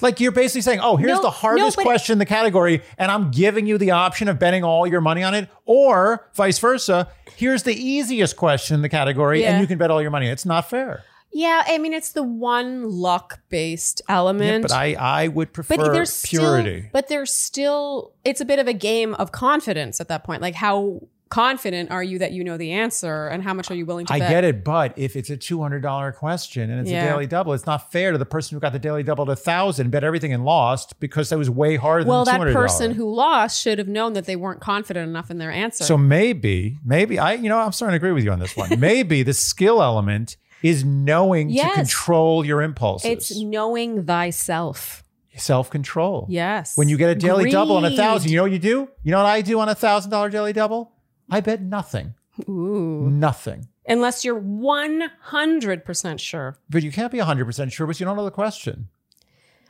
Like 0.00 0.20
you're 0.20 0.32
basically 0.32 0.62
saying, 0.62 0.80
oh, 0.80 0.96
here's 0.96 1.10
No, 1.10 1.22
the 1.22 1.30
hardest 1.30 1.78
no, 1.78 1.84
question 1.84 2.14
in 2.14 2.18
the 2.18 2.26
category, 2.26 2.82
and 2.96 3.10
I'm 3.10 3.30
giving 3.30 3.66
you 3.66 3.78
the 3.78 3.90
option 3.90 4.28
of 4.28 4.38
betting 4.38 4.64
all 4.64 4.86
your 4.86 5.00
money 5.00 5.22
on 5.22 5.34
it, 5.34 5.48
or 5.64 6.28
vice 6.34 6.58
versa. 6.58 7.08
Here's 7.36 7.62
the 7.64 7.74
easiest 7.74 8.36
question 8.36 8.74
in 8.74 8.82
the 8.82 8.88
category, 8.88 9.44
and 9.44 9.60
you 9.60 9.66
can 9.66 9.78
bet 9.78 9.90
all 9.90 10.02
your 10.02 10.10
money. 10.10 10.28
It's 10.28 10.46
not 10.46 10.68
fair. 10.68 11.04
Yeah, 11.32 11.62
I 11.66 11.78
mean 11.78 11.92
it's 11.92 12.12
the 12.12 12.22
one 12.22 12.90
luck 12.90 13.40
based 13.48 14.00
element. 14.08 14.44
Yeah, 14.44 14.58
but 14.62 14.72
I, 14.72 14.94
I 14.94 15.28
would 15.28 15.52
prefer 15.52 15.76
but 15.76 15.92
there's 15.92 16.22
purity. 16.22 16.80
Still, 16.80 16.90
but 16.92 17.08
there's 17.08 17.32
still 17.32 18.12
it's 18.24 18.40
a 18.40 18.44
bit 18.44 18.58
of 18.58 18.66
a 18.66 18.72
game 18.72 19.14
of 19.14 19.30
confidence 19.30 20.00
at 20.00 20.08
that 20.08 20.24
point. 20.24 20.40
Like 20.40 20.54
how 20.54 21.02
confident 21.28 21.90
are 21.90 22.02
you 22.02 22.18
that 22.20 22.32
you 22.32 22.42
know 22.44 22.56
the 22.56 22.72
answer 22.72 23.26
and 23.28 23.42
how 23.42 23.52
much 23.54 23.70
are 23.70 23.74
you 23.74 23.84
willing 23.86 24.06
to 24.06 24.12
I 24.12 24.18
bet? 24.18 24.30
get 24.30 24.44
it, 24.44 24.64
but 24.64 24.92
if 24.96 25.16
it's 25.16 25.30
a 25.30 25.36
two 25.36 25.60
hundred 25.62 25.80
dollar 25.82 26.12
question 26.12 26.70
and 26.70 26.80
it's 26.80 26.90
Yeah. 26.90 27.04
a 27.04 27.08
daily 27.10 27.26
double, 27.26 27.52
it's 27.52 27.66
not 27.66 27.92
fair 27.92 28.12
to 28.12 28.18
the 28.18 28.26
person 28.26 28.56
who 28.56 28.60
got 28.60 28.72
the 28.72 28.78
daily 28.78 29.02
double 29.02 29.26
to 29.26 29.32
a 29.32 29.36
thousand, 29.36 29.90
bet 29.90 30.04
everything 30.04 30.32
and 30.32 30.44
lost 30.44 30.98
because 31.00 31.28
that 31.30 31.38
was 31.38 31.50
way 31.50 31.76
harder 31.76 32.06
Well, 32.06 32.24
than 32.24 32.38
that 32.40 32.44
the 32.46 32.50
$200. 32.52 32.54
person 32.54 32.92
who 32.92 33.12
lost 33.14 33.60
should 33.60 33.78
have 33.78 33.88
known 33.88 34.14
that 34.14 34.24
they 34.26 34.36
weren't 34.36 34.60
confident 34.60 35.08
enough 35.08 35.30
in 35.30 35.38
their 35.38 35.50
answer. 35.50 35.84
So 35.84 35.98
maybe, 35.98 36.78
maybe 36.84 37.18
I, 37.18 37.34
you 37.34 37.48
know, 37.48 37.58
I'm 37.58 37.72
starting 37.72 37.92
to 37.92 37.96
agree 37.96 38.12
with 38.12 38.24
you 38.24 38.32
on 38.32 38.38
this 38.38 38.56
one. 38.56 38.70
maybe 38.80 39.22
the 39.22 39.34
skill 39.34 39.82
element 39.82 40.36
is 40.62 40.84
knowing 40.84 41.50
Yes. 41.50 41.68
to 41.70 41.74
control 41.76 42.44
your 42.44 42.62
impulses. 42.62 43.08
it's 43.10 43.36
knowing 43.40 44.04
thyself. 44.06 45.04
self 45.36 45.70
control. 45.70 46.26
Yes. 46.28 46.76
When 46.76 46.88
you 46.88 46.96
get 46.96 47.10
a 47.10 47.14
daily 47.14 47.48
double 47.48 47.76
on 47.76 47.84
a 47.84 47.94
thousand, 47.96 48.30
you 48.30 48.36
know 48.38 48.42
what 48.42 48.50
you 48.52 48.58
do? 48.58 48.88
You 49.04 49.12
know 49.12 49.18
what 49.18 49.26
I 49.26 49.40
do 49.40 49.60
on 49.60 49.68
a 49.68 49.74
thousand 49.74 50.10
dollar 50.10 50.30
daily 50.30 50.52
double? 50.52 50.90
I 51.30 51.40
bet 51.40 51.60
nothing. 51.62 52.14
Ooh. 52.48 53.08
Nothing. 53.10 53.68
Unless 53.86 54.24
you're 54.24 54.40
100% 54.40 56.20
sure. 56.20 56.56
But 56.70 56.82
you 56.82 56.92
can't 56.92 57.10
be 57.12 57.18
100% 57.18 57.72
sure, 57.72 57.86
but 57.86 57.98
you 58.00 58.06
don't 58.06 58.16
know 58.16 58.24
the 58.24 58.30
question. 58.30 58.88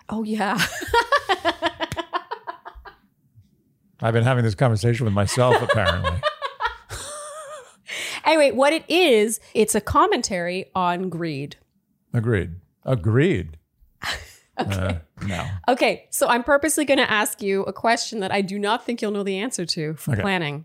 Oh, 0.09 0.23
yeah. 0.23 0.59
I've 4.01 4.15
been 4.15 4.25
having 4.25 4.45
this 4.45 4.55
conversation 4.55 5.05
with 5.05 5.15
myself, 5.15 5.61
apparently. 5.61 6.21
anyway, 8.25 8.53
what 8.53 8.73
it 8.73 8.85
is, 8.89 9.41
it's 9.55 9.75
a 9.75 9.81
commentary 9.81 10.67
on 10.75 11.09
greed. 11.09 11.57
Agreed. 12.15 12.53
Agreed. 12.85 13.57
Uh, 14.61 14.95
no. 15.25 15.47
Okay, 15.69 16.09
so 16.11 16.27
I'm 16.27 16.43
purposely 16.43 16.85
going 16.85 16.99
to 16.99 17.09
ask 17.09 17.41
you 17.41 17.63
a 17.63 17.73
question 17.73 18.19
that 18.19 18.33
I 18.33 18.41
do 18.41 18.59
not 18.59 18.85
think 18.85 19.01
you'll 19.01 19.13
know 19.13 19.23
the 19.23 19.39
answer 19.39 19.65
to 19.65 19.95
for 19.95 20.15
Okay. 20.15 20.21
planning. 20.21 20.65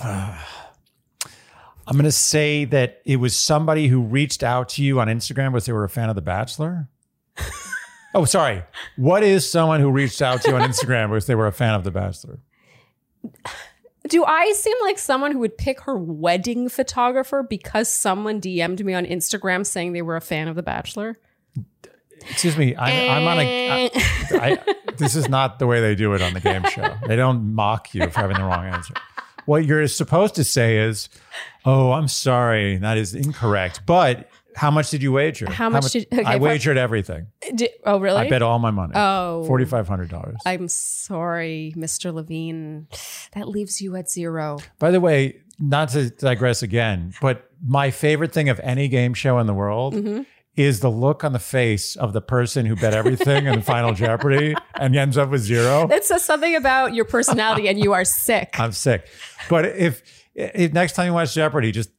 I'm 0.00 1.92
going 1.92 2.04
to 2.04 2.12
say 2.12 2.64
that 2.66 3.00
it 3.04 3.16
was 3.16 3.36
somebody 3.36 3.88
who 3.88 4.02
reached 4.02 4.42
out 4.42 4.68
to 4.70 4.82
you 4.82 5.00
on 5.00 5.06
Instagram 5.06 5.52
because 5.52 5.66
they 5.66 5.72
were 5.72 5.84
a 5.84 5.88
fan 5.88 6.08
of 6.08 6.16
The 6.16 6.22
Bachelor. 6.22 6.88
oh, 8.14 8.24
sorry. 8.24 8.64
What 8.96 9.22
is 9.22 9.48
someone 9.48 9.80
who 9.80 9.90
reached 9.90 10.20
out 10.20 10.42
to 10.42 10.50
you 10.50 10.56
on 10.56 10.68
Instagram 10.68 11.10
because 11.10 11.26
they 11.26 11.36
were 11.36 11.46
a 11.46 11.52
fan 11.52 11.74
of 11.74 11.84
The 11.84 11.92
Bachelor? 11.92 12.40
Do 14.08 14.24
I 14.24 14.52
seem 14.52 14.76
like 14.82 14.98
someone 14.98 15.32
who 15.32 15.38
would 15.40 15.56
pick 15.56 15.80
her 15.82 15.96
wedding 15.96 16.68
photographer 16.68 17.42
because 17.42 17.88
someone 17.88 18.40
DM'd 18.40 18.84
me 18.84 18.94
on 18.94 19.04
Instagram 19.04 19.64
saying 19.64 19.92
they 19.92 20.02
were 20.02 20.16
a 20.16 20.20
fan 20.20 20.48
of 20.48 20.56
The 20.56 20.62
Bachelor? 20.62 21.18
Excuse 22.22 22.56
me. 22.56 22.74
I'm, 22.76 23.10
I'm 23.10 23.28
on 23.28 23.38
a. 23.40 23.90
I, 23.92 24.00
I, 24.32 24.74
this 24.96 25.14
is 25.14 25.28
not 25.28 25.58
the 25.58 25.66
way 25.66 25.80
they 25.80 25.94
do 25.94 26.14
it 26.14 26.22
on 26.22 26.34
the 26.34 26.40
game 26.40 26.64
show. 26.64 26.96
They 27.06 27.16
don't 27.16 27.54
mock 27.54 27.94
you 27.94 28.08
for 28.08 28.20
having 28.20 28.36
the 28.36 28.44
wrong 28.44 28.64
answer. 28.64 28.94
What 29.46 29.64
you're 29.64 29.86
supposed 29.88 30.34
to 30.36 30.44
say 30.44 30.78
is, 30.78 31.08
"Oh, 31.64 31.92
I'm 31.92 32.08
sorry, 32.08 32.76
that 32.76 32.98
is 32.98 33.14
incorrect." 33.14 33.82
But 33.86 34.28
how 34.54 34.70
much 34.70 34.90
did 34.90 35.02
you 35.02 35.12
wager? 35.12 35.50
How 35.50 35.68
much 35.68 35.92
did- 35.92 36.06
okay, 36.12 36.22
I 36.24 36.36
wagered 36.36 36.76
everything? 36.78 37.26
Di- 37.54 37.68
oh, 37.84 37.98
really? 38.00 38.20
I 38.26 38.28
bet 38.28 38.42
all 38.42 38.58
my 38.58 38.70
money. 38.70 38.92
Oh. 38.96 39.44
forty 39.46 39.64
five 39.64 39.86
hundred 39.88 40.08
dollars. 40.10 40.36
I'm 40.46 40.68
sorry, 40.68 41.72
Mr. 41.76 42.12
Levine. 42.12 42.86
That 43.32 43.48
leaves 43.48 43.80
you 43.80 43.96
at 43.96 44.10
zero. 44.10 44.58
By 44.78 44.90
the 44.90 45.00
way, 45.00 45.40
not 45.58 45.90
to 45.90 46.10
digress 46.10 46.62
again, 46.62 47.12
but 47.20 47.50
my 47.66 47.90
favorite 47.90 48.32
thing 48.32 48.48
of 48.48 48.60
any 48.62 48.88
game 48.88 49.14
show 49.14 49.38
in 49.38 49.46
the 49.46 49.54
world 49.54 49.94
Mm-hmm. 49.94 50.22
Is 50.56 50.80
the 50.80 50.90
look 50.90 51.22
on 51.24 51.32
the 51.32 51.38
face 51.38 51.96
of 51.96 52.12
the 52.12 52.20
person 52.20 52.64
who 52.66 52.74
bet 52.76 52.94
everything 52.94 53.46
in 53.46 53.60
Final 53.62 53.92
Jeopardy 53.94 54.54
and 54.74 54.96
ends 54.96 55.18
up 55.18 55.30
with 55.30 55.42
zero. 55.42 55.88
It 55.90 56.04
says 56.04 56.24
something 56.24 56.54
about 56.56 56.94
your 56.94 57.04
personality 57.04 57.68
and 57.68 57.78
you 57.78 57.92
are 57.92 58.04
sick. 58.04 58.54
I'm 58.58 58.72
sick. 58.72 59.06
But 59.50 59.66
if, 59.66 60.02
if 60.34 60.72
next 60.72 60.94
time 60.94 61.06
you 61.08 61.12
watch 61.12 61.34
Jeopardy, 61.34 61.72
just 61.72 61.90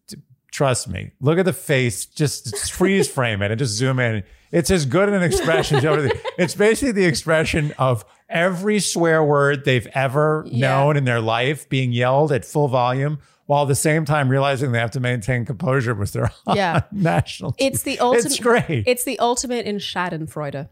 trust 0.52 0.88
me, 0.90 1.12
look 1.22 1.38
at 1.38 1.46
the 1.46 1.54
face, 1.54 2.06
just 2.06 2.72
freeze 2.72 3.08
frame 3.08 3.42
it 3.44 3.52
and 3.52 3.60
just 3.60 3.74
zoom 3.74 4.00
in. 4.00 4.24
It's 4.52 4.72
as 4.72 4.86
good 4.86 5.10
an 5.10 5.22
expression 5.24 5.78
as 5.78 5.86
everything. 5.86 6.20
It's 6.38 6.56
basically 6.56 6.94
the 6.94 7.06
expression 7.06 7.74
of 7.78 8.06
every 8.30 8.80
swear 8.80 9.24
word 9.24 9.66
they've 9.66 9.88
ever 9.94 10.46
Yeah. 10.48 10.70
known 10.70 10.98
in 10.98 11.04
their 11.04 11.20
life 11.20 11.68
being 11.68 11.92
yelled 11.92 12.32
at 12.32 12.46
full 12.46 12.68
volume 12.68 13.20
while 13.48 13.64
at 13.64 13.68
the 13.70 13.76
same 13.76 14.06
time 14.06 14.30
realizing 14.30 14.72
they 14.72 14.80
have 14.80 14.92
to 14.92 15.00
maintain 15.00 15.44
composure 15.46 15.96
with 15.96 16.14
their 16.14 16.32
Yeah. 16.54 16.82
national. 16.92 17.56
It's 17.58 17.82
the 17.84 18.00
ultimate. 18.00 18.26
It's 18.28 18.40
great. 18.40 18.84
It's 18.86 19.04
the 19.04 19.18
ultimate 19.20 19.66
in 19.66 19.78
Schadenfreude. 19.78 20.70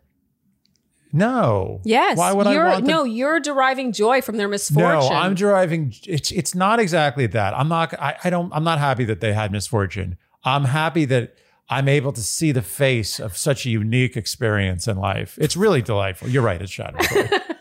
no. 1.14 1.82
Yes. 1.86 2.18
Why 2.18 2.34
would 2.34 2.48
you're, 2.48 2.66
I 2.68 2.74
want 2.74 2.86
to- 2.86 2.92
No, 2.92 3.04
you're 3.04 3.40
deriving 3.40 3.92
joy 3.94 4.22
from 4.22 4.38
their 4.38 4.48
misfortune. 4.48 5.10
No, 5.10 5.16
I'm 5.16 5.36
deriving. 5.36 5.94
It's 6.06 6.32
it's 6.32 6.54
not 6.54 6.80
exactly 6.80 7.28
that. 7.28 7.54
I'm 7.58 7.68
not. 7.70 7.94
I, 8.00 8.18
I 8.24 8.30
don't. 8.30 8.52
I'm 8.54 8.64
not 8.64 8.80
happy 8.80 9.06
that 9.06 9.22
they 9.22 9.34
had 9.34 9.52
misfortune. 9.52 10.18
I'm 10.44 10.66
happy 10.66 11.06
that 11.06 11.36
I'm 11.70 11.88
able 11.88 12.12
to 12.14 12.22
see 12.22 12.52
the 12.52 12.62
face 12.62 13.20
of 13.20 13.36
such 13.38 13.66
a 13.66 13.70
unique 13.70 14.16
experience 14.18 14.88
in 14.88 14.98
life. 14.98 15.38
It's 15.42 15.56
really 15.58 15.82
delightful. 15.82 16.28
You're 16.30 16.44
right. 16.44 16.62
It's 16.62 16.72
Schadenfreude. 16.72 17.42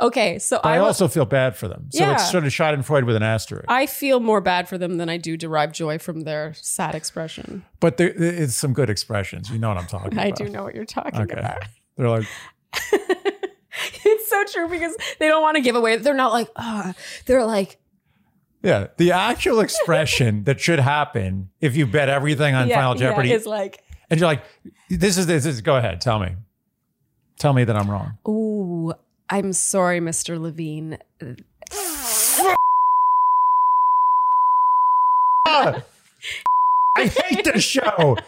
okay, 0.00 0.38
so 0.38 0.60
I 0.62 0.74
I, 0.74 0.78
also 0.78 1.08
feel 1.08 1.24
bad 1.24 1.56
for 1.56 1.68
them. 1.68 1.88
So 1.90 2.04
Yeah. 2.04 2.14
it's 2.14 2.30
sort 2.30 2.44
of 2.44 2.52
Schadenfreude 2.52 3.04
with 3.06 3.16
an 3.16 3.22
asterisk. 3.22 3.64
I 3.68 3.86
feel 3.86 4.20
more 4.20 4.40
bad 4.40 4.68
for 4.68 4.78
them 4.78 4.96
than 4.98 5.08
I 5.08 5.16
do 5.16 5.36
derive 5.36 5.72
joy 5.72 5.98
from 5.98 6.22
their 6.22 6.54
sad 6.54 6.94
expression. 6.94 7.64
but 7.80 7.96
there 7.96 8.08
is 8.10 8.56
some 8.56 8.72
good 8.72 8.90
expressions. 8.90 9.50
You 9.50 9.58
know 9.58 9.68
what 9.68 9.76
I'm 9.78 9.86
talking 9.86 10.18
I 10.18 10.26
about. 10.26 10.40
I 10.40 10.44
do 10.44 10.50
know 10.50 10.62
what 10.62 10.74
you're 10.74 10.84
talking 10.84 11.20
Okay. 11.20 11.38
about. 11.38 11.64
They're 11.96 12.08
like, 12.08 12.26
It's 14.04 14.28
so 14.28 14.44
true 14.44 14.68
because 14.68 14.94
they 15.18 15.28
don't 15.28 15.42
want 15.42 15.56
to 15.56 15.62
give 15.62 15.76
away. 15.76 15.96
They're 15.96 16.12
not 16.14 16.32
like, 16.32 16.48
ah. 16.56 16.92
They're 17.26 17.44
like, 17.46 17.78
yeah, 18.62 18.88
the 18.98 19.12
actual 19.12 19.60
expression 19.60 20.44
that 20.44 20.60
should 20.60 20.80
happen 20.80 21.50
if 21.60 21.76
you 21.76 21.86
bet 21.86 22.08
everything 22.10 22.54
on 22.54 22.68
yeah, 22.68 22.76
Final 22.76 22.94
yeah, 23.00 23.08
Jeopardy, 23.08 23.32
is 23.32 23.46
like, 23.46 23.82
and 24.10 24.20
you're 24.20 24.26
like, 24.26 24.42
this 24.90 25.16
is 25.16 25.26
this 25.26 25.46
is. 25.46 25.62
Go 25.62 25.76
ahead, 25.76 26.00
tell 26.02 26.18
me, 26.18 26.34
tell 27.40 27.52
me 27.52 27.64
that 27.64 27.74
I'm 27.76 27.90
wrong. 27.90 28.18
ooh, 28.28 28.92
I'm 29.28 29.52
sorry, 29.52 29.98
Mr. 30.00 30.40
Levine. 30.40 30.98
I 35.46 35.82
hate 36.96 37.44
this 37.44 37.64
show. 37.64 38.16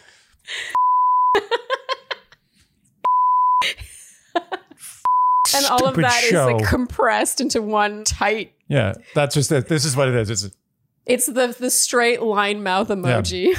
And 5.54 5.66
all 5.66 5.84
of 5.86 5.92
Stupid 5.94 6.04
that 6.04 6.22
is 6.24 6.30
show. 6.30 6.46
like 6.56 6.66
compressed 6.66 7.40
into 7.42 7.60
one 7.60 8.04
tight. 8.04 8.54
Yeah, 8.68 8.94
that's 9.14 9.34
just 9.34 9.52
it. 9.52 9.68
This 9.68 9.84
is 9.84 9.94
what 9.94 10.08
it 10.08 10.14
is. 10.14 10.30
It's 10.30 10.50
It's 11.04 11.26
the 11.26 11.54
the 11.58 11.70
straight 11.70 12.22
line 12.22 12.62
mouth 12.62 12.88
emoji. 12.88 13.54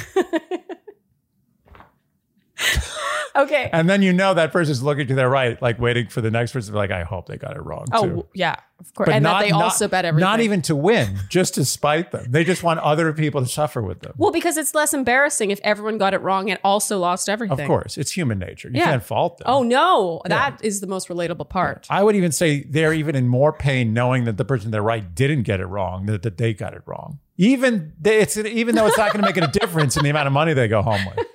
okay. 3.36 3.70
and 3.72 3.88
then 3.88 4.02
you 4.02 4.12
know 4.12 4.34
that 4.34 4.52
person's 4.52 4.82
looking 4.82 5.06
to 5.08 5.14
their 5.14 5.28
right, 5.28 5.60
like 5.62 5.78
waiting 5.78 6.08
for 6.08 6.20
the 6.20 6.30
next 6.30 6.52
person 6.52 6.68
to 6.68 6.72
be 6.72 6.78
like, 6.78 6.90
I 6.90 7.02
hope 7.04 7.26
they 7.26 7.36
got 7.36 7.56
it 7.56 7.62
wrong 7.64 7.86
Oh 7.92 8.02
too. 8.06 8.26
yeah, 8.34 8.56
of 8.80 8.92
course. 8.94 9.08
and 9.12 9.24
that 9.24 9.40
they 9.42 9.50
also 9.50 9.88
bet 9.88 10.04
everything. 10.04 10.24
Not 10.28 10.40
even 10.40 10.62
to 10.62 10.76
win, 10.76 11.18
just 11.28 11.54
to 11.54 11.64
spite 11.64 12.10
them. 12.12 12.26
They 12.30 12.44
just 12.44 12.62
want 12.62 12.80
other 12.80 13.12
people 13.12 13.40
to 13.40 13.46
suffer 13.46 13.82
with 13.82 14.00
them. 14.00 14.12
Well, 14.16 14.30
because 14.32 14.56
it's 14.56 14.74
less 14.74 14.94
embarrassing 14.94 15.50
if 15.50 15.60
everyone 15.64 15.98
got 15.98 16.14
it 16.14 16.20
wrong 16.22 16.50
and 16.50 16.58
also 16.64 16.98
lost 16.98 17.28
everything. 17.28 17.60
of 17.60 17.66
course, 17.66 17.96
it's 17.98 18.12
human 18.12 18.38
nature. 18.38 18.68
You 18.68 18.78
Yeah. 18.78 18.84
can't 18.86 19.02
fault 19.04 19.38
them. 19.38 19.46
Oh 19.48 19.62
no, 19.62 20.22
that 20.26 20.58
is 20.62 20.80
the 20.80 20.86
most 20.86 21.08
relatable 21.08 21.48
part. 21.48 21.86
I 21.90 22.02
would 22.02 22.16
even 22.16 22.32
say 22.32 22.62
they're 22.64 22.94
even 22.94 23.14
in 23.16 23.28
more 23.28 23.52
pain 23.52 23.92
knowing 23.92 24.24
that 24.24 24.36
the 24.36 24.44
person 24.44 24.66
to 24.66 24.70
their 24.72 24.82
right 24.82 25.14
didn't 25.14 25.42
get 25.42 25.60
it 25.60 25.66
wrong, 25.66 26.06
that, 26.06 26.22
that 26.22 26.38
they 26.38 26.54
got 26.54 26.74
it 26.74 26.82
wrong. 26.86 27.18
Even 27.36 27.92
they, 28.00 28.20
it's 28.20 28.36
even 28.36 28.76
though 28.76 28.86
it's 28.86 28.96
not 28.96 29.12
going 29.12 29.24
to 29.24 29.28
make 29.28 29.36
a 29.36 29.50
difference 29.50 29.96
in 29.96 30.04
the 30.04 30.10
amount 30.10 30.28
of 30.28 30.32
money 30.32 30.52
they 30.54 30.68
go 30.68 30.82
home 30.82 31.04
with. 31.04 31.26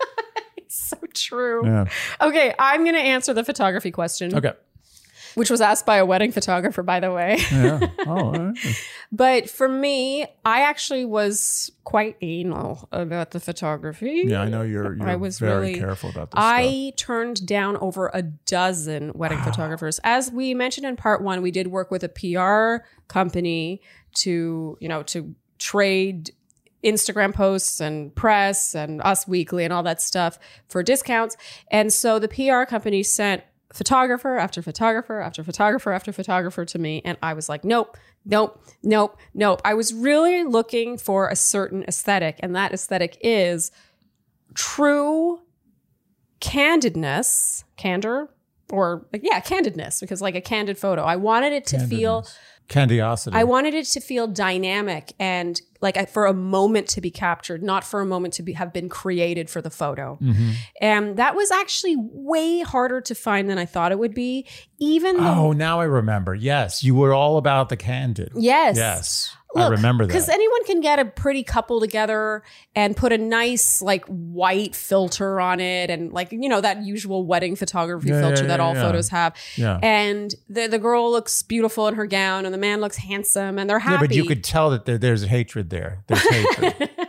So 0.72 0.98
true. 1.14 1.66
Yeah. 1.66 1.86
Okay, 2.22 2.54
I'm 2.60 2.84
going 2.84 2.96
to 2.96 3.02
answer 3.02 3.34
the 3.34 3.44
photography 3.44 3.90
question, 3.92 4.36
Okay. 4.36 4.54
which 5.34 5.50
was 5.50 5.62
asked 5.62 5.86
by 5.88 5.98
a 5.98 6.06
wedding 6.06 6.32
photographer, 6.32 6.84
by 6.84 7.00
the 7.00 7.12
way. 7.12 7.38
Yeah. 7.52 7.80
Oh. 8.08 8.12
all 8.18 8.32
right. 8.34 8.58
But 9.12 9.50
for 9.50 9.68
me, 9.68 10.26
I 10.46 10.62
actually 10.62 11.06
was 11.06 11.72
quite 11.84 12.18
anal 12.22 12.88
about 12.92 13.32
the 13.32 13.40
photography. 13.40 14.26
Yeah, 14.28 14.42
I 14.44 14.50
know 14.50 14.62
you're. 14.62 14.96
You're 14.96 15.10
I 15.10 15.16
was 15.16 15.40
very 15.40 15.70
really- 15.70 15.80
careful 15.80 16.10
about 16.12 16.30
this. 16.32 16.38
stuff. 16.40 16.44
I 16.44 16.94
turned 16.98 17.46
down 17.48 17.76
over 17.78 18.12
a 18.14 18.22
dozen 18.22 19.12
wedding 19.16 19.40
photographers. 19.42 20.00
As 20.04 20.32
we 20.32 20.54
mentioned 20.54 20.86
in 20.86 20.96
part 20.96 21.24
one, 21.24 21.42
we 21.42 21.50
did 21.52 21.68
work 21.68 21.90
with 21.90 22.04
a 22.04 22.10
PR 22.10 22.86
company 23.08 23.82
to, 24.18 24.78
you 24.80 24.88
know, 24.88 25.02
to 25.04 25.34
trade 25.58 26.32
Instagram 26.84 27.34
posts 27.34 27.80
and 27.80 28.14
press 28.16 28.76
and 28.76 29.02
Us 29.02 29.28
Weekly 29.28 29.64
and 29.64 29.74
all 29.74 29.84
that 29.84 30.02
stuff 30.02 30.40
for 30.68 30.84
discounts. 30.84 31.36
And 31.72 31.92
so 31.92 32.20
the 32.20 32.28
PR 32.28 32.64
company 32.70 33.04
sent 33.04 33.44
photographer 33.74 34.38
after 34.38 34.62
photographer 34.62 35.20
after 35.20 35.44
photographer 35.44 35.92
after 35.92 36.12
photographer 36.12 36.66
to 36.66 36.80
me. 36.80 37.02
And 37.06 37.18
I 37.22 37.34
was 37.34 37.50
like, 37.50 37.64
nope, 37.64 37.98
nope, 38.26 38.64
nope, 38.82 39.18
nope. 39.34 39.62
I 39.64 39.74
was 39.74 39.94
really 39.94 40.44
looking 40.44 40.98
for 40.98 41.28
a 41.30 41.36
certain 41.36 41.84
aesthetic. 41.88 42.38
And 42.40 42.56
that 42.56 42.74
aesthetic 42.74 43.18
is 43.22 43.72
true 44.56 45.42
candidness, 46.42 47.64
candor, 47.78 48.30
or 48.72 49.08
like, 49.14 49.22
yeah, 49.24 49.40
candidness, 49.42 50.00
because 50.00 50.22
like 50.22 50.36
a 50.36 50.42
candid 50.42 50.78
photo. 50.78 51.04
I 51.04 51.16
wanted 51.16 51.54
it 51.54 51.66
to 51.68 51.80
feel 51.80 52.28
Candiosity. 52.68 53.36
I 53.36 53.46
wanted 53.46 53.74
it 53.74 53.88
to 53.88 54.00
feel 54.00 54.28
dynamic 54.28 55.14
and 55.20 55.60
like 55.82 55.98
I- 55.98 56.06
for 56.06 56.28
a 56.28 56.34
moment 56.36 56.88
to 56.90 57.02
be 57.02 57.10
captured, 57.10 57.64
not 57.64 57.84
for 57.84 58.00
a 58.00 58.06
moment 58.06 58.36
to 58.36 58.44
be 58.44 58.54
have 58.54 58.72
been 58.72 58.90
created 58.90 59.50
for 59.50 59.60
the 59.60 59.72
photo. 59.72 60.20
Mhm. 60.22 60.54
And 60.80 61.18
that 61.18 61.36
was 61.36 61.50
actually 61.50 61.96
way 61.98 62.60
harder 62.60 63.02
to 63.02 63.16
find 63.16 63.50
than 63.50 63.58
I 63.58 63.66
thought 63.66 63.92
it 63.92 63.98
would 63.98 64.14
be. 64.14 64.46
Even 64.78 65.18
though, 65.18 65.46
Oh, 65.48 65.52
now 65.52 65.80
I 65.82 65.86
remember. 65.86 66.36
Yes, 66.36 66.84
you 66.84 66.94
were 66.94 67.12
all 67.12 67.38
about 67.38 67.70
the 67.70 67.76
candid. 67.78 68.30
yes, 68.36 68.78
Yes, 68.78 69.36
I 69.56 69.68
remember 69.70 70.06
that. 70.06 70.10
because 70.10 70.30
anyone 70.30 70.64
can 70.66 70.80
get 70.80 71.00
a 71.00 71.06
pretty 71.06 71.44
couple 71.44 71.80
together 71.80 72.44
and 72.76 72.96
put 72.96 73.12
a 73.12 73.18
nice 73.18 73.82
like 73.82 74.06
white 74.06 74.76
filter 74.76 75.42
on 75.42 75.60
it, 75.60 75.90
and 75.90 76.14
like 76.14 76.32
you 76.32 76.48
know 76.50 76.62
that 76.62 76.84
usual 76.84 77.26
wedding 77.26 77.56
photography 77.56 78.10
Yeah, 78.10 78.22
filter 78.22 78.42
yeah, 78.44 78.48
that 78.50 78.60
yeah, 78.60 78.66
all 78.66 78.76
photos 78.76 79.10
have. 79.10 79.36
yeah. 79.56 79.80
And 79.82 80.34
the 80.50 80.68
the 80.68 80.78
girl 80.80 81.10
looks 81.12 81.42
beautiful 81.42 81.88
in 81.88 81.96
her 81.96 82.06
gown, 82.06 82.46
and 82.46 82.54
the 82.54 82.60
man 82.60 82.80
looks 82.80 82.98
handsome, 82.98 83.58
and 83.58 83.68
they're 83.70 83.80
happy. 83.80 83.94
Yeah, 84.04 84.08
but 84.08 84.16
you 84.16 84.26
could 84.26 84.44
tell 84.44 84.70
that 84.70 84.86
there, 84.86 84.98
there's 85.00 85.24
hatred 85.24 85.70
there. 85.72 86.04
There's 86.08 86.22
hatred. 86.30 86.90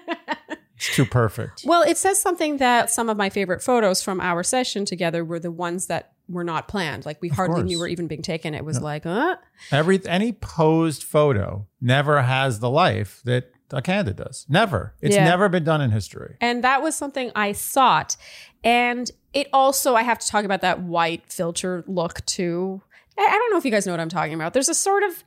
it's 0.88 0.94
too 0.96 1.04
perfect. 1.04 1.62
Well, 1.66 1.82
it 1.82 1.96
says 1.96 2.20
something 2.20 2.56
that 2.56 2.90
some 2.90 3.08
of 3.08 3.16
my 3.16 3.28
favorite 3.30 3.62
photos 3.62 4.02
from 4.02 4.20
our 4.20 4.42
session 4.42 4.84
together 4.84 5.24
were 5.24 5.38
the 5.38 5.50
ones 5.50 5.86
that 5.86 6.12
were 6.28 6.44
not 6.44 6.68
planned. 6.68 7.04
Like 7.06 7.20
we 7.20 7.28
hardly 7.28 7.56
course. 7.56 7.66
knew 7.66 7.78
were 7.78 7.88
even 7.88 8.06
being 8.06 8.22
taken. 8.22 8.54
It 8.54 8.64
was 8.64 8.80
like, 8.80 9.04
uh, 9.04 9.36
Every 9.70 10.00
any 10.06 10.32
posed 10.32 11.02
photo 11.04 11.66
never 11.80 12.22
has 12.22 12.60
the 12.60 12.70
life 12.70 13.20
that 13.24 13.52
a 13.72 13.82
candid 13.82 14.16
does. 14.16 14.46
Never. 14.48 14.94
It's 15.00 15.14
Yeah. 15.14 15.24
never 15.24 15.48
been 15.48 15.64
done 15.64 15.80
in 15.80 15.90
history. 15.90 16.36
and 16.40 16.64
that 16.64 16.82
was 16.82 16.94
something 16.96 17.30
I 17.36 17.52
sought. 17.52 18.16
And 18.64 19.10
it 19.32 19.48
also, 19.52 19.94
I 19.94 20.02
have 20.02 20.18
to 20.18 20.26
talk 20.26 20.44
about 20.44 20.60
that 20.62 20.82
white 20.82 21.30
filter 21.32 21.84
look 21.86 22.24
too. 22.26 22.82
I 23.18 23.28
don't 23.28 23.50
know 23.50 23.58
if 23.58 23.64
you 23.64 23.70
guys 23.70 23.86
know 23.86 23.92
what 23.92 24.00
I'm 24.00 24.08
talking 24.08 24.34
about. 24.34 24.54
There's 24.54 24.68
a 24.68 24.74
sort 24.74 25.02
of 25.02 25.22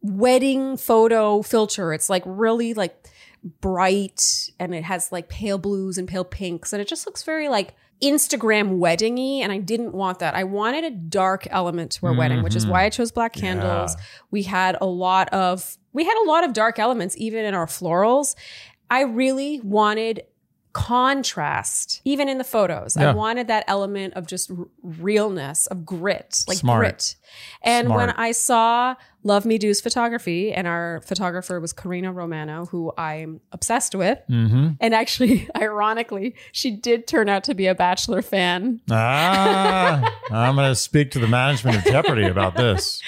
wedding 0.00 0.76
photo 0.76 1.42
filter. 1.42 1.92
It's 1.92 2.08
like 2.10 2.22
really 2.26 2.74
like 2.74 3.06
bright 3.60 4.50
and 4.58 4.74
it 4.74 4.84
has 4.84 5.10
like 5.10 5.28
pale 5.28 5.58
blues 5.58 5.98
and 5.98 6.06
pale 6.06 6.24
pinks 6.24 6.72
and 6.72 6.80
it 6.80 6.88
just 6.88 7.06
looks 7.06 7.22
very 7.22 7.48
like 7.48 7.74
Instagram 8.02 8.78
weddingy 8.78 9.40
and 9.40 9.52
I 9.52 9.58
didn't 9.58 9.92
want 9.92 10.18
that. 10.18 10.34
I 10.34 10.44
wanted 10.44 10.84
a 10.84 10.90
dark 10.90 11.46
element 11.50 11.92
to 11.92 12.06
our 12.06 12.14
wedding, 12.14 12.42
which 12.42 12.56
is 12.56 12.66
why 12.66 12.84
I 12.84 12.88
mm-hmm. 12.88 12.96
chose 12.96 13.12
black 13.12 13.32
candles. 13.32 13.96
We 14.32 14.42
had 14.42 14.76
a 14.80 14.86
lot 14.86 15.28
of 15.32 15.78
we 15.92 16.04
had 16.04 16.16
a 16.24 16.26
lot 16.26 16.42
of 16.42 16.52
dark 16.52 16.78
elements 16.78 17.14
even 17.16 17.44
in 17.44 17.54
our 17.54 17.66
florals. 17.66 18.34
I 18.90 19.02
really 19.02 19.60
wanted 19.60 20.24
contrast 20.72 22.00
even 22.04 22.28
in 22.28 22.38
the 22.38 22.44
photos. 22.44 22.96
I 22.96 23.12
wanted 23.12 23.48
that 23.48 23.64
element 23.68 24.14
of 24.14 24.26
just 24.26 24.50
r- 24.50 24.66
realness, 24.82 25.66
of 25.66 25.84
grit, 25.84 26.44
like 26.48 26.58
Smart. 26.58 26.80
grit. 26.80 27.16
And 27.62 27.88
when 27.88 28.10
I 28.10 28.32
saw 28.32 28.96
Love 29.24 29.44
Me 29.46 29.56
Do's 29.58 29.80
photography, 29.80 30.52
and 30.52 30.66
our 30.66 31.00
photographer 31.06 31.60
was 31.60 31.72
Karina 31.72 32.12
Romano, 32.12 32.66
who 32.66 32.92
I'm 32.98 33.40
obsessed 33.52 33.94
with. 33.94 34.18
Mm-hmm. 34.28 34.70
And 34.80 34.94
actually, 34.94 35.48
ironically, 35.56 36.34
she 36.50 36.70
did 36.72 37.06
turn 37.06 37.28
out 37.28 37.44
to 37.44 37.54
be 37.54 37.66
a 37.66 37.74
Bachelor 37.74 38.22
fan. 38.22 38.80
Ah, 38.90 40.18
I'm 40.30 40.54
going 40.56 40.68
to 40.70 40.74
speak 40.74 41.10
to 41.12 41.18
the 41.18 41.28
management 41.28 41.76
of 41.78 41.84
Jeopardy 41.84 42.26
about 42.26 42.56
this. 42.56 43.00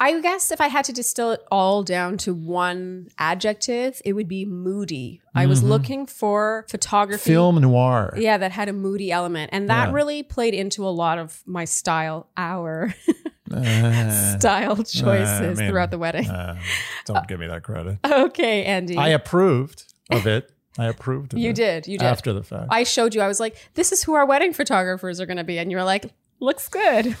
I 0.00 0.20
guess 0.20 0.50
if 0.50 0.60
I 0.60 0.66
had 0.66 0.84
to 0.86 0.92
distill 0.92 1.30
it 1.30 1.42
all 1.50 1.82
down 1.82 2.18
to 2.18 2.34
one 2.34 3.08
adjective, 3.18 4.02
it 4.04 4.14
would 4.14 4.28
be 4.28 4.44
moody. 4.44 5.20
I 5.34 5.46
was 5.46 5.62
looking 5.62 6.06
for 6.06 6.66
photography. 6.68 7.30
Film 7.30 7.60
noir. 7.60 8.12
Yeah, 8.18 8.36
that 8.36 8.50
had 8.52 8.68
a 8.68 8.72
moody 8.72 9.10
element. 9.12 9.50
And 9.52 9.70
that 9.70 9.88
Yeah. 9.88 9.94
really 9.94 10.22
played 10.22 10.54
into 10.54 10.86
a 10.86 10.90
lot 10.90 11.18
of 11.18 11.42
my 11.46 11.64
style, 11.64 12.26
our 12.36 12.94
Uh, 13.50 14.38
style 14.38 14.76
choices 14.84 15.58
mean, 15.58 15.68
throughout 15.68 15.90
the 15.90 15.98
wedding. 15.98 16.28
uh, 16.28 16.58
don't 17.06 17.26
give 17.28 17.40
me 17.40 17.46
that 17.46 17.62
credit. 17.62 17.98
okay, 18.04 18.64
Andy. 18.64 18.96
I 18.96 19.08
approved 19.08 19.92
of 20.10 20.26
it. 20.26 20.50
I 20.78 20.86
approved 20.86 21.34
of 21.34 21.38
you 21.38 21.46
it 21.46 21.48
You 21.48 21.52
did. 21.54 21.86
You 21.86 21.98
did. 21.98 22.06
after 22.06 22.32
the 22.32 22.42
fact. 22.42 22.68
I 22.70 22.84
showed 22.84 23.14
you. 23.14 23.20
I 23.20 23.28
was 23.28 23.40
like, 23.40 23.56
"This 23.74 23.92
is 23.92 24.02
who 24.04 24.14
our 24.14 24.24
wedding 24.24 24.52
photographers 24.52 25.20
are 25.20 25.26
going 25.26 25.36
to 25.36 25.44
be," 25.44 25.58
and 25.58 25.70
you 25.70 25.76
were 25.76 25.84
like, 25.84 26.12
"Looks 26.40 26.68
good." 26.68 27.16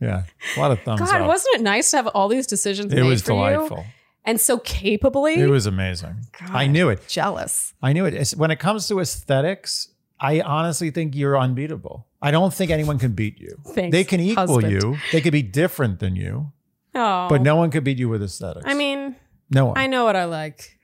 yeah, 0.00 0.24
a 0.56 0.60
lot 0.60 0.70
of 0.70 0.80
thumbs 0.82 1.00
up. 1.02 1.08
God, 1.08 1.20
up. 1.22 1.28
wasn't 1.28 1.56
it 1.56 1.62
nice 1.62 1.90
to 1.90 1.96
have 1.98 2.06
all 2.08 2.28
these 2.28 2.46
decisions 2.46 2.92
it 2.92 3.02
was 3.02 3.22
delightful. 3.22 3.78
you 3.78 3.84
and 4.24 4.40
so 4.40 4.58
capably? 4.58 5.34
It 5.34 5.48
was 5.50 5.66
amazing. 5.66 6.26
I 6.40 6.66
knew 6.66 6.88
it. 6.88 7.06
jealous. 7.08 7.74
I 7.82 7.92
knew 7.92 8.04
it. 8.06 8.14
It's- 8.14 8.34
When 8.34 8.50
it 8.50 8.58
comes 8.58 8.86
to 8.88 9.00
aesthetics, 9.00 9.88
I 10.18 10.40
honestly 10.40 10.90
think 10.90 11.14
you're 11.14 11.38
unbeatable. 11.38 12.06
I 12.22 12.30
don't 12.30 12.54
think 12.54 12.70
anyone 12.70 12.98
can 12.98 13.12
beat 13.12 13.38
you. 13.40 13.56
Thanks, 13.74 13.92
they 13.92 14.04
can 14.04 14.20
equal 14.20 14.46
husband. 14.46 14.72
you. 14.72 14.96
They 15.10 15.20
could 15.20 15.32
be 15.32 15.42
different 15.42 15.98
than 15.98 16.14
you, 16.16 16.52
Oh, 16.94 17.26
but 17.28 17.42
no 17.42 17.56
one 17.56 17.70
could 17.70 17.84
beat 17.84 17.98
you 17.98 18.08
with 18.08 18.22
aesthetics. 18.22 18.64
I 18.66 18.74
mean, 18.74 19.16
no 19.50 19.66
one. 19.66 19.78
I 19.78 19.86
know 19.86 20.04
what 20.04 20.16
I 20.16 20.24
like. 20.24 20.78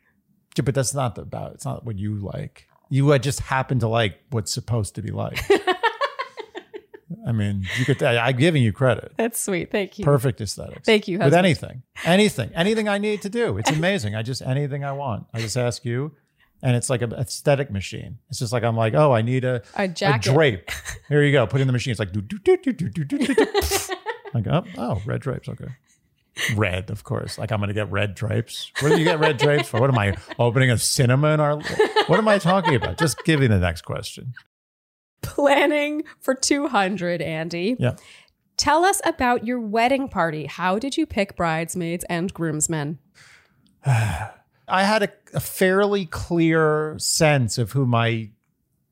Yeah, 0.57 0.62
but 0.64 0.74
that's 0.74 0.95
not 0.95 1.16
about. 1.18 1.53
It's 1.55 1.64
not 1.64 1.84
what 1.84 1.99
you 1.99 2.16
like. 2.16 2.66
You 2.91 3.12
uh, 3.12 3.18
just 3.18 3.41
happen 3.41 3.78
to 3.80 3.89
like 3.89 4.18
what's 4.30 4.53
supposed 4.53 4.95
to 4.97 5.03
be 5.03 5.11
like. 5.12 5.39
I 7.26 7.32
mean, 7.32 7.66
you 7.78 7.84
could. 7.84 8.03
I, 8.03 8.28
I'm 8.28 8.36
giving 8.36 8.62
you 8.62 8.72
credit. 8.72 9.12
That's 9.16 9.41
sweet. 9.41 9.70
Thank 9.70 9.99
you. 9.99 10.05
Perfect 10.05 10.41
aesthetics. 10.41 10.86
Thank 10.86 11.09
you, 11.09 11.18
With 11.18 11.34
anything, 11.34 11.82
anything, 12.05 12.51
anything 12.55 12.89
I 12.89 12.99
need 12.99 13.22
to 13.22 13.28
do. 13.28 13.59
It's 13.59 13.70
amazing. 13.70 14.14
I 14.14 14.22
just 14.22 14.43
anything 14.43 14.84
I 14.84 14.93
want. 14.93 15.26
I 15.34 15.41
just 15.41 15.57
ask 15.57 15.84
you, 15.84 16.12
and 16.62 16.76
it's 16.76 16.90
like 16.90 17.02
an 17.02 17.12
aesthetic 17.12 17.70
machine. 17.70 18.18
It's 18.30 18.38
just 18.38 18.52
like 18.52 18.64
I'm 18.64 18.76
like, 18.76 18.94
oh, 18.94 19.12
I 19.12 19.22
need 19.22 19.44
a 19.44 19.62
A 19.76 19.84
a 19.84 20.18
drape. 20.18 20.70
Here 21.09 21.22
you 21.22 21.32
go. 21.32 21.46
Put 21.46 21.61
it 21.61 21.62
in 21.62 21.66
the 21.66 21.72
machine. 21.72 21.90
It's 21.92 22.00
like 22.00 22.12
do 22.12 22.20
do 22.20 22.38
do 22.38 22.56
do 22.56 22.72
do 22.72 22.88
do 22.88 23.04
do 23.04 23.18
do. 23.18 23.34
do. 23.34 23.44
Like 24.34 24.46
oh 24.46 24.62
oh 24.76 25.00
red 25.06 25.22
drapes. 25.22 25.48
Okay. 25.48 25.68
Red, 26.54 26.90
of 26.90 27.02
course. 27.02 27.38
Like 27.38 27.50
I'm 27.50 27.61
gonna 27.61 27.72
get 27.72 27.90
red 27.90 28.14
drapes. 28.14 28.70
Where 28.80 28.90
do 28.92 28.98
you 28.98 29.04
get 29.04 29.18
red 29.18 29.38
drapes 29.38 29.68
for? 29.68 29.80
What 29.80 29.88
am 29.88 29.98
I 29.98 30.16
opening 30.38 30.70
a 30.70 30.76
cinema 30.76 31.28
in 31.28 31.40
our? 31.40 31.59
What 32.09 32.18
am 32.18 32.28
I 32.28 32.38
talking 32.38 32.74
about? 32.74 32.98
Just 32.98 33.24
give 33.24 33.40
me 33.40 33.46
the 33.46 33.59
next 33.59 33.82
question. 33.82 34.34
Planning 35.22 36.04
for 36.20 36.34
200, 36.34 37.22
Andy. 37.22 37.76
Yeah. 37.78 37.96
Tell 38.59 38.84
us 38.84 39.00
about 39.04 39.46
your 39.46 39.61
wedding 39.61 40.09
party. 40.09 40.46
How 40.46 40.78
did 40.78 40.96
you 40.96 41.06
pick 41.06 41.36
bridesmaids 41.36 42.04
and 42.09 42.32
groomsmen? 42.34 42.98
I 44.69 44.85
had 44.85 45.03
a, 45.03 45.09
a 45.35 45.41
fairly 45.41 46.07
clear 46.07 46.97
sense 46.99 47.59
of 47.59 47.73
who 47.73 47.87
my 47.87 48.31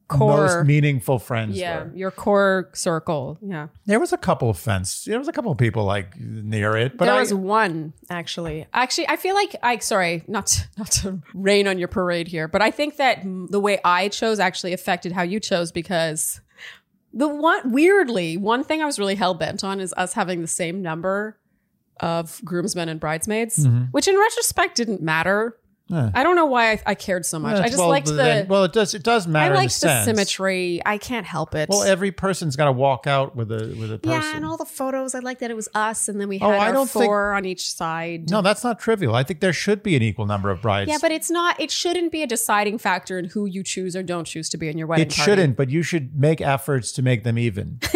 Core. 0.08 0.36
most 0.36 0.66
meaningful 0.66 1.18
friends 1.18 1.54
were. 1.54 1.60
Yeah, 1.60 1.82
were. 1.84 1.92
your 1.96 2.10
core 2.12 2.70
circle. 2.74 3.38
Yeah. 3.42 3.68
There 3.86 3.98
was 3.98 4.12
a 4.12 4.16
couple 4.16 4.48
of 4.48 4.56
fence. 4.56 5.04
There 5.04 5.18
was 5.18 5.26
a 5.26 5.32
couple 5.32 5.50
of 5.50 5.58
people 5.58 5.84
like 5.84 6.18
near 6.20 6.76
it, 6.76 6.96
but 6.96 7.06
there 7.06 7.14
I, 7.14 7.20
was 7.20 7.34
one 7.34 7.92
actually. 8.08 8.66
Actually, 8.72 9.08
I 9.08 9.16
feel 9.16 9.34
like 9.34 9.56
I 9.64 9.78
sorry, 9.78 10.22
not 10.28 10.46
to, 10.46 10.68
not 10.78 10.90
to 10.92 11.20
rain 11.34 11.66
on 11.66 11.78
your 11.78 11.88
parade 11.88 12.28
here, 12.28 12.46
but 12.46 12.62
I 12.62 12.70
think 12.70 12.98
that 12.98 13.22
the 13.24 13.58
way 13.58 13.80
I 13.84 14.08
chose 14.08 14.38
actually 14.38 14.72
affected 14.72 15.10
how 15.10 15.22
you 15.22 15.40
chose 15.40 15.72
because 15.72 16.40
the 17.12 17.26
one 17.26 17.72
weirdly 17.72 18.36
one 18.36 18.62
thing 18.62 18.80
I 18.80 18.84
was 18.84 19.00
really 19.00 19.16
hell 19.16 19.34
bent 19.34 19.64
on 19.64 19.80
is 19.80 19.92
us 19.96 20.12
having 20.12 20.40
the 20.40 20.46
same 20.46 20.82
number 20.82 21.36
of 21.98 22.40
groomsmen 22.44 22.88
and 22.88 23.00
bridesmaids, 23.00 23.66
mm-hmm. 23.66 23.84
which 23.90 24.06
in 24.06 24.16
retrospect 24.16 24.76
didn't 24.76 25.02
matter. 25.02 25.58
Yeah. 25.88 26.10
I 26.14 26.24
don't 26.24 26.34
know 26.34 26.46
why 26.46 26.72
I, 26.72 26.82
I 26.86 26.94
cared 26.96 27.24
so 27.24 27.38
much. 27.38 27.60
I 27.60 27.66
just 27.66 27.78
well, 27.78 27.88
liked 27.88 28.08
the 28.08 28.14
then- 28.14 28.48
well, 28.48 28.64
it 28.64 28.72
does. 28.72 28.92
It 28.94 29.04
does 29.04 29.26
I 29.26 29.30
matter. 29.30 29.54
in 29.54 29.60
liked 29.60 29.72
a 29.72 29.76
the 29.76 29.86
sense. 29.88 30.04
symmetry. 30.04 30.80
I 30.84 30.98
can't 30.98 31.24
help 31.24 31.54
it. 31.54 31.68
Well, 31.68 31.84
every 31.84 32.10
person's 32.10 32.56
got 32.56 32.64
to 32.64 32.72
walk 32.72 33.06
out 33.06 33.36
with 33.36 33.52
a 33.52 33.72
with 33.78 33.92
a 33.92 33.98
person. 33.98 34.20
yeah, 34.20 34.34
and 34.36 34.44
all 34.44 34.56
the 34.56 34.64
photos. 34.64 35.14
I 35.14 35.20
like 35.20 35.38
that 35.38 35.50
it 35.52 35.54
was 35.54 35.68
us, 35.74 36.08
and 36.08 36.20
then 36.20 36.28
we 36.28 36.40
Oh, 36.40 36.50
had 36.50 36.60
I 36.60 36.66
our 36.66 36.72
don't 36.72 36.90
think- 36.90 37.04
four 37.04 37.34
on 37.34 37.44
each 37.44 37.72
side. 37.72 38.28
no, 38.30 38.42
that's 38.42 38.64
not 38.64 38.80
trivial. 38.80 39.14
I 39.14 39.22
think 39.22 39.38
there 39.38 39.52
should 39.52 39.84
be 39.84 39.94
an 39.94 40.02
equal 40.02 40.26
number 40.26 40.50
of 40.50 40.60
brides. 40.60 40.90
Yeah, 40.90 40.98
but 41.00 41.12
it's 41.12 41.30
not. 41.30 41.60
It 41.60 41.70
shouldn't 41.70 42.10
be 42.10 42.22
a 42.22 42.26
deciding 42.26 42.78
factor 42.78 43.16
in 43.16 43.26
who 43.26 43.46
you 43.46 43.62
choose 43.62 43.94
or 43.94 44.02
don't 44.02 44.24
choose 44.24 44.48
to 44.48 44.56
be 44.56 44.68
in 44.68 44.76
your 44.78 44.88
wedding 44.88 45.06
it 45.06 45.14
party. 45.14 45.30
shouldn't. 45.30 45.56
But 45.56 45.70
you 45.70 45.84
should 45.84 46.18
make 46.18 46.40
efforts 46.40 46.90
to 46.92 47.02
make 47.02 47.22
them 47.22 47.38
even. 47.38 47.78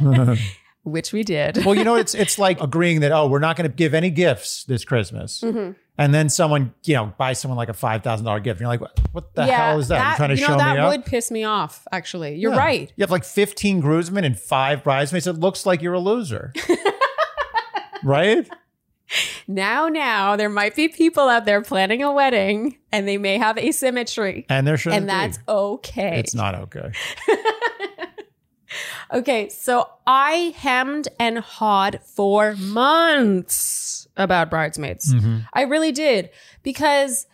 which 0.84 1.12
we 1.12 1.22
did. 1.24 1.64
well, 1.64 1.74
you 1.74 1.82
know, 1.84 1.96
it's 1.96 2.14
it's 2.14 2.38
like 2.38 2.60
agreeing 2.62 3.00
that 3.00 3.10
oh, 3.12 3.26
we're 3.26 3.38
not 3.40 3.56
going 3.56 3.68
to 3.68 3.74
give 3.74 3.92
any 3.94 4.10
gifts 4.10 4.64
this 4.64 4.84
Christmas, 4.84 5.40
Mm-hmm. 5.40 5.72
and 5.98 6.14
then 6.14 6.28
someone 6.28 6.72
you 6.84 6.94
know 6.94 7.12
buys 7.18 7.38
someone 7.40 7.56
like 7.56 7.68
a 7.68 7.74
five 7.74 8.02
thousand 8.02 8.26
dollar 8.26 8.40
gift. 8.40 8.60
And 8.60 8.66
you're 8.66 8.68
like, 8.68 8.80
what, 8.80 9.00
what 9.12 9.34
the 9.34 9.46
hell 9.46 9.78
is 9.80 9.88
that? 9.88 10.08
You're 10.08 10.16
trying 10.16 10.28
to 10.30 10.36
you 10.40 10.46
show 10.46 10.52
know, 10.52 10.58
that 10.58 10.74
me 10.74 10.80
up? 10.80 10.90
would 10.92 11.04
piss 11.04 11.30
me 11.30 11.44
off. 11.44 11.86
Actually, 11.92 12.36
you're 12.36 12.52
Yeah. 12.52 12.58
right. 12.58 12.92
You 12.96 13.02
have 13.02 13.10
like 13.10 13.24
15 13.24 13.80
groomsmen 13.80 14.24
and 14.24 14.38
five 14.38 14.84
bridesmaids. 14.84 15.26
It 15.26 15.34
looks 15.34 15.66
like 15.66 15.82
you're 15.82 15.94
a 15.94 16.00
loser. 16.00 16.52
right? 18.04 18.48
Now, 19.46 19.88
now 19.88 20.34
there 20.36 20.48
might 20.48 20.74
be 20.74 20.88
people 20.88 21.28
out 21.28 21.44
there 21.44 21.60
planning 21.62 22.02
a 22.02 22.10
wedding, 22.12 22.78
and 22.90 23.06
they 23.06 23.18
may 23.18 23.36
have 23.38 23.58
asymmetry, 23.58 24.46
And 24.48 24.66
there 24.66 24.76
shouldn't 24.78 25.02
and 25.02 25.08
that's 25.08 25.36
be. 25.38 25.44
okay. 25.46 26.18
It's 26.18 26.34
not 26.34 26.54
okay. 26.54 26.92
Okay, 29.12 29.48
so 29.48 29.88
I 30.06 30.54
hemmed 30.56 31.08
and 31.18 31.38
hawed 31.38 32.00
for 32.04 32.54
months 32.56 34.08
about 34.16 34.50
bridesmaids. 34.50 35.14
Mm-hmm. 35.14 35.38
I 35.52 35.62
really 35.62 35.92
did 35.92 36.30
because 36.62 37.26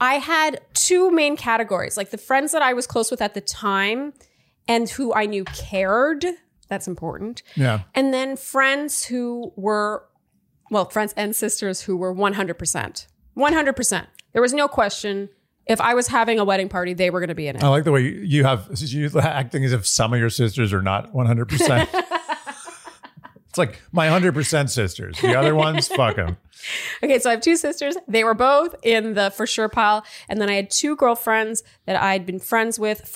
I 0.00 0.14
had 0.14 0.60
two 0.74 1.10
main 1.10 1.36
categories 1.36 1.96
like 1.96 2.10
the 2.10 2.18
friends 2.18 2.52
that 2.52 2.62
I 2.62 2.72
was 2.72 2.86
close 2.86 3.10
with 3.10 3.20
at 3.20 3.34
the 3.34 3.40
time 3.40 4.14
and 4.66 4.88
who 4.88 5.12
I 5.12 5.26
knew 5.26 5.44
cared. 5.44 6.24
That's 6.68 6.86
important. 6.86 7.42
Yeah. 7.56 7.80
And 7.94 8.14
then 8.14 8.36
friends 8.36 9.04
who 9.04 9.52
were, 9.56 10.04
well, 10.70 10.88
friends 10.88 11.12
and 11.16 11.34
sisters 11.34 11.82
who 11.82 11.96
were 11.96 12.14
100%. 12.14 13.06
100%. 13.36 14.06
There 14.32 14.42
was 14.42 14.54
no 14.54 14.68
question. 14.68 15.28
If 15.70 15.80
I 15.80 15.94
was 15.94 16.08
having 16.08 16.40
a 16.40 16.44
wedding 16.44 16.68
party, 16.68 16.94
they 16.94 17.10
were 17.10 17.20
going 17.20 17.28
to 17.28 17.34
be 17.36 17.46
in 17.46 17.54
it. 17.54 17.62
I 17.62 17.68
like 17.68 17.84
the 17.84 17.92
way 17.92 18.02
you- 18.02 18.44
have 18.44 18.68
you 18.74 19.08
acting 19.20 19.64
as 19.64 19.72
if 19.72 19.86
some 19.86 20.12
of 20.12 20.18
your 20.18 20.28
sisters 20.28 20.72
are 20.72 20.82
not 20.82 21.12
100%. 21.12 21.88
it's 23.48 23.56
like 23.58 23.80
my 23.92 24.08
100% 24.08 24.68
sisters. 24.68 25.20
The 25.20 25.38
other 25.38 25.54
ones, 25.54 25.86
fuck 25.86 26.16
them. 26.16 26.38
Okay, 27.04 27.20
so 27.20 27.30
I 27.30 27.34
have 27.34 27.40
two 27.40 27.56
sisters. 27.56 27.96
They 28.08 28.24
were 28.24 28.34
both 28.34 28.74
in 28.82 29.14
the 29.14 29.30
for 29.30 29.46
sure 29.46 29.68
pile. 29.68 30.04
And 30.28 30.40
then 30.40 30.50
I 30.50 30.54
had 30.54 30.70
two 30.70 30.96
girlfriends 30.96 31.62
that 31.86 32.00
I'd 32.02 32.26
been 32.26 32.40
friends 32.40 32.78
with 32.78 33.06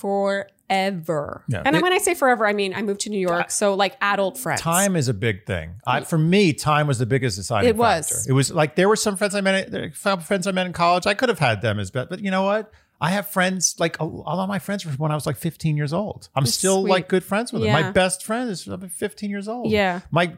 forever. 0.69 1.43
Yeah. 1.47 1.61
And 1.65 1.75
It- 1.75 1.81
when 1.83 1.93
I 1.93 1.97
say 1.99 2.13
forever, 2.13 2.45
I 2.45 2.53
mean 2.53 2.73
I 2.73 2.81
moved 2.81 3.01
to 3.01 3.09
New 3.09 3.19
York. 3.19 3.51
So 3.51 3.73
like 3.75 3.95
adult 4.01 4.37
friends. 4.37 4.61
Time 4.61 4.95
is 4.95 5.07
a 5.07 5.13
big 5.13 5.45
thing. 5.45 5.75
I, 5.85 6.01
for 6.01 6.17
me, 6.17 6.53
time 6.53 6.87
was 6.87 6.99
the 6.99 7.05
biggest 7.05 7.37
deciding 7.37 7.69
It 7.69 7.75
was. 7.75 8.09
factor. 8.09 8.29
It 8.29 8.33
was 8.33 8.51
like 8.51 8.75
there 8.75 8.89
were 8.89 8.95
some 8.95 9.15
friends 9.17 9.35
I 9.35 9.41
met, 9.41 9.71
there 9.71 9.91
were 10.05 10.17
friends 10.21 10.47
I 10.47 10.51
met 10.51 10.65
in 10.65 10.73
college. 10.73 11.05
I 11.07 11.13
could 11.13 11.29
have 11.29 11.39
had 11.39 11.61
them 11.61 11.79
as 11.79 11.91
best, 11.91 12.09
but 12.09 12.19
you 12.19 12.31
know 12.31 12.43
what? 12.43 12.71
I 13.01 13.09
have 13.09 13.27
friends 13.27 13.75
like 13.77 13.99
a, 13.99 14.03
a 14.03 14.05
lot 14.05 14.43
of 14.43 14.47
my 14.49 14.59
friends 14.59 14.85
were 14.85 14.91
from 14.91 14.99
when 15.03 15.11
I 15.11 15.15
was 15.15 15.25
like 15.25 15.35
15 15.37 15.75
years 15.75 15.91
old. 15.91 16.29
I'm 16.35 16.45
still 16.45 16.81
sweet. 16.81 16.89
like 16.91 17.09
good 17.09 17.23
friends 17.25 17.51
with 17.51 17.61
them. 17.61 17.67
Yeah. 17.67 17.81
My 17.81 17.91
best 17.91 18.23
friend 18.23 18.49
is 18.49 18.65
I'm 18.67 18.87
15 18.87 19.29
years 19.29 19.47
old. 19.47 19.69
Yeah. 19.69 19.99
My 20.11 20.35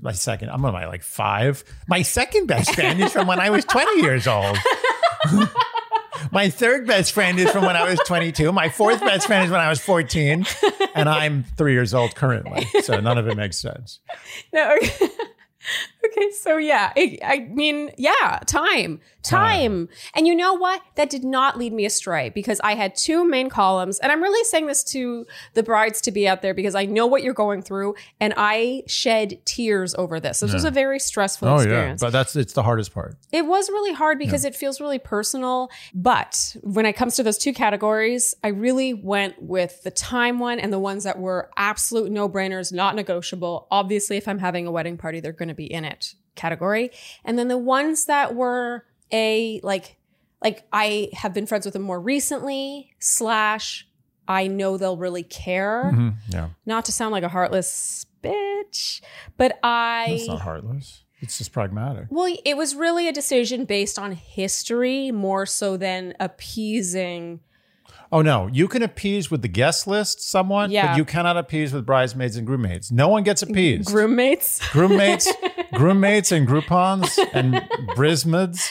my 0.00 0.12
second, 0.12 0.48
I'm 0.50 0.64
on 0.64 0.72
my 0.72 0.86
like 0.86 1.02
five. 1.02 1.62
My 1.86 2.02
second 2.02 2.46
best 2.46 2.74
friend 2.74 3.00
is 3.00 3.12
from 3.12 3.26
when 3.28 3.38
I 3.38 3.50
was 3.50 3.64
20 3.64 4.00
years 4.02 4.26
old. 4.26 4.56
My 6.34 6.50
third 6.50 6.86
best 6.86 7.12
friend 7.12 7.38
is 7.38 7.48
from 7.50 7.64
when 7.64 7.76
I 7.76 7.88
was 7.88 8.00
22. 8.06 8.50
My 8.52 8.68
fourth 8.68 9.00
best 9.00 9.28
friend 9.28 9.44
is 9.44 9.50
when 9.52 9.60
I 9.60 9.68
was 9.68 9.80
14. 9.80 10.44
And 10.94 11.08
I'm 11.08 11.44
three 11.56 11.72
years 11.72 11.94
old 11.94 12.16
currently. 12.16 12.66
So 12.82 12.98
none 13.00 13.18
of 13.18 13.28
it 13.28 13.36
makes 13.36 13.56
sense. 13.56 14.00
No, 14.52 14.76
okay. 14.76 15.08
Okay, 16.06 16.30
so 16.32 16.56
yeah, 16.56 16.92
I, 16.96 17.18
I 17.24 17.38
mean, 17.50 17.90
yeah, 17.96 18.40
time, 18.46 19.00
time. 19.22 19.88
And 20.14 20.26
you 20.26 20.34
know 20.34 20.54
what? 20.54 20.82
That 20.96 21.08
did 21.10 21.24
not 21.24 21.56
lead 21.58 21.72
me 21.72 21.84
astray 21.84 22.30
because 22.30 22.60
I 22.62 22.74
had 22.74 22.94
two 22.94 23.24
main 23.24 23.48
columns. 23.48 23.98
And 24.00 24.12
I'm 24.12 24.22
really 24.22 24.44
saying 24.44 24.66
this 24.66 24.84
to 24.84 25.26
the 25.54 25.62
brides 25.62 26.00
to 26.02 26.10
be 26.12 26.28
out 26.28 26.42
there 26.42 26.52
because 26.54 26.74
I 26.74 26.84
know 26.84 27.06
what 27.06 27.22
you're 27.22 27.34
going 27.34 27.62
through 27.62 27.94
and 28.20 28.34
I 28.36 28.82
shed 28.86 29.44
tears 29.44 29.94
over 29.94 30.20
this. 30.20 30.40
This 30.40 30.52
was 30.52 30.64
a 30.64 30.70
very 30.70 30.98
stressful 30.98 31.48
Oh 31.48 31.54
yeah, 31.56 31.62
experience. 31.62 32.00
but 32.00 32.10
that's 32.10 32.36
it's 32.36 32.52
the 32.52 32.62
hardest 32.62 32.92
part. 32.92 33.16
It 33.32 33.46
was 33.46 33.68
really 33.70 33.92
hard 33.94 34.18
because 34.18 34.44
it 34.44 34.54
feels 34.54 34.80
really 34.80 34.98
personal. 34.98 35.70
But 35.94 36.56
when 36.62 36.86
it 36.86 36.94
comes 36.94 37.16
to 37.16 37.22
those 37.22 37.38
two 37.38 37.52
categories, 37.52 38.34
I 38.44 38.48
really 38.48 38.92
went 38.94 39.40
with 39.42 39.82
the 39.84 39.90
time 39.90 40.38
one 40.38 40.58
and 40.60 40.72
the 40.72 40.78
ones 40.78 41.04
that 41.04 41.18
were 41.18 41.50
absolute 41.56 42.10
no 42.10 42.28
brainers, 42.28 42.72
not 42.72 42.94
negotiable. 42.94 43.66
Obviously, 43.70 44.16
if 44.16 44.28
I'm 44.28 44.38
having 44.38 44.66
a 44.66 44.70
wedding 44.70 44.96
party, 44.96 45.20
they're 45.20 45.32
going 45.32 45.48
to 45.48 45.54
be 45.54 45.72
in 45.72 45.84
it 45.84 45.93
category. 46.34 46.90
And 47.24 47.38
then 47.38 47.48
the 47.48 47.58
ones 47.58 48.06
that 48.06 48.34
were 48.34 48.84
a 49.12 49.60
like, 49.62 49.96
like 50.42 50.66
I 50.72 51.10
have 51.14 51.32
been 51.34 51.46
friends 51.46 51.64
with 51.64 51.74
them 51.74 51.82
more 51.82 52.00
recently, 52.00 52.90
slash, 52.98 53.86
I 54.26 54.46
know 54.46 54.76
they'll 54.78 54.96
really 54.96 55.22
care. 55.22 55.90
Mhm, 55.94 56.14
Yeah, 56.28 56.48
Not 56.66 56.84
to 56.86 56.92
sound 56.92 57.12
like 57.12 57.22
a 57.24 57.28
heartless 57.28 58.06
bitch, 58.22 59.00
but 59.36 59.58
I. 59.62 60.06
that's 60.10 60.28
not 60.28 60.40
heartless. 60.40 61.02
It's 61.20 61.38
just 61.38 61.52
pragmatic. 61.52 62.06
Well, 62.10 62.34
it 62.44 62.56
was 62.56 62.74
really 62.74 63.08
a 63.08 63.12
decision 63.12 63.64
based 63.64 63.98
on 63.98 64.12
history 64.12 65.10
more 65.10 65.46
so 65.46 65.76
than 65.76 66.14
appeasing. 66.20 67.40
Oh 68.14 68.22
no, 68.22 68.46
you 68.52 68.68
can 68.68 68.84
appease 68.84 69.28
with 69.28 69.42
the 69.42 69.48
guest 69.48 69.88
list 69.88 70.22
someone, 70.22 70.70
Yeah. 70.70 70.86
but 70.92 70.96
you 70.98 71.04
cannot 71.04 71.36
appease 71.36 71.72
with 71.72 71.84
bridesmaids 71.84 72.36
and 72.36 72.46
groommates. 72.46 72.92
No 72.92 73.08
one 73.08 73.24
gets 73.24 73.42
appeased. 73.42 73.88
Groommates. 73.88 74.60
groommates, 74.70 75.26
groommates 75.72 76.30
and 76.30 76.46
groupons 76.46 77.18
and 77.32 77.54
brismids. 77.96 78.70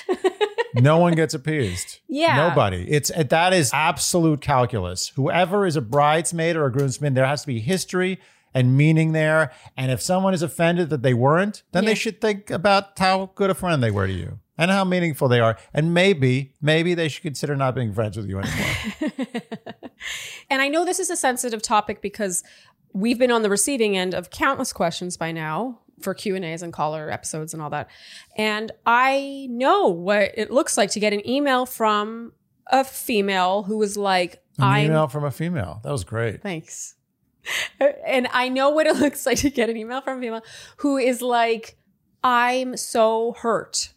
No 0.75 0.97
one 0.97 1.13
gets 1.13 1.33
appeased. 1.33 1.99
Yeah. 2.07 2.37
Nobody. 2.47 2.89
It's 2.89 3.11
that 3.15 3.51
is 3.51 3.69
absolute 3.73 4.39
calculus. 4.39 5.09
Whoever 5.09 5.65
is 5.65 5.75
a 5.75 5.81
bridesmaid 5.81 6.55
or 6.55 6.65
a 6.65 6.71
groomsman, 6.71 7.13
there 7.13 7.25
has 7.27 7.41
to 7.41 7.47
be 7.47 7.59
history 7.59 8.21
and 8.53 8.77
meaning 8.77 9.11
there. 9.11 9.51
And 9.75 9.91
if 9.91 10.01
someone 10.01 10.33
is 10.33 10.41
offended 10.41 10.89
that 10.89 11.01
they 11.01 11.13
weren't, 11.13 11.63
then 11.73 11.83
Yeah. 11.83 11.89
they 11.89 11.95
should 11.95 12.21
think 12.21 12.49
about 12.49 12.97
how 12.97 13.31
good 13.35 13.49
a 13.49 13.53
friend 13.55 13.83
they 13.83 13.91
were 13.91 14.07
to 14.07 14.13
you 14.13 14.39
and 14.57 14.71
how 14.71 14.83
meaningful 14.83 15.27
they 15.27 15.39
are. 15.39 15.57
And 15.73 15.93
maybe, 15.93 16.53
maybe 16.61 16.93
they 16.93 17.07
should 17.07 17.23
consider 17.23 17.55
not 17.55 17.75
being 17.75 17.93
friends 17.93 18.17
with 18.17 18.27
you 18.27 18.39
anymore. 18.39 19.29
And 20.49 20.61
I 20.61 20.67
know 20.67 20.85
this 20.85 20.99
is 20.99 21.09
a 21.09 21.15
sensitive 21.15 21.61
topic 21.61 22.01
because 22.01 22.43
we've 22.93 23.17
been 23.17 23.31
on 23.31 23.41
the 23.41 23.49
receiving 23.49 23.97
end 23.97 24.13
of 24.13 24.29
countless 24.29 24.73
questions 24.73 25.17
by 25.17 25.31
now 25.31 25.79
for 26.01 26.13
Q&As 26.13 26.61
and 26.61 26.73
caller 26.73 27.09
episodes 27.09 27.53
and 27.53 27.63
all 27.63 27.69
that. 27.69 27.89
And 28.37 28.71
I 28.85 29.47
know 29.49 29.87
what 29.87 30.31
it 30.35 30.51
looks 30.51 30.77
like 30.77 30.91
to 30.91 30.99
get 30.99 31.13
an 31.13 31.27
email 31.27 31.65
from 31.65 32.33
a 32.67 32.83
female 32.83 33.63
who 33.63 33.77
was 33.77 33.97
like, 33.97 34.43
An 34.59 34.85
email 34.85 35.07
from 35.07 35.23
a 35.23 35.31
female. 35.31 35.81
That 35.83 35.91
was 35.91 36.03
great. 36.03 36.41
Thanks. 36.41 36.95
And 38.07 38.29
I 38.31 38.47
know 38.47 38.69
what 38.69 38.87
it 38.87 38.95
looks 38.99 39.25
like 39.25 39.39
to 39.39 39.49
get 39.49 39.69
an 39.69 39.75
email 39.75 39.99
from 39.99 40.19
a 40.19 40.21
female 40.21 40.43
who 40.77 40.97
is 40.97 41.21
like, 41.21 41.77
I'm 42.23 42.77
so 42.77 43.33
hurt. 43.37 43.92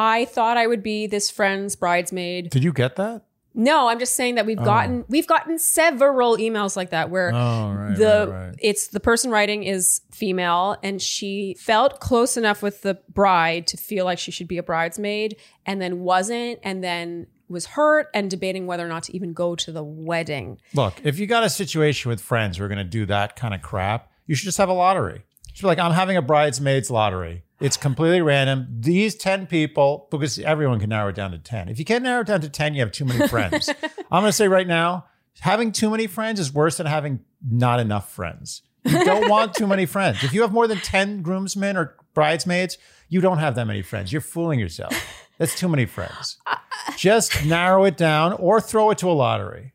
I 0.00 0.24
thought 0.24 0.56
I 0.56 0.66
would 0.66 0.82
be 0.82 1.06
this 1.06 1.30
friend's 1.30 1.76
bridesmaid. 1.76 2.48
Did 2.48 2.64
you 2.64 2.72
get 2.72 2.96
that? 2.96 3.26
No, 3.52 3.88
I'm 3.88 3.98
just 3.98 4.14
saying 4.14 4.36
that 4.36 4.46
we've 4.46 4.58
oh. 4.58 4.64
gotten 4.64 5.04
we've 5.08 5.26
gotten 5.26 5.58
several 5.58 6.38
emails 6.38 6.74
like 6.74 6.90
that 6.90 7.10
where 7.10 7.32
Oh, 7.34 7.74
right. 7.74 7.98
the 7.98 8.28
right, 8.30 8.46
right. 8.46 8.54
it's 8.60 8.88
the 8.88 9.00
person 9.00 9.30
writing 9.30 9.64
is 9.64 10.00
female 10.10 10.78
and 10.82 11.02
she 11.02 11.54
felt 11.58 12.00
close 12.00 12.38
enough 12.38 12.62
with 12.62 12.80
the 12.80 12.98
bride 13.12 13.66
to 13.66 13.76
feel 13.76 14.06
like 14.06 14.18
she 14.18 14.30
should 14.30 14.48
be 14.48 14.56
a 14.56 14.62
bridesmaid 14.62 15.36
and 15.66 15.82
then 15.82 16.00
wasn't 16.00 16.60
and 16.62 16.82
then 16.82 17.26
was 17.48 17.66
hurt 17.66 18.08
and 18.14 18.30
debating 18.30 18.66
whether 18.66 18.86
or 18.86 18.88
not 18.88 19.02
to 19.02 19.14
even 19.14 19.34
go 19.34 19.54
to 19.56 19.70
the 19.70 19.82
wedding. 19.82 20.58
Look, 20.72 20.94
if 21.02 21.18
you 21.18 21.26
got 21.26 21.42
a 21.42 21.50
situation 21.50 22.08
with 22.08 22.22
friends 22.22 22.56
who 22.56 22.64
are 22.64 22.68
going 22.68 22.78
to 22.78 22.84
do 22.84 23.04
that 23.06 23.36
kind 23.36 23.52
of 23.52 23.60
crap, 23.60 24.10
you 24.26 24.36
should 24.36 24.44
just 24.44 24.58
have 24.58 24.68
a 24.68 24.72
lottery. 24.72 25.24
Like, 25.62 25.78
I'm 25.78 25.92
having 25.92 26.16
a 26.16 26.22
bridesmaids 26.22 26.90
lottery. 26.90 27.44
It's 27.60 27.76
completely 27.76 28.22
random. 28.22 28.66
These 28.80 29.16
10 29.16 29.46
people, 29.46 30.08
because 30.10 30.38
everyone 30.38 30.80
can 30.80 30.88
narrow 30.88 31.08
it 31.08 31.14
down 31.14 31.30
to 31.32 31.38
10. 31.38 31.68
If 31.68 31.78
you 31.78 31.84
can't 31.84 32.02
narrow 32.02 32.22
it 32.22 32.26
down 32.26 32.40
to 32.40 32.48
10, 32.48 32.74
you 32.74 32.80
have 32.80 32.92
too 32.92 33.04
many 33.04 33.28
friends. 33.28 33.68
I'm 34.10 34.22
going 34.22 34.24
to 34.26 34.32
say 34.32 34.48
right 34.48 34.66
now, 34.66 35.06
having 35.40 35.72
too 35.72 35.90
many 35.90 36.06
friends 36.06 36.40
is 36.40 36.52
worse 36.52 36.78
than 36.78 36.86
having 36.86 37.20
not 37.46 37.80
enough 37.80 38.12
friends. 38.12 38.62
You 38.84 39.04
don't 39.04 39.28
want 39.28 39.54
too 39.54 39.66
many 39.66 39.84
friends. 39.84 40.24
If 40.24 40.32
you 40.32 40.40
have 40.40 40.52
more 40.52 40.66
than 40.66 40.78
10 40.78 41.20
groomsmen 41.20 41.76
or 41.76 41.96
bridesmaids, 42.14 42.78
you 43.08 43.20
don't 43.20 43.38
have 43.38 43.54
that 43.56 43.66
many 43.66 43.82
friends. 43.82 44.10
You're 44.12 44.22
fooling 44.22 44.58
yourself. 44.58 44.94
That's 45.38 45.54
too 45.54 45.68
many 45.68 45.86
friends. 45.86 46.38
Uh, 46.46 46.56
uh, 46.88 46.92
Just 46.96 47.44
narrow 47.44 47.84
it 47.84 47.96
down 47.96 48.32
or 48.34 48.60
throw 48.60 48.90
it 48.90 48.98
to 48.98 49.10
a 49.10 49.12
lottery. 49.12 49.72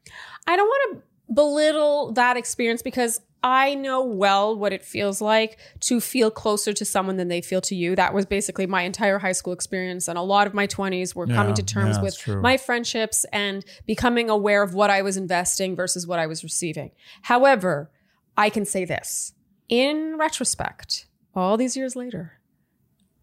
I 0.47 0.55
don't 0.55 0.67
want 0.67 0.97
to 1.27 1.33
belittle 1.33 2.13
that 2.13 2.37
experience 2.37 2.81
because 2.81 3.21
I 3.45 3.75
know 3.75 4.03
well 4.03 4.57
what 4.57 4.73
it 4.73 4.83
feels 4.83 5.21
like 5.21 5.59
to 5.81 6.01
feel 6.01 6.31
closer 6.31 6.73
to 6.73 6.83
someone 6.83 7.17
than 7.17 7.27
they 7.27 7.41
feel 7.41 7.61
to 7.61 7.75
you. 7.75 7.95
That 7.95 8.11
was 8.11 8.25
basically 8.25 8.65
my 8.65 8.81
entire 8.81 9.19
high 9.19 9.33
school 9.33 9.53
experience. 9.53 10.07
And 10.07 10.17
a 10.17 10.23
lot 10.23 10.47
of 10.47 10.55
my 10.55 10.65
20s 10.65 11.13
were 11.13 11.27
coming 11.27 11.53
to 11.53 11.61
terms 11.61 11.97
yeah, 11.97 12.01
with 12.01 12.17
true. 12.17 12.41
my 12.41 12.57
friendships 12.57 13.23
and 13.31 13.63
becoming 13.85 14.31
aware 14.31 14.63
of 14.63 14.73
what 14.73 14.89
I 14.89 15.03
was 15.03 15.15
investing 15.15 15.75
versus 15.75 16.07
what 16.07 16.17
I 16.17 16.25
was 16.25 16.43
receiving. 16.43 16.89
However, 17.21 17.91
I 18.35 18.49
can 18.49 18.65
say 18.65 18.83
this 18.83 19.33
in 19.69 20.17
retrospect, 20.17 21.05
all 21.35 21.55
these 21.55 21.77
years 21.77 21.95
later, 21.95 22.39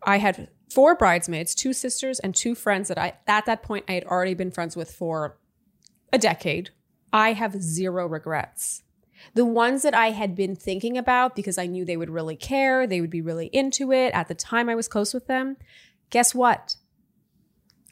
I 0.05 0.19
had 0.19 0.51
four 0.71 0.95
bridesmaids, 0.95 1.53
two 1.53 1.73
sisters, 1.73 2.21
and 2.21 2.33
two 2.33 2.55
friends 2.55 2.87
that 2.87 2.99
I, 2.99 3.15
at 3.27 3.47
that 3.47 3.65
point, 3.65 3.87
I 3.89 3.95
had 3.95 4.05
already 4.05 4.35
been 4.35 4.53
friends 4.53 4.77
with 4.77 4.93
for 4.93 5.37
a 6.13 6.19
decade. 6.19 6.71
I 7.13 7.33
have 7.33 7.61
zero 7.61 8.07
regrets. 8.07 8.85
The 9.35 9.45
ones 9.45 9.83
that 9.83 9.95
I 9.95 10.11
had 10.11 10.35
been 10.35 10.57
thinking 10.57 10.99
about 10.99 11.35
because 11.37 11.59
I 11.59 11.67
knew 11.67 11.85
they 11.85 11.97
would 11.97 12.11
really 12.11 12.37
care, 12.37 12.87
they 12.87 13.01
would 13.01 13.11
be 13.11 13.21
really 13.23 13.47
into 13.47 13.93
it. 13.93 14.13
At 14.15 14.29
the 14.29 14.35
time 14.35 14.69
I 14.69 14.75
was 14.75 14.89
close 14.89 15.15
with 15.15 15.27
them, 15.27 15.57
guess 16.11 16.35
what? 16.35 16.77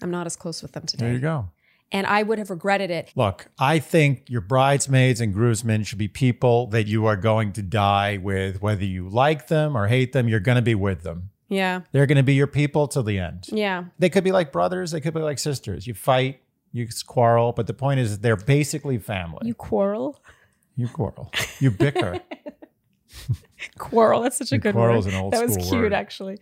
I'm 0.02 0.10
not 0.10 0.26
as 0.26 0.36
close 0.36 0.62
with 0.62 0.72
them 0.72 0.86
today. 0.86 1.06
There 1.06 1.14
you 1.14 1.20
go. 1.20 1.48
And 1.92 2.06
I 2.06 2.22
would 2.22 2.38
have 2.38 2.50
regretted 2.50 2.90
it. 2.90 3.10
Look, 3.16 3.48
I 3.58 3.80
think 3.80 4.30
your 4.30 4.40
bridesmaids 4.40 5.20
and 5.20 5.34
groomsmen 5.34 5.82
should 5.82 5.98
be 5.98 6.06
people 6.06 6.68
that 6.68 6.86
you 6.86 7.06
are 7.06 7.16
going 7.16 7.52
to 7.54 7.62
die 7.62 8.16
with, 8.16 8.62
whether 8.62 8.84
you 8.84 9.08
like 9.08 9.48
them 9.48 9.76
or 9.76 9.88
hate 9.88 10.12
them, 10.12 10.28
you're 10.28 10.38
going 10.38 10.56
to 10.56 10.62
be 10.62 10.76
with 10.76 11.02
them. 11.02 11.30
Yeah. 11.48 11.80
They're 11.90 12.06
going 12.06 12.16
to 12.16 12.22
be 12.22 12.34
your 12.34 12.46
people 12.46 12.86
till 12.86 13.02
the 13.02 13.18
end. 13.18 13.46
Yeah. 13.48 13.86
They 13.98 14.08
could 14.08 14.22
be 14.22 14.30
like 14.30 14.52
brothers, 14.52 14.92
they 14.92 15.00
could 15.00 15.14
be 15.14 15.20
like 15.20 15.40
sisters. 15.40 15.86
You 15.86 15.94
fight, 15.94 16.40
you 16.72 16.86
quarrel, 17.06 17.52
but 17.52 17.66
the 17.66 17.74
point 17.74 17.98
is 17.98 18.20
they're 18.20 18.36
basically 18.36 18.98
family. 18.98 19.40
You 19.48 19.54
You, 20.80 20.88
quarrel. 20.88 21.30
quarrel, 21.32 21.48
you 21.60 21.70
bicker. 21.70 22.20
Quarrel. 23.78 24.22
That's 24.22 24.38
such 24.38 24.52
a 24.52 24.58
good 24.58 24.72
quarrel's 24.74 25.04
word. 25.04 25.14
an 25.14 25.20
old 25.20 25.32
that 25.32 25.44
was 25.46 25.56
cute, 25.56 25.72
word. 25.72 25.92
actually. 25.92 26.38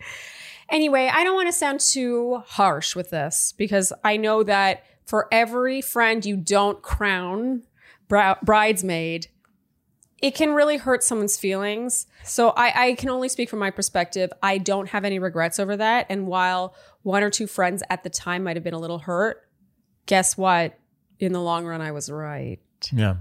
Anyway, 0.69 1.09
I 1.11 1.23
don't 1.23 1.35
want 1.35 1.47
to 1.47 1.53
sound 1.53 1.79
too 1.79 2.41
harsh 2.45 2.95
with 2.95 3.09
this 3.09 3.53
because 3.57 3.91
I 4.03 4.17
know 4.17 4.43
that 4.43 4.83
for 5.05 5.27
every 5.31 5.81
friend 5.81 6.23
you 6.23 6.37
don't 6.37 6.81
crown 6.81 7.63
bri- 8.07 8.35
bridesmaid, 8.43 9.27
it 10.21 10.35
can 10.35 10.53
really 10.53 10.77
hurt 10.77 11.03
someone's 11.03 11.37
feelings. 11.37 12.05
So 12.23 12.49
I, 12.49 12.89
I 12.89 12.93
can 12.93 13.09
only 13.09 13.29
speak 13.29 13.49
from 13.49 13.59
my 13.59 13.71
perspective. 13.71 14.31
I 14.43 14.57
don't 14.57 14.89
have 14.89 15.05
any 15.05 15.17
regrets 15.17 15.59
over 15.59 15.75
that. 15.77 16.05
And 16.09 16.27
while 16.27 16.75
one 17.01 17.23
or 17.23 17.29
two 17.29 17.47
friends 17.47 17.81
at 17.89 18.03
the 18.03 18.09
time 18.09 18.43
might 18.43 18.55
have 18.55 18.63
been 18.63 18.73
a 18.73 18.79
little 18.79 18.99
hurt, 18.99 19.41
guess 20.05 20.37
what? 20.37 20.77
In 21.19 21.33
the 21.33 21.41
long 21.41 21.65
run, 21.65 21.81
I 21.81 21.91
was 21.91 22.09
right. 22.09 22.59
yeah. 22.93 23.15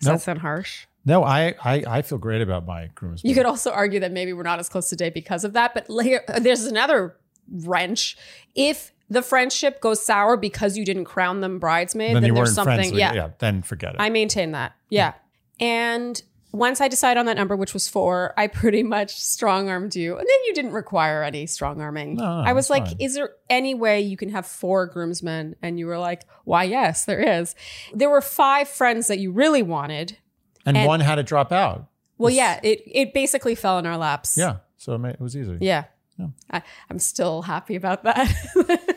Does 0.00 0.06
Nope. 0.06 0.14
that 0.16 0.22
sound 0.22 0.38
harsh? 0.40 0.86
No, 1.04 1.24
I, 1.24 1.54
I 1.64 1.84
I 1.86 2.02
feel 2.02 2.18
great 2.18 2.42
about 2.42 2.66
my 2.66 2.90
groomsmen. 2.94 3.28
You 3.28 3.34
could 3.34 3.46
also 3.46 3.70
argue 3.70 4.00
that 4.00 4.12
maybe 4.12 4.32
we're 4.32 4.42
not 4.42 4.58
as 4.58 4.68
close 4.68 4.88
today 4.88 5.08
because 5.10 5.44
of 5.44 5.54
that. 5.54 5.72
But 5.74 5.88
later, 5.88 6.22
there's 6.38 6.64
another 6.66 7.16
wrench. 7.50 8.16
If 8.54 8.92
the 9.08 9.22
friendship 9.22 9.80
goes 9.80 10.04
sour 10.04 10.36
because 10.36 10.76
you 10.76 10.84
didn't 10.84 11.06
crown 11.06 11.40
them 11.40 11.58
bridesmaid, 11.58 12.16
then 12.16 12.22
then, 12.22 12.34
there's 12.34 12.54
something. 12.54 12.76
friends. 12.76 12.92
Yeah, 12.92 13.12
yeah, 13.14 13.30
then 13.38 13.62
forget 13.62 13.94
it. 13.94 14.00
I 14.00 14.10
maintain 14.10 14.52
that. 14.52 14.72
Yeah. 14.88 15.14
And 15.58 16.22
once 16.52 16.80
I 16.80 16.88
decided 16.88 17.18
on 17.20 17.26
that 17.26 17.36
number, 17.36 17.54
which 17.56 17.72
was 17.74 17.88
four, 17.88 18.34
I 18.36 18.46
pretty 18.46 18.82
much 18.82 19.20
strong 19.20 19.68
armed 19.68 19.94
you. 19.94 20.12
And 20.16 20.26
then 20.26 20.44
you 20.46 20.54
didn't 20.54 20.72
require 20.72 21.22
any 21.22 21.46
strong 21.46 21.80
arming. 21.80 22.14
No, 22.14 22.24
no, 22.42 22.48
I 22.48 22.52
was 22.52 22.70
like, 22.70 22.86
fine. 22.86 22.96
is 22.98 23.14
there 23.14 23.30
any 23.48 23.74
way 23.74 24.00
you 24.00 24.16
can 24.16 24.30
have 24.30 24.46
four 24.46 24.86
groomsmen? 24.86 25.56
And 25.62 25.78
you 25.78 25.86
were 25.86 25.98
like, 25.98 26.22
why, 26.44 26.64
yes, 26.64 27.04
there 27.04 27.20
is. 27.20 27.54
There 27.94 28.10
were 28.10 28.20
five 28.20 28.68
friends 28.68 29.06
that 29.06 29.18
you 29.18 29.30
really 29.32 29.62
wanted. 29.62 30.18
and, 30.66 30.76
and- 30.76 30.86
one 30.86 31.00
had 31.00 31.16
to 31.16 31.22
drop 31.22 31.52
out. 31.52 31.86
Well, 32.18 32.30
yeah, 32.30 32.60
it, 32.62 32.82
it 32.86 33.14
basically 33.14 33.54
fell 33.54 33.78
in 33.78 33.86
our 33.86 33.96
laps. 33.96 34.36
Yeah, 34.36 34.56
so 34.76 34.92
it, 34.94 35.04
it 35.06 35.20
was 35.20 35.34
easy. 35.34 35.56
Yeah. 35.60 35.84
Yeah. 36.18 36.26
I, 36.50 36.62
I'm 36.90 36.98
still 36.98 37.40
happy 37.42 37.76
about 37.76 38.02
that. 38.04 38.28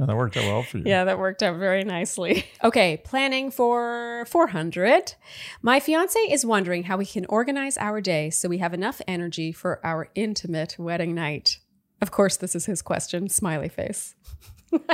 No, 0.00 0.06
that 0.06 0.16
worked 0.16 0.34
out 0.38 0.44
well 0.44 0.62
for 0.62 0.78
you. 0.78 0.84
Yeah, 0.86 1.04
that 1.04 1.18
worked 1.18 1.42
out 1.42 1.58
very 1.58 1.84
nicely. 1.84 2.46
Okay, 2.62 2.98
planning 2.98 3.50
for 3.50 4.24
400. 4.28 5.14
My 5.62 5.80
fiance 5.80 6.18
is 6.20 6.44
wondering 6.44 6.84
how 6.84 6.98
we 6.98 7.06
can 7.06 7.24
organize 7.26 7.78
our 7.78 8.00
day 8.02 8.28
so 8.28 8.48
we 8.48 8.58
have 8.58 8.74
enough 8.74 9.00
energy 9.08 9.50
for 9.50 9.80
our 9.84 10.08
intimate 10.14 10.76
wedding 10.78 11.14
night. 11.14 11.58
Of 12.02 12.10
course, 12.10 12.36
this 12.36 12.54
is 12.54 12.66
his 12.66 12.82
question. 12.82 13.28
Smiley 13.28 13.68
face. 13.68 14.14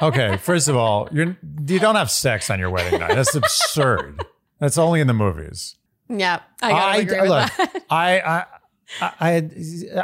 Okay, 0.01 0.39
first 0.39 0.69
of 0.69 0.77
all, 0.77 1.07
you're 1.13 1.37
you 1.67 1.79
don't 1.79 1.97
have 1.97 2.11
sex 2.11 2.49
on 2.49 2.59
your 2.59 2.71
wedding 2.71 2.99
night. 2.99 3.15
That's 3.15 3.35
absurd. 3.35 4.25
That's 4.59 4.79
only 4.79 5.03
in 5.03 5.07
the 5.07 5.13
movies. 5.13 5.77
Yeah, 6.09 6.41
I 6.63 6.71
gotta 6.71 6.99
agree 7.01 7.21
with 7.21 7.29
look, 7.29 7.53
that. 7.59 7.85
I, 7.91 8.21
I, 8.21 8.45
I, 9.01 9.13
I, 9.21 9.31
had- 9.31 9.55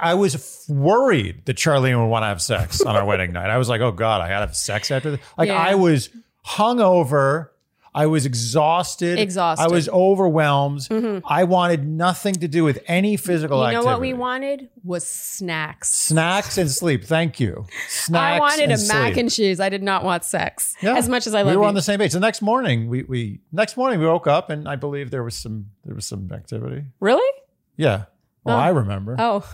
I 0.01 0.15
was 0.15 0.65
worried 0.69 1.45
that 1.47 1.57
Sharleen 1.57 1.99
would 2.01 2.07
want 2.09 2.23
to 2.23 2.27
have 2.29 2.43
sex 2.43 2.81
on 2.83 2.97
our 2.97 3.05
wedding 3.05 3.33
night. 3.33 3.51
I 3.51 3.59
was 3.59 3.69
like, 3.69 3.81
oh 3.81 3.93
God, 3.93 4.21
I 4.21 4.29
gotta 4.29 4.47
have 4.47 4.57
sex 4.57 4.91
after 4.91 5.13
this. 5.13 5.21
Like 5.39 5.49
Yeah. 5.49 5.57
I 5.57 5.75
was 5.77 6.11
hungover. 6.47 7.49
I 7.95 8.07
was 8.07 8.25
exhausted. 8.25 9.19
Exhausted. 9.19 9.63
I 9.63 9.67
was 9.69 9.87
overwhelmed. 9.91 10.81
Mm-hmm. 10.81 11.27
I 11.27 11.45
wanted 11.45 11.87
nothing 11.87 12.33
to 12.37 12.49
do 12.49 12.65
with 12.65 12.83
any 12.87 13.19
physical 13.19 13.63
activity. 13.63 13.77
You 13.77 13.85
know 13.85 13.91
activity. 13.91 13.93
what 13.93 14.01
we 14.01 14.15
wanted 14.15 14.69
was 14.83 15.07
snacks. 15.07 15.93
Snacks 15.93 16.57
and 16.57 16.71
sleep. 16.71 17.05
Thank 17.05 17.39
you. 17.39 17.67
Snacks 17.89 18.37
I 18.37 18.39
wanted 18.41 18.71
a 18.71 18.75
and 18.75 18.89
mac 18.89 19.17
and 19.19 19.31
cheese. 19.31 19.61
I 19.61 19.69
did 19.69 19.83
not 19.83 20.05
want 20.05 20.25
sex. 20.25 20.75
Yeah. 20.81 20.97
As 20.97 21.07
much 21.07 21.27
as 21.27 21.35
I 21.35 21.43
we 21.43 21.49
love 21.51 21.57
were 21.57 21.63
you. 21.65 21.69
on 21.69 21.75
the 21.75 21.83
same 21.83 21.99
page. 21.99 22.13
The 22.15 22.21
next 22.21 22.41
morning, 22.41 22.89
we 22.89 23.03
we 23.03 23.41
next 23.53 23.77
morning 23.77 24.01
we 24.01 24.07
woke 24.07 24.27
up 24.27 24.49
and 24.49 24.67
I 24.67 24.77
believe 24.77 25.11
there 25.11 25.23
was 25.23 25.35
some 25.35 25.67
there 25.85 25.95
was 25.95 26.07
some 26.07 26.31
activity. 26.33 26.85
really? 26.99 27.31
Yeah. 27.77 28.05
Well, 28.45 28.57
Oh. 28.57 28.61
I 28.61 28.69
remember. 28.71 29.17
Oh, 29.19 29.45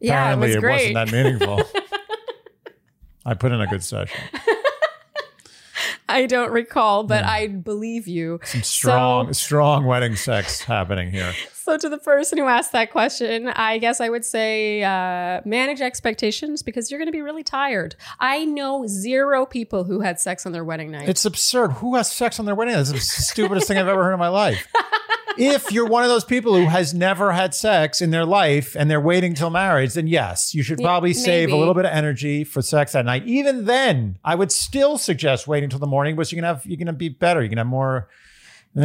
yeah, 0.00 0.32
Apparently, 0.32 0.50
it 0.52 0.54
was 0.56 0.60
great. 0.60 0.94
wasn't 0.94 1.10
that 1.10 1.12
meaningful. 1.12 1.62
I 3.26 3.34
put 3.34 3.50
in 3.52 3.60
a 3.60 3.66
good 3.66 3.82
session. 3.82 4.20
I 6.08 6.26
don't 6.26 6.52
recall, 6.52 7.02
but 7.02 7.24
I 7.24 7.48
believe 7.48 8.06
you. 8.06 8.38
Some 8.44 8.62
strong, 8.62 9.32
strong 9.32 9.84
wedding 9.86 10.14
sex 10.14 10.60
happening 10.62 11.10
here. 11.10 11.32
So, 11.52 11.76
to 11.76 11.88
the 11.88 11.98
person 11.98 12.38
who 12.38 12.44
asked 12.44 12.70
that 12.72 12.92
question, 12.92 13.48
I 13.48 13.78
guess 13.78 14.00
I 14.00 14.08
would 14.08 14.24
say 14.24 14.84
uh, 14.84 15.40
manage 15.44 15.80
expectations 15.80 16.62
because 16.62 16.90
you're 16.92 16.98
going 16.98 17.08
to 17.08 17.12
be 17.12 17.22
really 17.22 17.42
tired. 17.42 17.96
I 18.20 18.44
know 18.44 18.86
zero 18.86 19.44
people 19.46 19.82
who 19.82 20.00
had 20.00 20.20
sex 20.20 20.46
on 20.46 20.52
their 20.52 20.64
wedding 20.64 20.92
night. 20.92 21.08
It's 21.08 21.24
absurd. 21.24 21.72
Who 21.72 21.96
has 21.96 22.08
sex 22.08 22.38
on 22.38 22.46
their 22.46 22.54
wedding? 22.54 22.74
Night? 22.74 22.84
That's 22.86 22.92
the 22.92 23.00
stupidest 23.00 23.66
thing 23.66 23.76
I've 23.78 23.88
ever 23.88 24.04
heard 24.04 24.12
in 24.12 24.20
my 24.20 24.28
life. 24.28 24.64
If 25.38 25.70
you're 25.72 25.86
one 25.86 26.02
of 26.02 26.08
those 26.08 26.24
people 26.24 26.54
who 26.54 26.66
has 26.66 26.94
never 26.94 27.32
had 27.32 27.54
sex 27.54 28.00
in 28.00 28.10
their 28.10 28.24
life 28.24 28.74
and 28.76 28.90
they're 28.90 29.00
waiting 29.00 29.34
till 29.34 29.50
marriage, 29.50 29.94
then 29.94 30.06
yes, 30.06 30.54
you 30.54 30.62
should 30.62 30.80
Yeah, 30.80 30.86
probably 30.86 31.12
save 31.14 31.50
a 31.52 31.56
little 31.56 31.74
bit 31.74 31.84
of 31.84 31.92
energy 31.92 32.44
for 32.44 32.62
sex 32.62 32.92
that 32.92 33.04
night. 33.04 33.24
Even 33.26 33.64
then, 33.66 34.18
I 34.24 34.34
would 34.34 34.50
still 34.52 34.98
suggest 34.98 35.46
waiting 35.46 35.68
till 35.70 35.78
the 35.78 35.86
morning 35.86 36.14
because 36.16 36.32
you 36.32 36.36
can 36.36 36.44
have 36.44 36.64
you're 36.66 36.76
gonna 36.78 36.92
be 36.92 37.08
better. 37.08 37.42
You 37.42 37.48
can 37.48 37.58
have 37.58 37.66
more 37.66 38.08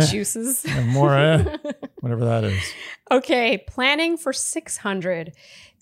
Juices. 0.09 0.63
have 0.63 0.85
more 0.85 1.13
eh, 1.17 1.57
whatever 1.99 2.23
that 2.25 2.43
is. 2.45 2.63
Okay, 3.11 3.57
planning 3.67 4.15
for 4.15 4.31
600. 4.31 5.33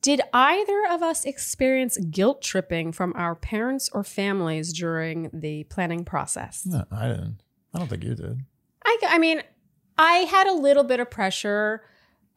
Did 0.02 0.22
either 0.34 0.84
of 0.90 1.04
us 1.04 1.26
experience 1.26 1.98
guilt 2.10 2.42
tripping 2.42 2.92
from 2.92 3.14
our 3.16 3.36
parents 3.36 3.90
or 3.94 4.04
families 4.04 4.74
during 4.74 5.30
the 5.34 5.66
planning 5.66 6.06
process? 6.06 6.66
No, 6.66 6.86
I 6.92 7.08
didn't. 7.10 7.42
I 7.74 7.80
don't 7.80 7.88
think 7.88 8.04
you 8.04 8.16
did. 8.16 8.40
I, 8.84 8.98
I 9.10 9.18
mean, 9.20 9.44
I 10.00 10.20
had 10.20 10.48
a 10.48 10.54
little 10.54 10.86
bit 10.86 11.00
of 11.02 11.12
pressure 11.12 11.84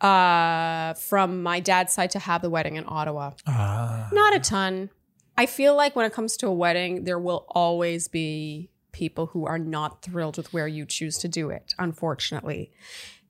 uh, 0.00 0.94
from 0.94 1.42
my 1.44 1.60
dad's 1.60 1.92
side 1.92 2.10
to 2.10 2.18
have 2.18 2.42
the 2.42 2.50
wedding 2.50 2.74
in 2.74 2.84
Ottawa. 2.88 3.30
Ah. 3.46 4.08
Not 4.12 4.34
a 4.34 4.40
ton. 4.40 4.90
I 5.38 5.46
feel 5.46 5.76
like 5.76 5.94
when 5.94 6.04
it 6.04 6.12
comes 6.12 6.36
to 6.38 6.48
a 6.48 6.52
wedding, 6.52 7.04
there 7.04 7.20
will 7.20 7.46
always 7.48 8.08
be 8.08 8.68
people 8.90 9.26
who 9.26 9.46
are 9.46 9.60
not 9.60 10.02
thrilled 10.02 10.36
with 10.36 10.52
where 10.52 10.66
you 10.66 10.84
choose 10.84 11.16
to 11.18 11.28
do 11.28 11.50
it, 11.50 11.72
unfortunately. 11.78 12.72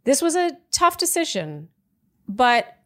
This 0.04 0.22
was 0.22 0.34
a 0.34 0.52
tough 0.72 0.96
decision, 0.96 1.68
but 2.26 2.78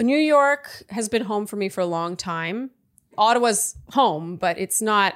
New 0.00 0.18
York 0.18 0.84
has 0.90 1.08
been 1.08 1.22
home 1.22 1.46
for 1.46 1.56
me 1.56 1.68
for 1.70 1.80
a 1.80 1.86
long 1.86 2.14
time. 2.14 2.70
Ottawa's 3.18 3.74
home, 3.94 4.36
but 4.36 4.58
it's 4.58 4.80
not, 4.82 5.14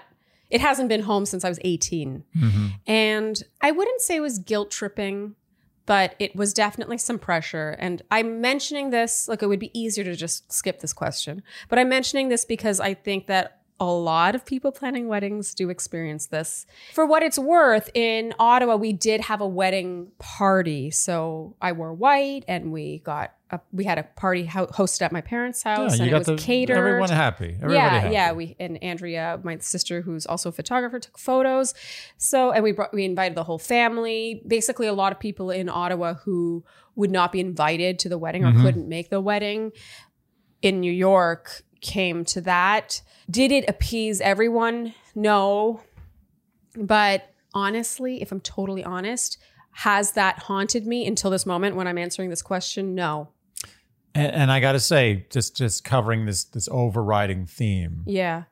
it 0.50 0.60
hasn't 0.60 0.88
been 0.88 1.02
home 1.02 1.26
since 1.26 1.44
I 1.44 1.48
was 1.48 1.60
18. 1.62 2.24
Mhm. 2.36 2.72
And 2.86 3.42
I 3.60 3.70
wouldn't 3.70 4.00
say 4.00 4.16
it 4.16 4.20
was 4.20 4.38
guilt 4.40 4.70
tripping, 4.72 5.36
but 5.86 6.14
it 6.18 6.34
was 6.34 6.52
definitely 6.52 6.98
some 6.98 7.18
pressure. 7.18 7.76
And 7.78 8.02
I'm 8.10 8.40
mentioning 8.40 8.90
this, 8.90 9.28
like 9.28 9.42
it 9.42 9.46
would 9.46 9.60
be 9.60 9.78
easier 9.78 10.04
to 10.04 10.16
just 10.16 10.52
skip 10.52 10.80
this 10.80 10.92
question, 10.92 11.42
but 11.68 11.78
I'm 11.78 11.88
mentioning 11.88 12.28
this 12.28 12.44
because 12.44 12.80
I 12.80 12.94
think 12.94 13.26
that 13.26 13.60
a 13.80 13.86
lot 13.86 14.34
of 14.34 14.46
people 14.46 14.70
planning 14.70 15.08
weddings 15.08 15.52
do 15.52 15.68
experience 15.68 16.26
this. 16.26 16.64
For 16.92 17.04
what 17.04 17.22
it's 17.22 17.38
worth, 17.38 17.90
in 17.92 18.32
Ottawa, 18.38 18.76
we 18.76 18.92
did 18.92 19.22
have 19.22 19.40
a 19.40 19.48
wedding 19.48 20.12
party. 20.18 20.90
So 20.90 21.56
I 21.60 21.72
wore 21.72 21.92
white 21.92 22.44
and 22.46 22.72
we 22.72 23.00
got 23.00 23.34
a, 23.54 23.60
we 23.72 23.84
had 23.84 23.98
a 23.98 24.02
party 24.02 24.44
ho- 24.44 24.66
hosted 24.66 25.02
at 25.02 25.12
my 25.12 25.20
parents' 25.20 25.62
Yeah, 25.64 25.76
house 25.76 25.96
you 25.98 26.04
and 26.04 26.12
it 26.12 26.18
was 26.18 26.26
the, 26.26 26.36
catered 26.36 26.76
everyone 26.76 27.08
happy. 27.08 27.54
Everybody 27.56 27.74
yeah, 27.74 27.88
happy. 28.00 28.12
yeah. 28.12 28.32
We 28.32 28.56
and 28.60 28.82
Andrea, 28.82 29.40
my 29.42 29.58
sister, 29.58 30.02
who's 30.02 30.26
also 30.26 30.50
a 30.50 30.52
photographer, 30.52 30.98
took 30.98 31.18
photos. 31.18 31.74
So 32.18 32.50
and 32.52 32.62
we 32.62 32.72
brought 32.72 32.92
we 32.92 33.04
invited 33.04 33.36
the 33.36 33.44
whole 33.44 33.58
family. 33.58 34.42
Basically, 34.46 34.86
a 34.86 34.92
lot 34.92 35.12
of 35.12 35.18
people 35.18 35.50
in 35.50 35.68
Ottawa 35.68 36.14
who 36.14 36.64
would 36.96 37.10
not 37.10 37.32
be 37.32 37.40
invited 37.40 37.98
to 38.00 38.08
the 38.08 38.18
wedding 38.18 38.44
or 38.44 38.52
Mhm. 38.52 38.62
couldn't 38.62 38.88
make 38.88 39.10
the 39.10 39.20
wedding 39.20 39.72
in 40.62 40.80
New 40.80 40.92
York 40.92 41.62
came 41.80 42.24
to 42.24 42.40
that. 42.42 43.02
Did 43.30 43.52
it 43.52 43.64
appease 43.68 44.20
everyone? 44.20 44.94
No. 45.14 45.80
But 46.76 47.30
honestly, 47.52 48.22
if 48.22 48.32
I'm 48.32 48.40
totally 48.40 48.82
honest, 48.84 49.38
has 49.78 50.12
that 50.12 50.38
haunted 50.38 50.86
me 50.86 51.06
until 51.06 51.30
this 51.30 51.44
moment 51.46 51.76
when 51.76 51.86
I'm 51.86 51.98
answering 51.98 52.30
this 52.30 52.42
question? 52.42 52.94
No. 52.94 53.28
And, 54.14 54.32
and 54.32 54.52
I 54.52 54.60
got 54.60 54.72
to 54.72 54.80
say, 54.80 55.26
just 55.30 55.56
just 55.56 55.84
covering 55.84 56.26
this 56.26 56.44
this 56.44 56.68
overriding 56.70 57.46
theme, 57.46 58.02
Yeah. 58.06 58.44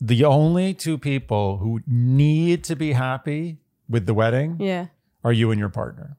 the 0.00 0.24
only 0.24 0.74
two 0.74 0.98
people 0.98 1.58
who 1.58 1.80
need 1.86 2.64
to 2.64 2.76
be 2.76 2.92
happy 2.92 3.58
with 3.88 4.06
the 4.06 4.14
wedding 4.14 4.56
Yeah. 4.60 4.86
are 5.24 5.32
you 5.32 5.50
and 5.50 5.58
your 5.58 5.68
partner. 5.70 6.16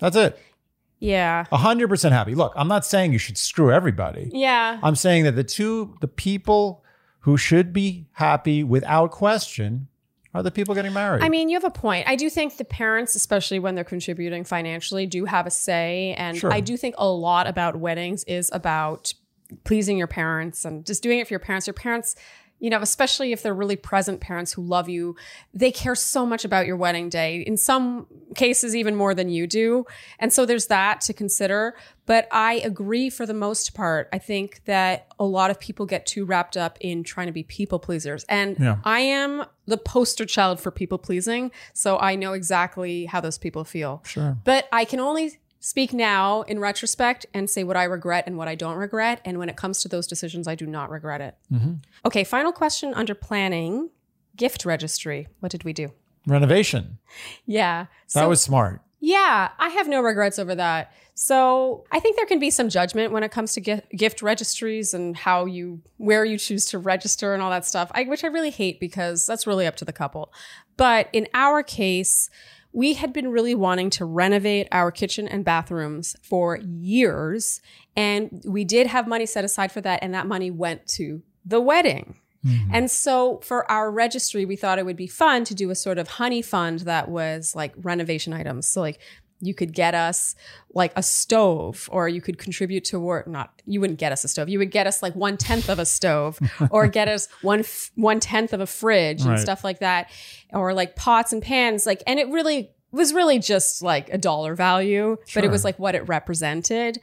That's 0.00 0.16
it. 0.16 0.38
Yeah. 1.00 1.44
A 1.52 1.56
hundred 1.58 1.88
percent 1.88 2.12
happy. 2.12 2.34
Look, 2.34 2.52
I'm 2.56 2.66
not 2.68 2.84
saying 2.84 3.12
you 3.12 3.18
should 3.18 3.38
screw 3.38 3.70
everybody. 3.70 4.30
Yeah. 4.32 4.80
I'm 4.82 4.96
saying 4.96 5.24
that 5.24 5.36
the 5.36 5.44
two, 5.44 5.94
the 6.00 6.08
people 6.08 6.82
who 7.20 7.36
should 7.36 7.72
be 7.72 8.08
happy 8.12 8.64
without 8.64 9.10
question 9.12 9.88
are 10.34 10.42
the 10.42 10.50
people 10.50 10.74
getting 10.74 10.92
married. 10.92 11.22
I 11.22 11.28
mean, 11.28 11.48
you 11.48 11.56
have 11.56 11.64
a 11.64 11.70
point. 11.70 12.06
I 12.06 12.16
do 12.16 12.28
think 12.28 12.56
the 12.58 12.64
parents, 12.64 13.14
especially 13.14 13.58
when 13.58 13.74
they're 13.74 13.84
contributing 13.84 14.44
financially, 14.44 15.06
do 15.06 15.24
have 15.24 15.46
a 15.46 15.50
say. 15.50 16.14
And 16.18 16.36
Sure. 16.36 16.52
I 16.52 16.60
do 16.60 16.76
think 16.76 16.94
a 16.98 17.08
lot 17.08 17.46
about 17.46 17.76
weddings 17.76 18.24
is 18.24 18.50
about 18.52 19.14
pleasing 19.64 19.96
your 19.96 20.06
parents 20.06 20.64
and 20.64 20.84
just 20.84 21.02
doing 21.02 21.18
it 21.18 21.26
for 21.26 21.32
your 21.32 21.40
parents. 21.40 21.66
Your 21.66 21.74
parents, 21.74 22.14
you 22.60 22.70
know, 22.70 22.80
especially 22.80 23.32
if 23.32 23.42
they're 23.42 23.54
really 23.54 23.76
present 23.76 24.20
parents 24.20 24.52
who 24.52 24.62
love 24.62 24.88
you, 24.88 25.14
they 25.54 25.70
care 25.70 25.94
so 25.94 26.26
much 26.26 26.44
about 26.44 26.66
your 26.66 26.76
wedding 26.76 27.08
day. 27.08 27.40
In 27.40 27.56
some 27.56 28.06
cases, 28.34 28.74
even 28.74 28.96
more 28.96 29.14
than 29.14 29.28
you 29.28 29.46
do. 29.46 29.84
And 30.18 30.32
so 30.32 30.44
there's 30.44 30.66
that 30.66 31.00
to 31.02 31.12
consider. 31.12 31.74
But 32.06 32.26
I 32.32 32.54
agree 32.54 33.10
for 33.10 33.26
the 33.26 33.34
most 33.34 33.74
part. 33.74 34.08
I 34.12 34.18
think 34.18 34.62
that 34.64 35.06
a 35.20 35.24
lot 35.24 35.50
of 35.50 35.60
people 35.60 35.84
get 35.86 36.06
too 36.06 36.24
wrapped 36.24 36.56
up 36.56 36.78
in 36.80 37.04
trying 37.04 37.26
to 37.26 37.32
be 37.32 37.42
people 37.42 37.78
pleasers. 37.78 38.24
And 38.28 38.58
Yeah. 38.58 38.78
I 38.82 39.00
am 39.00 39.44
the 39.66 39.76
poster 39.76 40.24
child 40.24 40.58
for 40.58 40.70
people 40.70 40.98
pleasing. 40.98 41.50
So 41.74 41.98
I 41.98 42.16
know 42.16 42.32
exactly 42.32 43.04
how 43.04 43.20
those 43.20 43.38
people 43.38 43.64
feel. 43.64 44.02
sure. 44.06 44.36
But 44.44 44.66
I 44.72 44.84
can 44.84 45.00
only 45.00 45.38
speak 45.60 45.92
now 45.92 46.42
in 46.42 46.58
retrospect 46.60 47.26
and 47.34 47.50
say 47.50 47.64
what 47.64 47.76
I 47.76 47.84
regret 47.84 48.24
and 48.26 48.36
what 48.38 48.48
I 48.48 48.54
don't 48.54 48.76
regret. 48.76 49.20
And 49.24 49.38
when 49.38 49.48
it 49.48 49.56
comes 49.56 49.82
to 49.82 49.88
those 49.88 50.06
decisions, 50.06 50.46
I 50.46 50.54
do 50.54 50.66
not 50.66 50.90
regret 50.90 51.20
it. 51.20 51.34
Mhm. 51.52 51.80
Okay, 52.06 52.24
final 52.24 52.52
question 52.52 52.94
under 52.94 53.14
planning 53.14 53.90
gift 54.36 54.64
registry. 54.64 55.26
What 55.40 55.50
did 55.50 55.64
we 55.64 55.72
do? 55.72 55.92
Renovation. 56.26 56.98
Yeah. 57.46 57.86
That 58.14 58.28
was 58.28 58.40
smart. 58.40 58.82
yeah, 59.00 59.50
I 59.58 59.68
have 59.70 59.86
no 59.88 60.00
regrets 60.00 60.38
over 60.40 60.54
that. 60.56 60.92
So 61.14 61.84
I 61.92 61.98
think 62.00 62.16
there 62.16 62.26
can 62.26 62.38
be 62.40 62.50
some 62.50 62.68
judgment 62.68 63.12
when 63.12 63.22
it 63.24 63.30
comes 63.30 63.52
to 63.54 63.60
gift, 63.60 63.90
gift 63.90 64.22
registries 64.22 64.92
and 64.94 65.16
how 65.16 65.46
you, 65.46 65.82
where 65.96 66.24
you 66.24 66.36
choose 66.38 66.64
to 66.66 66.78
register 66.78 67.32
and 67.34 67.42
all 67.42 67.50
that 67.50 67.64
stuff, 67.66 67.90
I, 67.94 68.04
which 68.04 68.22
I 68.24 68.26
really 68.28 68.50
hate 68.50 68.78
because 68.80 69.24
that's 69.26 69.46
really 69.46 69.66
up 69.66 69.74
to 69.76 69.84
the 69.84 69.92
couple. 69.92 70.32
But 70.76 71.08
in 71.12 71.26
our 71.34 71.62
case, 71.64 72.28
we 72.72 72.94
had 72.94 73.12
been 73.12 73.28
really 73.28 73.54
wanting 73.54 73.90
to 73.90 74.04
renovate 74.04 74.68
our 74.72 74.90
kitchen 74.90 75.26
and 75.26 75.44
bathrooms 75.44 76.14
for 76.22 76.58
years. 76.58 77.60
And 77.96 78.42
we 78.46 78.64
did 78.64 78.86
have 78.86 79.08
money 79.08 79.26
set 79.26 79.44
aside 79.44 79.72
for 79.72 79.80
that. 79.80 80.00
And 80.02 80.14
that 80.14 80.26
money 80.26 80.50
went 80.50 80.86
to 80.88 81.22
the 81.44 81.60
wedding. 81.60 82.16
Mm-hmm. 82.46 82.70
And 82.72 82.90
so 82.90 83.40
for 83.42 83.68
our 83.70 83.90
registry, 83.90 84.44
we 84.44 84.54
thought 84.54 84.78
it 84.78 84.86
would 84.86 84.96
be 84.96 85.06
fun 85.06 85.44
to 85.44 85.54
do 85.54 85.70
a 85.70 85.74
sort 85.74 85.98
of 85.98 86.08
honey 86.08 86.42
fund 86.42 86.80
that 86.80 87.08
was 87.08 87.54
like 87.54 87.74
renovation 87.78 88.32
items. 88.32 88.68
So 88.68 88.80
like 88.80 89.00
you 89.40 89.54
could 89.54 89.72
get 89.72 89.94
us 89.94 90.34
like 90.74 90.92
a 90.96 91.02
stove 91.02 91.88
or 91.92 92.08
you 92.08 92.20
could 92.20 92.38
contribute 92.38 92.84
toward 92.84 93.26
not 93.26 93.62
you 93.66 93.80
wouldn't 93.80 93.98
get 93.98 94.10
us 94.12 94.24
a 94.24 94.28
stove. 94.28 94.48
You 94.48 94.58
would 94.58 94.70
get 94.70 94.86
us 94.86 95.02
like 95.02 95.14
one 95.14 95.36
tenth 95.36 95.68
of 95.68 95.78
a 95.78 95.84
stove 95.86 96.38
or 96.70 96.88
get 96.88 97.08
us 97.08 97.28
one 97.42 97.60
f- 97.60 97.90
one 97.94 98.18
tenth 98.20 98.52
of 98.52 98.60
a 98.60 98.66
fridge 98.66 99.20
and 99.22 99.30
Right. 99.30 99.38
stuff 99.38 99.62
like 99.64 99.78
that 99.80 100.10
or 100.52 100.74
like 100.74 100.96
pots 100.96 101.32
and 101.32 101.42
pans 101.42 101.86
like 101.86 102.02
and 102.06 102.18
it 102.18 102.28
really 102.28 102.70
was 102.90 103.12
really 103.12 103.38
just 103.38 103.82
like 103.82 104.08
a 104.10 104.18
dollar 104.18 104.54
value 104.54 105.16
but 105.34 105.44
it 105.44 105.50
was 105.50 105.62
like 105.62 105.78
what 105.78 105.94
it 105.94 106.08
represented 106.08 106.98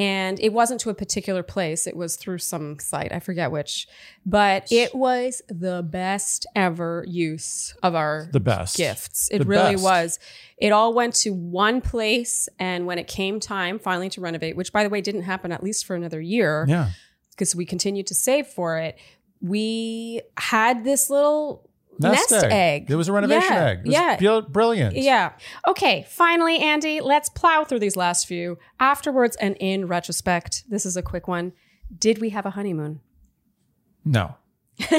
and 0.00 0.38
it 0.40 0.52
wasn't 0.52 0.80
to 0.80 0.88
a 0.90 0.94
particular 0.94 1.42
place 1.42 1.86
it 1.86 1.96
was 1.96 2.16
through 2.16 2.38
some 2.38 2.78
site 2.78 3.12
i 3.12 3.20
forget 3.20 3.50
which 3.50 3.86
but 4.24 4.66
it 4.70 4.94
was 4.94 5.42
the 5.48 5.82
best 5.82 6.46
ever 6.56 7.04
use 7.08 7.74
of 7.82 7.94
our 7.94 8.28
The 8.32 8.40
best. 8.40 8.76
gifts. 8.76 9.28
It 9.30 9.38
The 9.40 9.44
really 9.44 9.74
best. 9.74 9.84
was. 9.84 10.18
It 10.58 10.70
all 10.72 10.92
went 10.94 11.14
to 11.24 11.30
one 11.32 11.80
place. 11.80 12.48
And 12.58 12.86
when 12.86 12.98
it 12.98 13.06
came 13.08 13.40
time 13.40 13.78
finally 13.78 14.10
to 14.10 14.20
renovate, 14.20 14.56
which 14.56 14.72
by 14.72 14.82
the 14.84 14.90
way 14.90 15.00
didn't 15.00 15.22
happen 15.22 15.52
at 15.52 15.62
least 15.62 15.86
for 15.86 15.96
another 15.96 16.20
year 16.20 16.66
Yeah. 16.68 16.90
because 17.30 17.54
we 17.56 17.64
continued 17.64 18.06
to 18.08 18.14
save 18.14 18.46
for 18.46 18.78
it, 18.78 18.98
we 19.40 20.20
had 20.36 20.84
this 20.84 21.08
little 21.08 21.69
Nest, 22.00 22.30
nest, 22.30 22.44
egg. 22.46 22.52
egg. 22.52 22.90
It 22.90 22.96
was 22.96 23.08
a 23.08 23.12
renovation 23.12 23.52
Yeah, 23.52 23.64
egg. 23.64 23.78
It 23.84 23.86
was 23.86 24.22
yeah. 24.22 24.40
brilliant. 24.48 24.96
Yeah. 24.96 25.32
Okay. 25.66 26.06
Finally, 26.08 26.58
Andy, 26.58 27.00
let's 27.00 27.28
plow 27.28 27.64
through 27.64 27.80
these 27.80 27.96
last 27.96 28.26
few. 28.26 28.58
Afterwards 28.78 29.36
and 29.36 29.56
in 29.60 29.86
retrospect, 29.86 30.64
this 30.68 30.86
is 30.86 30.96
a 30.96 31.02
quick 31.02 31.28
one. 31.28 31.52
Did 31.96 32.18
we 32.20 32.30
have 32.30 32.46
a 32.46 32.50
honeymoon? 32.50 33.00
No. 34.04 34.36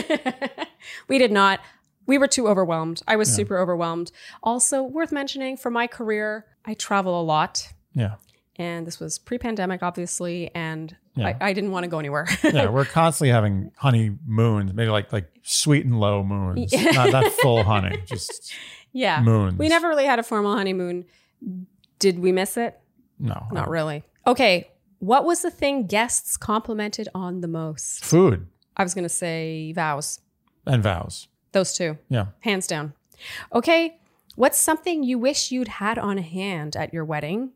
we 1.08 1.18
did 1.18 1.32
not. 1.32 1.60
We 2.06 2.18
were 2.18 2.28
too 2.28 2.48
overwhelmed. 2.48 3.02
I 3.08 3.16
was 3.16 3.34
super 3.34 3.58
overwhelmed. 3.58 4.12
Also, 4.44 4.84
worth 4.84 5.12
mentioning 5.12 5.56
for 5.58 5.70
my 5.72 5.88
career, 5.88 6.46
I 6.66 6.74
travel 6.74 7.20
a 7.20 7.24
lot. 7.24 7.74
Yeah. 7.94 8.16
And 8.58 8.86
this 8.86 9.00
was 9.00 9.18
pre 9.18 9.38
pandemic, 9.38 9.82
obviously. 9.82 10.54
And 10.54 10.96
Yeah. 11.16 11.28
I, 11.42 11.50
I 11.50 11.54
didn't 11.54 11.72
want 11.72 11.84
to 11.84 11.90
go 11.90 12.00
anywhere. 12.00 12.26
Yeah. 12.44 12.70
We're 12.70 12.86
constantly 12.86 13.32
having 13.32 13.72
honey 13.78 14.18
moons, 14.26 14.74
maybe 14.74 14.90
like 14.90 15.12
like 15.12 15.30
sweet 15.44 15.86
and 15.86 16.00
low 16.00 16.24
moons. 16.24 16.72
not, 16.74 17.12
not 17.12 17.26
full 17.42 17.64
honey, 17.64 18.02
just 18.06 18.54
yeah. 18.94 19.22
moons. 19.22 19.58
We 19.60 19.68
never 19.68 19.88
really 19.90 20.06
had 20.06 20.20
a 20.20 20.24
formal 20.24 20.56
honeymoon. 20.56 21.06
Did 22.00 22.20
we 22.20 22.32
miss 22.32 22.58
it? 22.58 22.80
No. 23.20 23.48
Not 23.52 23.70
really. 23.70 24.04
Okay. 24.26 24.70
What 25.00 25.26
was 25.26 25.42
the 25.42 25.52
thing 25.52 25.88
guests 25.88 26.38
complimented 26.38 27.10
on 27.16 27.42
the 27.42 27.48
most? 27.48 28.04
Food 28.06 28.48
I 28.78 28.84
was 28.84 28.94
going 28.94 29.04
to 29.04 29.10
say 29.10 29.74
vows. 29.74 30.20
and 30.66 30.82
vows. 30.82 31.28
Those 31.52 31.74
two, 31.74 31.98
Yeah. 32.10 32.28
hands 32.40 32.68
down. 32.68 32.94
Okay. 33.54 33.98
What's 34.36 34.60
something 34.60 35.04
you 35.04 35.20
wish 35.20 35.52
you'd 35.52 35.68
had 35.68 35.98
on 36.00 36.18
hand 36.18 36.76
at 36.78 36.94
your 36.94 37.04
wedding? 37.04 37.52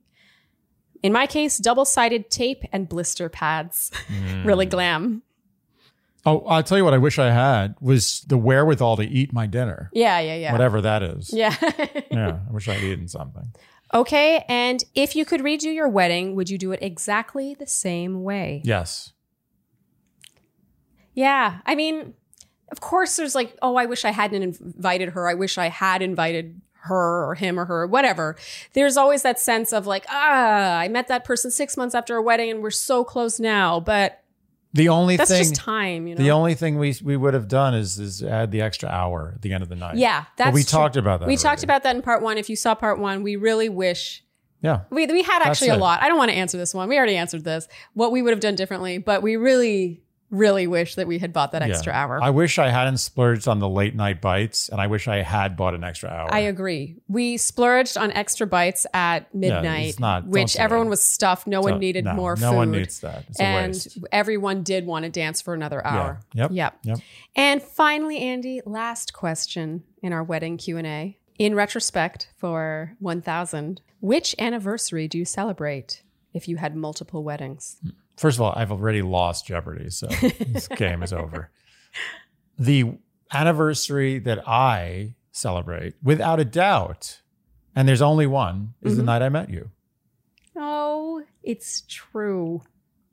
In 1.06 1.14
my 1.14 1.28
case, 1.28 1.60
double 1.60 1.86
sided 1.86 2.32
tape 2.32 2.64
and 2.72 2.89
blister 2.89 3.30
pads. 3.30 3.91
really 4.43 4.66
glam. 4.66 5.22
Oh, 6.26 6.39
I'll 6.47 6.64
tell 6.64 6.80
you 6.80 6.84
what 6.84 6.95
I 6.95 6.97
wish 6.97 7.20
I 7.20 7.30
had 7.30 7.76
was 7.80 8.22
the 8.22 8.39
wherewithal 8.39 8.97
to 8.97 9.03
eat 9.03 9.32
my 9.32 9.45
dinner, 9.45 9.91
Yeah, 9.93 10.20
yeah, 10.20 10.36
yeah. 10.36 10.51
whatever 10.51 10.82
that 10.82 11.03
is. 11.03 11.32
Yeah. 11.32 11.53
Yeah. 12.10 12.39
I 12.49 12.51
wish 12.51 12.68
I'd 12.68 12.82
eaten 12.82 13.08
something. 13.08 13.53
okay. 13.93 14.43
And 14.49 14.84
if 14.95 15.16
you 15.16 15.26
could 15.26 15.41
redo 15.41 15.72
your 15.72 15.88
wedding, 15.88 16.34
would 16.34 16.49
you 16.49 16.58
do 16.58 16.72
it 16.72 16.80
exactly 16.82 17.53
the 17.53 17.68
same 17.68 18.24
way? 18.24 18.62
Yes. 18.64 19.14
Yeah. 21.14 21.60
I 21.68 21.76
mean, 21.76 22.16
of 22.72 22.82
course, 22.82 23.16
there's 23.16 23.36
like, 23.36 23.56
oh, 23.62 23.76
I 23.76 23.86
wish 23.86 24.06
I 24.06 24.12
hadn't 24.12 24.41
invited 24.41 25.10
her. 25.10 25.30
I 25.30 25.36
wish 25.36 25.60
I 25.60 25.70
had 25.70 26.01
invited 26.01 26.60
her 26.86 27.26
or 27.30 27.36
him 27.36 27.60
or 27.60 27.66
her, 27.66 27.86
whatever. 27.88 28.36
There's 28.74 28.98
always 28.98 29.22
that 29.24 29.40
sense 29.40 29.72
of 29.74 29.86
like, 29.86 30.06
ah, 30.10 30.78
I 30.78 30.88
met 30.88 31.08
that 31.10 31.24
person 31.24 31.52
six 31.52 31.78
months 31.78 31.94
after 31.96 32.16
a 32.16 32.22
wedding 32.22 32.50
and 32.52 32.62
we're 32.64 32.72
so 32.72 33.04
close 33.04 33.40
now. 33.40 33.80
But 33.80 34.22
The 34.74 34.90
only 34.90 35.16
that's 35.18 35.30
thing 35.32 35.42
just 35.44 35.56
time, 35.56 36.08
you 36.08 36.16
know? 36.16 36.24
the 36.24 36.32
only 36.32 36.54
thing 36.54 36.78
we 36.78 36.96
we 37.04 37.16
would 37.18 37.34
have 37.34 37.48
done 37.48 37.74
is 37.74 37.98
is 38.00 38.22
add 38.24 38.52
the 38.52 38.62
extra 38.62 38.90
hour 38.90 39.34
at 39.36 39.42
the 39.42 39.54
end 39.54 39.64
of 39.64 39.70
the 39.70 39.76
night. 39.76 39.98
yeah, 39.98 40.26
that's 40.38 40.48
But 40.50 40.54
we 40.54 40.64
true. 40.64 40.70
talked 40.80 40.96
about 40.98 41.20
that. 41.22 41.28
We 41.28 41.38
talked 41.38 41.64
about 41.64 41.84
that 41.84 41.96
in 41.96 42.02
part 42.02 42.22
one. 42.22 42.38
If 42.38 42.50
you 42.50 42.56
saw 42.56 42.76
part 42.76 43.00
one, 43.00 43.24
we 43.24 43.36
really 43.36 43.70
wish 43.70 44.24
Yeah. 44.62 44.82
we, 44.90 45.06
we 45.08 45.22
had 45.24 45.42
actually 45.44 45.70
a 45.70 45.76
it. 45.76 45.80
lot. 45.80 46.02
I 46.02 46.08
don't 46.08 46.18
want 46.18 46.32
to 46.32 46.38
answer 46.38 46.58
this 46.58 46.74
one. 46.74 46.90
We 46.90 46.98
already 46.98 47.16
answered 47.18 47.44
this. 47.44 47.68
What 47.94 48.12
we 48.12 48.22
would 48.22 48.32
have 48.32 48.40
done 48.42 48.56
differently, 48.56 48.98
but 48.98 49.22
we 49.24 49.36
really, 49.38 50.02
really 50.32 50.68
wish 50.68 50.96
that 50.96 51.08
we 51.08 51.20
had 51.20 51.32
bought 51.32 51.52
that 51.52 51.62
extra 51.62 51.94
yeah. 51.94 52.04
hour. 52.04 52.20
I 52.22 52.30
wish 52.32 52.58
I 52.58 52.70
hadn't 52.70 52.98
splurged 52.98 53.48
on 53.48 53.60
the 53.60 53.70
late 53.70 53.96
night 53.96 54.22
bites, 54.22 54.70
and 54.70 54.82
I 54.82 54.88
wish 54.88 55.08
I 55.08 55.18
had 55.22 55.56
bought 55.56 55.74
an 55.74 55.84
extra 55.84 56.10
hour. 56.10 56.34
I 56.34 56.40
agree. 56.40 56.98
We 57.08 57.38
splurged 57.38 57.98
on 57.98 58.12
extra 58.12 58.48
bites 58.48 58.86
at 58.94 59.34
midnight, 59.34 59.90
it's 59.90 60.00
not- 60.00 60.28
which 60.28 60.58
everyone 60.58 60.88
it. 60.88 60.92
was 60.92 61.04
stuffed. 61.04 61.48
No 61.48 61.62
one 61.62 61.80
needed 61.80 62.06
no, 62.06 62.14
more 62.14 62.36
No 62.36 62.52
food. 62.52 62.56
one 62.58 62.72
needs 62.72 63.00
that. 63.02 63.26
It's 63.30 63.40
a 63.40 63.44
and 63.44 63.88
everyone 64.12 64.64
did 64.64 64.86
want 64.86 65.04
to 65.04 65.10
dance 65.10 65.42
for 65.42 65.54
another 65.54 65.86
hour. 65.86 66.22
Yep. 66.34 66.52
Yep. 66.52 66.80
Yep. 66.84 67.00
And 67.36 67.62
finally, 67.62 68.18
Andy, 68.20 68.62
last 68.66 69.14
question 69.14 69.84
in 70.02 70.14
our 70.14 70.24
wedding 70.24 70.58
Q&A. 70.58 71.18
In 71.38 71.54
retrospect 71.54 72.30
for 72.38 72.96
1000, 73.00 73.82
which 74.00 74.36
anniversary 74.40 75.08
do 75.08 75.18
you 75.18 75.26
celebrate 75.26 76.02
if 76.34 76.48
you 76.48 76.58
had 76.58 76.76
multiple 76.76 77.24
weddings? 77.24 77.78
Hmm. 77.82 77.90
First 78.18 78.38
of 78.38 78.41
all, 78.41 78.53
I've 78.55 78.72
already 78.72 79.01
lost 79.01 79.47
Jeopardy, 79.47 79.89
so 79.89 80.07
this 80.39 80.68
game 80.70 81.03
is 81.03 81.11
over. 81.13 81.49
The 82.57 82.93
anniversary 83.34 84.20
that 84.20 84.47
I 84.47 85.16
celebrate, 85.32 85.95
without 86.01 86.39
a 86.39 86.45
doubt, 86.45 87.22
and 87.76 87.88
there's 87.88 88.01
only 88.01 88.28
one, 88.28 88.74
is 88.82 88.95
the 88.95 89.01
Mm-hmm. 89.01 89.05
night 89.07 89.22
I 89.22 89.30
met 89.30 89.49
you. 89.49 89.70
Oh, 90.55 91.24
it's 91.43 91.82
true. 91.89 92.61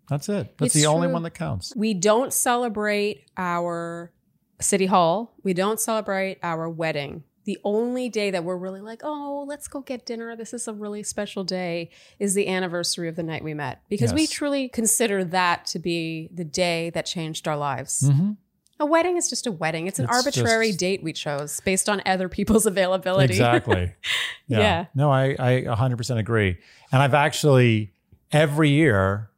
That's 0.08 0.28
it. 0.28 0.56
That's 0.58 0.74
It's 0.74 0.84
the 0.84 0.86
only 0.88 1.08
one 1.08 1.22
that 1.24 1.30
counts. 1.34 1.72
We 1.74 1.94
don't 1.94 2.32
celebrate 2.32 3.24
our 3.36 4.12
city 4.60 4.86
hall. 4.86 5.34
We 5.42 5.54
don't 5.54 5.80
celebrate 5.80 6.38
our 6.42 6.68
wedding. 6.68 7.24
The 7.44 7.58
only 7.64 8.08
day 8.08 8.30
that 8.30 8.44
we're 8.44 8.56
really 8.56 8.80
like, 8.80 9.00
oh, 9.02 9.44
let's 9.48 9.66
go 9.66 9.80
get 9.80 10.06
dinner. 10.06 10.36
This 10.36 10.52
is 10.54 10.68
a 10.68 10.72
really 10.72 11.02
special 11.02 11.42
day 11.44 11.90
is 12.20 12.34
the 12.34 12.46
anniversary 12.48 13.08
of 13.08 13.16
the 13.16 13.22
night 13.22 13.42
we 13.42 13.52
met 13.54 13.82
because 13.88 14.14
we 14.14 14.26
truly 14.28 14.68
consider 14.68 15.24
that 15.24 15.66
to 15.66 15.78
be 15.80 16.28
the 16.32 16.44
day 16.44 16.90
that 16.90 17.04
changed 17.06 17.48
our 17.48 17.56
lives. 17.56 18.02
Mhm. 18.08 18.36
A 18.80 18.86
wedding 18.86 19.16
is 19.16 19.28
just 19.28 19.46
a 19.46 19.52
wedding. 19.52 19.86
It's 19.86 19.98
an 19.98 20.06
It's 20.06 20.16
arbitrary 20.16 20.68
just- 20.68 20.78
date 20.80 21.02
we 21.02 21.12
chose 21.12 21.60
based 21.60 21.88
on 21.88 22.00
other 22.06 22.28
people's 22.28 22.66
availability. 22.74 23.34
Exactly. 23.34 23.92
Yeah. 24.48 24.58
Yeah. 24.58 24.84
No, 24.94 25.10
I, 25.10 25.34
I 25.38 25.62
100% 25.66 26.18
agree. 26.18 26.58
And 26.92 27.00
I've 27.00 27.14
actually, 27.14 27.92
every 28.32 28.68
year 28.70 29.30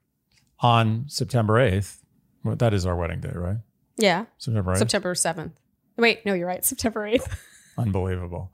on 0.61 1.05
September 1.09 1.55
8th, 1.55 1.99
well, 2.43 2.57
that 2.57 2.75
is 2.75 2.85
our 2.87 2.97
wedding 2.97 3.21
day, 3.21 3.31
right? 3.35 3.59
yeah. 3.97 4.25
September 4.39 4.73
8th. 4.73 4.79
September 4.79 5.15
7th. 5.15 5.53
Wait, 5.97 6.25
no, 6.27 6.35
you're 6.35 6.49
right. 6.49 6.65
September 6.65 7.09
8th. 7.09 7.29
Unbelievable. 7.79 8.53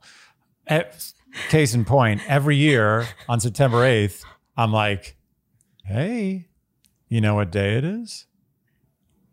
Eh, 0.67 0.83
Case 1.49 1.73
in 1.73 1.85
point, 1.85 2.21
every 2.27 2.57
year 2.57 3.07
on 3.29 3.39
September 3.39 3.77
8th, 3.77 4.23
I'm 4.57 4.73
like, 4.73 5.15
hey, 5.85 6.47
you 7.07 7.21
know 7.21 7.35
what 7.35 7.51
day 7.51 7.75
it 7.77 7.83
is? 7.85 8.25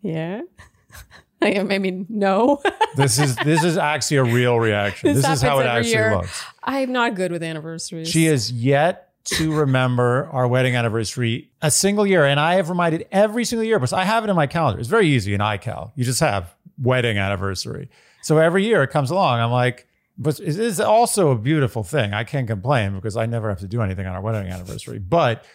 yeah. 0.00 0.42
I 1.42 1.50
am- 1.50 1.70
I 1.70 1.78
mean, 1.78 2.06
no. 2.08 2.60
This 2.96 3.18
is 3.20 3.36
this 3.36 3.62
is 3.62 3.76
actually 3.76 4.16
a 4.16 4.24
real 4.24 4.58
reaction. 4.58 5.12
This 5.14 5.24
This, 5.24 5.34
is 5.36 5.42
how 5.42 5.60
it 5.60 5.66
actually 5.66 5.92
year. 5.92 6.16
looks. 6.16 6.42
I'm 6.64 6.90
not 6.90 7.14
good 7.14 7.30
with 7.30 7.44
anniversaries. 7.44 8.08
She 8.08 8.26
is 8.26 8.50
yet 8.50 9.10
to 9.26 9.54
remember 9.54 10.28
our 10.32 10.48
wedding 10.48 10.74
anniversary 10.74 11.50
a 11.62 11.70
single 11.70 12.04
year. 12.06 12.24
And 12.24 12.40
I 12.40 12.54
have 12.54 12.70
reminded 12.70 13.06
every 13.12 13.44
single 13.44 13.62
year, 13.64 13.78
because 13.78 13.92
I 13.92 14.02
have 14.04 14.24
it 14.24 14.30
in 14.30 14.34
my 14.36 14.48
calendar. 14.48 14.80
It's 14.80 14.88
very 14.88 15.06
easy 15.06 15.32
in 15.34 15.40
iCal. 15.40 15.92
You 15.94 16.02
just 16.04 16.18
have 16.20 16.52
wedding 16.80 17.18
anniversary. 17.18 17.88
So 18.28 18.36
every 18.36 18.62
year 18.62 18.82
it 18.82 18.90
comes 18.90 19.10
along. 19.10 19.40
I'm 19.40 19.50
like, 19.50 19.88
but 20.18 20.38
it 20.38 20.58
is 20.58 20.80
also 20.80 21.30
a 21.30 21.34
beautiful 21.34 21.82
thing. 21.82 22.12
I 22.12 22.24
can't 22.24 22.46
complain 22.46 22.94
because 22.94 23.16
I 23.16 23.24
never 23.24 23.48
have 23.48 23.60
to 23.60 23.66
do 23.66 23.80
anything 23.80 24.06
on 24.06 24.14
our 24.14 24.20
wedding 24.20 24.52
anniversary. 24.52 24.98
But 24.98 25.46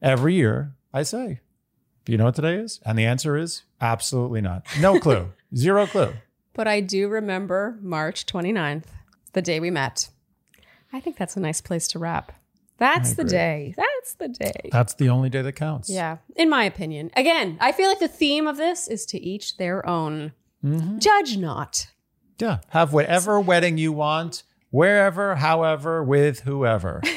every 0.00 0.34
year 0.34 0.76
I 0.94 1.02
say, 1.02 1.40
do 2.04 2.12
you 2.12 2.18
know 2.18 2.26
what 2.26 2.36
today 2.36 2.54
is? 2.54 2.78
And 2.86 2.96
the 2.96 3.04
answer 3.04 3.36
is 3.36 3.64
absolutely 3.80 4.40
not. 4.42 4.64
No 4.78 5.00
clue. 5.00 5.32
Zero 5.56 5.88
clue. 5.88 6.12
But 6.54 6.68
I 6.68 6.80
do 6.80 7.08
remember 7.08 7.76
March 7.82 8.26
29th, 8.26 8.84
the 9.32 9.42
day 9.42 9.58
we 9.58 9.72
met. 9.72 10.08
I 10.92 11.00
think 11.00 11.16
that's 11.16 11.36
a 11.36 11.40
nice 11.40 11.60
place 11.60 11.88
to 11.88 11.98
wrap. 11.98 12.30
That's 12.78 13.14
the 13.14 13.24
day. 13.24 13.74
That's 13.76 14.14
the 14.14 14.28
day. 14.28 14.68
That's 14.70 14.94
the 14.94 15.08
only 15.08 15.30
day 15.30 15.42
that 15.42 15.54
counts. 15.54 15.90
Yeah, 15.90 16.18
in 16.36 16.48
my 16.48 16.62
opinion. 16.62 17.10
Again, 17.16 17.58
I 17.60 17.72
feel 17.72 17.88
like 17.88 17.98
the 17.98 18.06
theme 18.06 18.46
of 18.46 18.56
this 18.56 18.86
is 18.86 19.04
to 19.06 19.18
each 19.18 19.56
their 19.56 19.84
own. 19.84 20.30
Mm-hmm. 20.64 20.98
Judge 20.98 21.36
not. 21.36 21.88
Yeah. 22.40 22.58
Have 22.68 22.92
whatever 22.92 23.38
wedding 23.40 23.78
you 23.78 23.92
want, 23.92 24.42
wherever, 24.70 25.36
however, 25.36 26.02
with 26.02 26.40
whoever. 26.40 27.02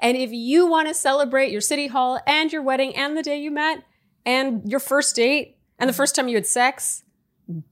And 0.00 0.16
if 0.16 0.32
you 0.32 0.66
want 0.66 0.88
to 0.88 0.94
celebrate 0.94 1.52
your 1.52 1.60
city 1.60 1.86
hall 1.86 2.18
and 2.26 2.52
your 2.52 2.62
wedding 2.62 2.96
and 2.96 3.16
the 3.16 3.22
day 3.22 3.38
you 3.38 3.50
met 3.50 3.84
and 4.24 4.62
your 4.68 4.80
first 4.80 5.14
date 5.14 5.58
and 5.78 5.88
the 5.88 5.92
first 5.92 6.14
time 6.14 6.26
you 6.28 6.36
had 6.36 6.46
sex, 6.46 7.02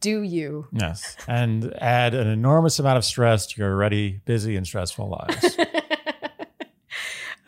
do 0.01 0.23
you? 0.23 0.69
yes. 0.73 1.16
And 1.27 1.73
add 1.81 2.14
an 2.14 2.27
enormous 2.27 2.79
amount 2.79 2.99
of 2.99 3.05
stress 3.05 3.47
to 3.47 3.61
your 3.61 3.73
already 3.73 4.21
busy 4.27 4.57
and 4.57 4.66
stressful 4.66 5.09
lives. 5.09 5.57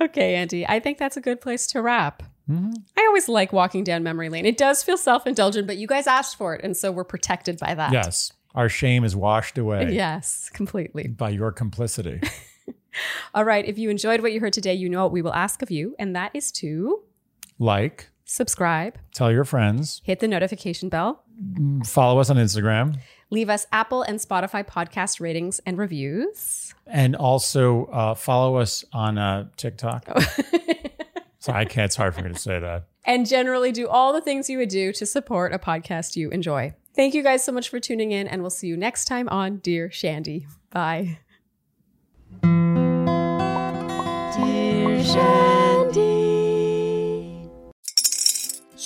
Okay, 0.00 0.34
Andy, 0.36 0.66
I 0.66 0.80
think 0.80 0.96
that's 0.96 1.18
a 1.18 1.20
good 1.20 1.42
place 1.42 1.66
to 1.68 1.82
wrap. 1.82 2.22
Mm-hmm. 2.48 2.72
I 2.96 3.04
always 3.06 3.28
like 3.28 3.52
walking 3.52 3.84
down 3.84 4.02
memory 4.02 4.30
lane. 4.30 4.46
It 4.46 4.56
does 4.56 4.82
feel 4.82 4.96
self 4.96 5.26
indulgent, 5.26 5.66
but 5.66 5.76
you 5.76 5.86
guys 5.86 6.06
asked 6.06 6.36
for 6.36 6.54
it. 6.54 6.64
And 6.64 6.74
so 6.74 6.90
we're 6.90 7.04
protected 7.04 7.58
by 7.58 7.74
that. 7.74 7.92
Yes. 7.92 8.32
Our 8.54 8.68
shame 8.68 9.04
is 9.04 9.14
washed 9.14 9.58
away 9.58 9.92
Yes, 9.92 10.50
completely. 10.52 11.06
by 11.08 11.30
your 11.30 11.52
complicity. 11.52 12.20
All 13.34 13.44
right. 13.44 13.64
If 13.64 13.78
you 13.78 13.90
enjoyed 13.90 14.20
what 14.20 14.32
you 14.32 14.40
heard 14.40 14.52
today, 14.52 14.74
you 14.74 14.88
know 14.88 15.02
what 15.04 15.12
we 15.12 15.22
will 15.22 15.32
ask 15.34 15.62
of 15.62 15.70
you, 15.70 15.94
and 15.98 16.16
that 16.16 16.32
is 16.34 16.50
to 16.52 17.02
like, 17.60 18.08
subscribe, 18.24 18.98
tell 19.14 19.30
your 19.30 19.44
friends, 19.44 20.00
hit 20.04 20.18
the 20.20 20.26
notification 20.28 20.88
bell, 20.88 21.22
follow 21.84 22.18
us 22.20 22.28
on 22.30 22.36
Instagram, 22.36 22.98
leave 23.30 23.48
us 23.48 23.66
Apple 23.70 24.02
and 24.02 24.18
Spotify 24.18 24.66
podcast 24.66 25.20
ratings 25.20 25.60
and 25.64 25.78
reviews. 25.78 26.74
and 26.88 27.14
also 27.14 27.84
uh, 27.86 28.14
follow 28.14 28.56
us 28.56 28.84
on 28.92 29.16
uh, 29.18 29.46
TikTok. 29.56 30.08
so 31.38 31.52
I 31.52 31.64
can't, 31.64 31.84
it's 31.86 31.96
hard 31.96 32.14
for 32.16 32.22
me 32.22 32.32
to 32.32 32.38
say 32.38 32.58
that. 32.58 32.86
and 33.04 33.26
generally 33.28 33.70
do 33.72 33.86
all 33.88 34.12
the 34.12 34.20
things 34.20 34.50
you 34.50 34.58
would 34.58 34.68
do 34.68 34.92
to 34.94 35.06
support 35.06 35.52
a 35.54 35.58
podcast 35.58 36.16
you 36.16 36.30
enjoy. 36.30 36.74
Thank 37.00 37.14
you 37.14 37.22
guys 37.22 37.42
so 37.42 37.50
much 37.50 37.70
for 37.70 37.80
tuning 37.80 38.12
in, 38.12 38.28
and 38.28 38.42
we'll 38.42 38.50
see 38.50 38.66
you 38.66 38.76
next 38.76 39.06
time 39.06 39.26
on 39.30 39.56
Dear 39.60 39.90
Shandy. 39.90 40.46
Bye. 40.70 41.18
Dear 42.42 42.50
Shandy. 45.02 45.59